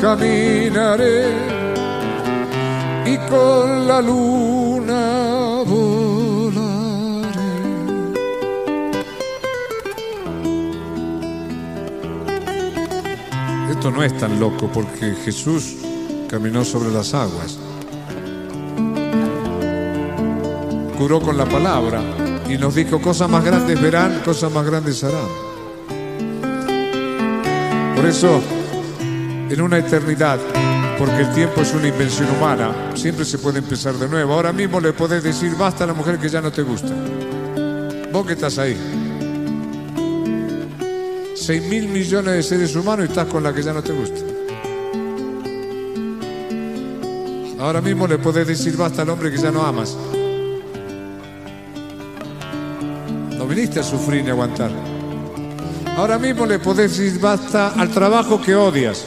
Caminaré 0.00 1.26
y 3.04 3.18
con 3.28 3.86
la 3.86 4.00
luna 4.00 5.62
volaré. 5.66 7.40
Esto 13.70 13.90
no 13.90 14.02
es 14.02 14.16
tan 14.16 14.40
loco 14.40 14.70
porque 14.72 15.14
Jesús 15.22 15.76
caminó 16.30 16.64
sobre 16.64 16.90
las 16.90 17.12
aguas, 17.12 17.58
curó 20.96 21.20
con 21.20 21.36
la 21.36 21.44
palabra 21.44 22.00
y 22.48 22.56
nos 22.56 22.74
dijo 22.74 23.02
cosas 23.02 23.28
más 23.28 23.44
grandes 23.44 23.78
verán, 23.78 24.22
cosas 24.24 24.50
más 24.50 24.64
grandes 24.64 25.04
harán. 25.04 25.28
Por 27.96 28.06
eso, 28.06 28.40
en 29.50 29.60
una 29.60 29.78
eternidad, 29.78 30.38
porque 30.98 31.22
el 31.22 31.34
tiempo 31.34 31.60
es 31.62 31.74
una 31.74 31.88
invención 31.88 32.28
humana, 32.36 32.92
siempre 32.94 33.24
se 33.24 33.38
puede 33.38 33.58
empezar 33.58 33.94
de 33.94 34.08
nuevo. 34.08 34.32
Ahora 34.32 34.52
mismo 34.52 34.80
le 34.80 34.92
podés 34.92 35.22
decir 35.22 35.54
basta 35.56 35.84
a 35.84 35.86
la 35.88 35.94
mujer 35.94 36.18
que 36.18 36.28
ya 36.28 36.40
no 36.40 36.52
te 36.52 36.62
gusta. 36.62 36.92
Vos 38.12 38.26
que 38.26 38.34
estás 38.34 38.58
ahí. 38.58 38.76
Seis 41.34 41.62
mil 41.64 41.88
millones 41.88 42.34
de 42.34 42.42
seres 42.42 42.76
humanos 42.76 43.06
y 43.06 43.08
estás 43.08 43.26
con 43.26 43.42
la 43.42 43.52
que 43.52 43.62
ya 43.62 43.72
no 43.72 43.82
te 43.82 43.92
gusta. 43.92 44.20
Ahora 47.58 47.80
mismo 47.80 48.06
le 48.06 48.18
podés 48.18 48.46
decir 48.46 48.76
basta 48.76 49.02
al 49.02 49.10
hombre 49.10 49.30
que 49.30 49.38
ya 49.38 49.50
no 49.50 49.62
amas. 49.62 49.96
No 53.36 53.46
viniste 53.46 53.80
a 53.80 53.82
sufrir 53.82 54.22
ni 54.22 54.30
a 54.30 54.32
aguantar. 54.32 54.70
Ahora 55.96 56.18
mismo 56.18 56.46
le 56.46 56.58
podés 56.58 56.96
decir 56.96 57.20
basta 57.20 57.68
al 57.68 57.90
trabajo 57.90 58.40
que 58.40 58.54
odias. 58.54 59.04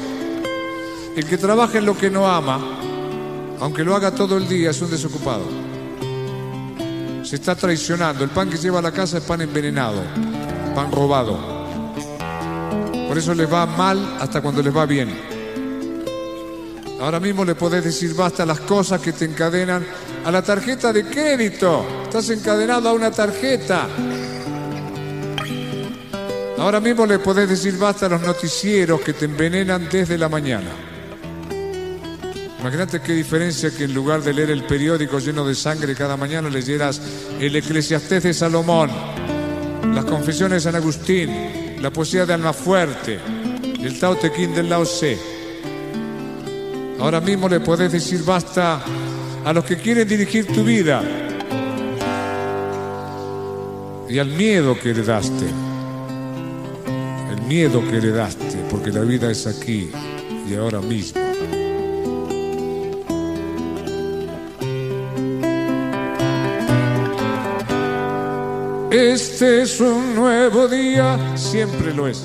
El 1.15 1.25
que 1.25 1.37
trabaja 1.37 1.77
en 1.77 1.85
lo 1.85 1.95
que 1.95 2.09
no 2.09 2.27
ama, 2.27 2.59
aunque 3.59 3.83
lo 3.83 3.95
haga 3.95 4.09
todo 4.09 4.35
el 4.35 4.47
día, 4.47 4.71
es 4.71 4.81
un 4.81 4.89
desocupado. 4.89 5.43
Se 7.23 7.35
está 7.35 7.55
traicionando. 7.55 8.23
El 8.23 8.31
pan 8.31 8.49
que 8.49 8.57
lleva 8.57 8.79
a 8.79 8.81
la 8.81 8.91
casa 8.91 9.19
es 9.19 9.23
pan 9.23 9.41
envenenado, 9.41 10.01
pan 10.73 10.91
robado. 10.91 11.37
Por 13.07 13.15
eso 13.15 13.35
les 13.35 13.51
va 13.51 13.67
mal 13.67 14.17
hasta 14.19 14.41
cuando 14.41 14.63
les 14.63 14.75
va 14.75 14.87
bien. 14.87 15.15
Ahora 16.99 17.19
mismo 17.19 17.45
le 17.45 17.53
podés 17.53 17.83
decir 17.83 18.15
basta 18.15 18.43
las 18.43 18.61
cosas 18.61 18.99
que 18.99 19.13
te 19.13 19.25
encadenan 19.25 19.85
a 20.25 20.31
la 20.31 20.41
tarjeta 20.41 20.91
de 20.91 21.05
crédito. 21.05 21.85
Estás 22.05 22.31
encadenado 22.31 22.89
a 22.89 22.93
una 22.93 23.11
tarjeta. 23.11 23.87
Ahora 26.57 26.79
mismo 26.79 27.05
le 27.05 27.19
podés 27.19 27.47
decir 27.47 27.77
basta 27.77 28.07
a 28.07 28.09
los 28.09 28.21
noticieros 28.21 29.01
que 29.01 29.13
te 29.13 29.25
envenenan 29.25 29.87
desde 29.91 30.17
la 30.17 30.27
mañana. 30.27 30.92
Imagínate 32.63 33.01
qué 33.01 33.11
diferencia 33.11 33.71
que 33.71 33.83
en 33.83 33.93
lugar 33.93 34.23
de 34.23 34.33
leer 34.33 34.49
el 34.49 34.63
periódico 34.63 35.19
lleno 35.19 35.45
de 35.45 35.53
sangre 35.53 35.93
cada 35.95 36.15
mañana 36.15 36.49
leyeras 36.49 37.01
el 37.37 37.53
Eclesiastés 37.57 38.23
de 38.23 38.33
Salomón, 38.33 38.89
las 39.93 40.05
confesiones 40.05 40.63
de 40.63 40.71
San 40.71 40.75
Agustín, 40.77 41.81
la 41.81 41.91
poesía 41.91 42.25
de 42.25 42.31
Almafuerte, 42.31 43.19
el 43.83 43.99
Tao 43.99 44.15
Te 44.15 44.31
Ching 44.31 44.55
del 44.55 44.69
Lao 44.69 44.83
Tse. 44.85 45.19
Ahora 47.01 47.19
mismo 47.19 47.49
le 47.49 47.59
podés 47.59 47.91
decir 47.91 48.23
basta 48.23 48.81
a 49.43 49.51
los 49.51 49.65
que 49.65 49.75
quieren 49.75 50.07
dirigir 50.07 50.47
tu 50.47 50.63
vida 50.63 51.03
y 54.07 54.19
al 54.19 54.29
miedo 54.29 54.79
que 54.79 54.91
heredaste. 54.91 55.47
El 57.29 57.41
miedo 57.41 57.81
que 57.89 57.97
heredaste, 57.97 58.63
porque 58.71 58.89
la 58.89 59.01
vida 59.01 59.29
es 59.29 59.47
aquí 59.47 59.91
y 60.49 60.55
ahora 60.55 60.79
mismo. 60.79 61.22
Este 68.93 69.63
es 69.63 69.81
un 69.81 70.13
nuevo 70.13 70.67
día, 70.67 71.35
siempre 71.35 71.91
lo 71.95 72.07
es. 72.07 72.23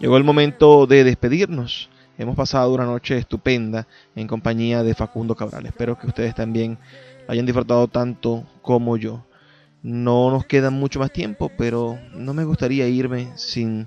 Llegó 0.00 0.16
el 0.16 0.24
momento 0.24 0.88
de 0.88 1.04
despedirnos. 1.04 1.88
Hemos 2.18 2.34
pasado 2.34 2.74
una 2.74 2.86
noche 2.86 3.18
estupenda 3.18 3.86
en 4.16 4.26
compañía 4.26 4.82
de 4.82 4.96
Facundo 4.96 5.36
Cabral. 5.36 5.66
Espero 5.66 5.96
que 5.96 6.08
ustedes 6.08 6.34
también 6.34 6.76
hayan 7.28 7.46
disfrutado 7.46 7.86
tanto 7.86 8.44
como 8.62 8.96
yo. 8.96 9.24
No 9.84 10.32
nos 10.32 10.44
queda 10.44 10.70
mucho 10.70 10.98
más 10.98 11.12
tiempo, 11.12 11.52
pero 11.56 12.00
no 12.14 12.34
me 12.34 12.42
gustaría 12.42 12.88
irme 12.88 13.28
sin 13.36 13.86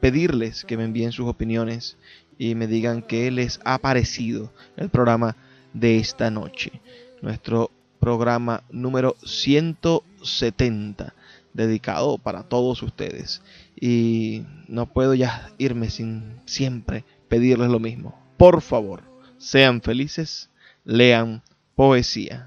pedirles 0.00 0.66
que 0.66 0.76
me 0.76 0.84
envíen 0.84 1.12
sus 1.12 1.26
opiniones 1.26 1.96
y 2.36 2.54
me 2.54 2.66
digan 2.66 3.00
qué 3.00 3.30
les 3.30 3.60
ha 3.64 3.78
parecido 3.78 4.52
el 4.76 4.90
programa 4.90 5.36
de 5.72 5.96
esta 5.96 6.30
noche. 6.30 6.82
Nuestro 7.22 7.70
programa 7.98 8.62
número 8.70 9.16
170 9.24 11.14
dedicado 11.52 12.18
para 12.18 12.44
todos 12.44 12.82
ustedes. 12.82 13.42
Y 13.78 14.44
no 14.68 14.86
puedo 14.86 15.14
ya 15.14 15.50
irme 15.58 15.90
sin 15.90 16.40
siempre 16.46 17.04
pedirles 17.28 17.70
lo 17.70 17.78
mismo. 17.78 18.18
Por 18.36 18.62
favor, 18.62 19.02
sean 19.38 19.80
felices, 19.82 20.50
lean 20.84 21.42
poesía. 21.74 22.46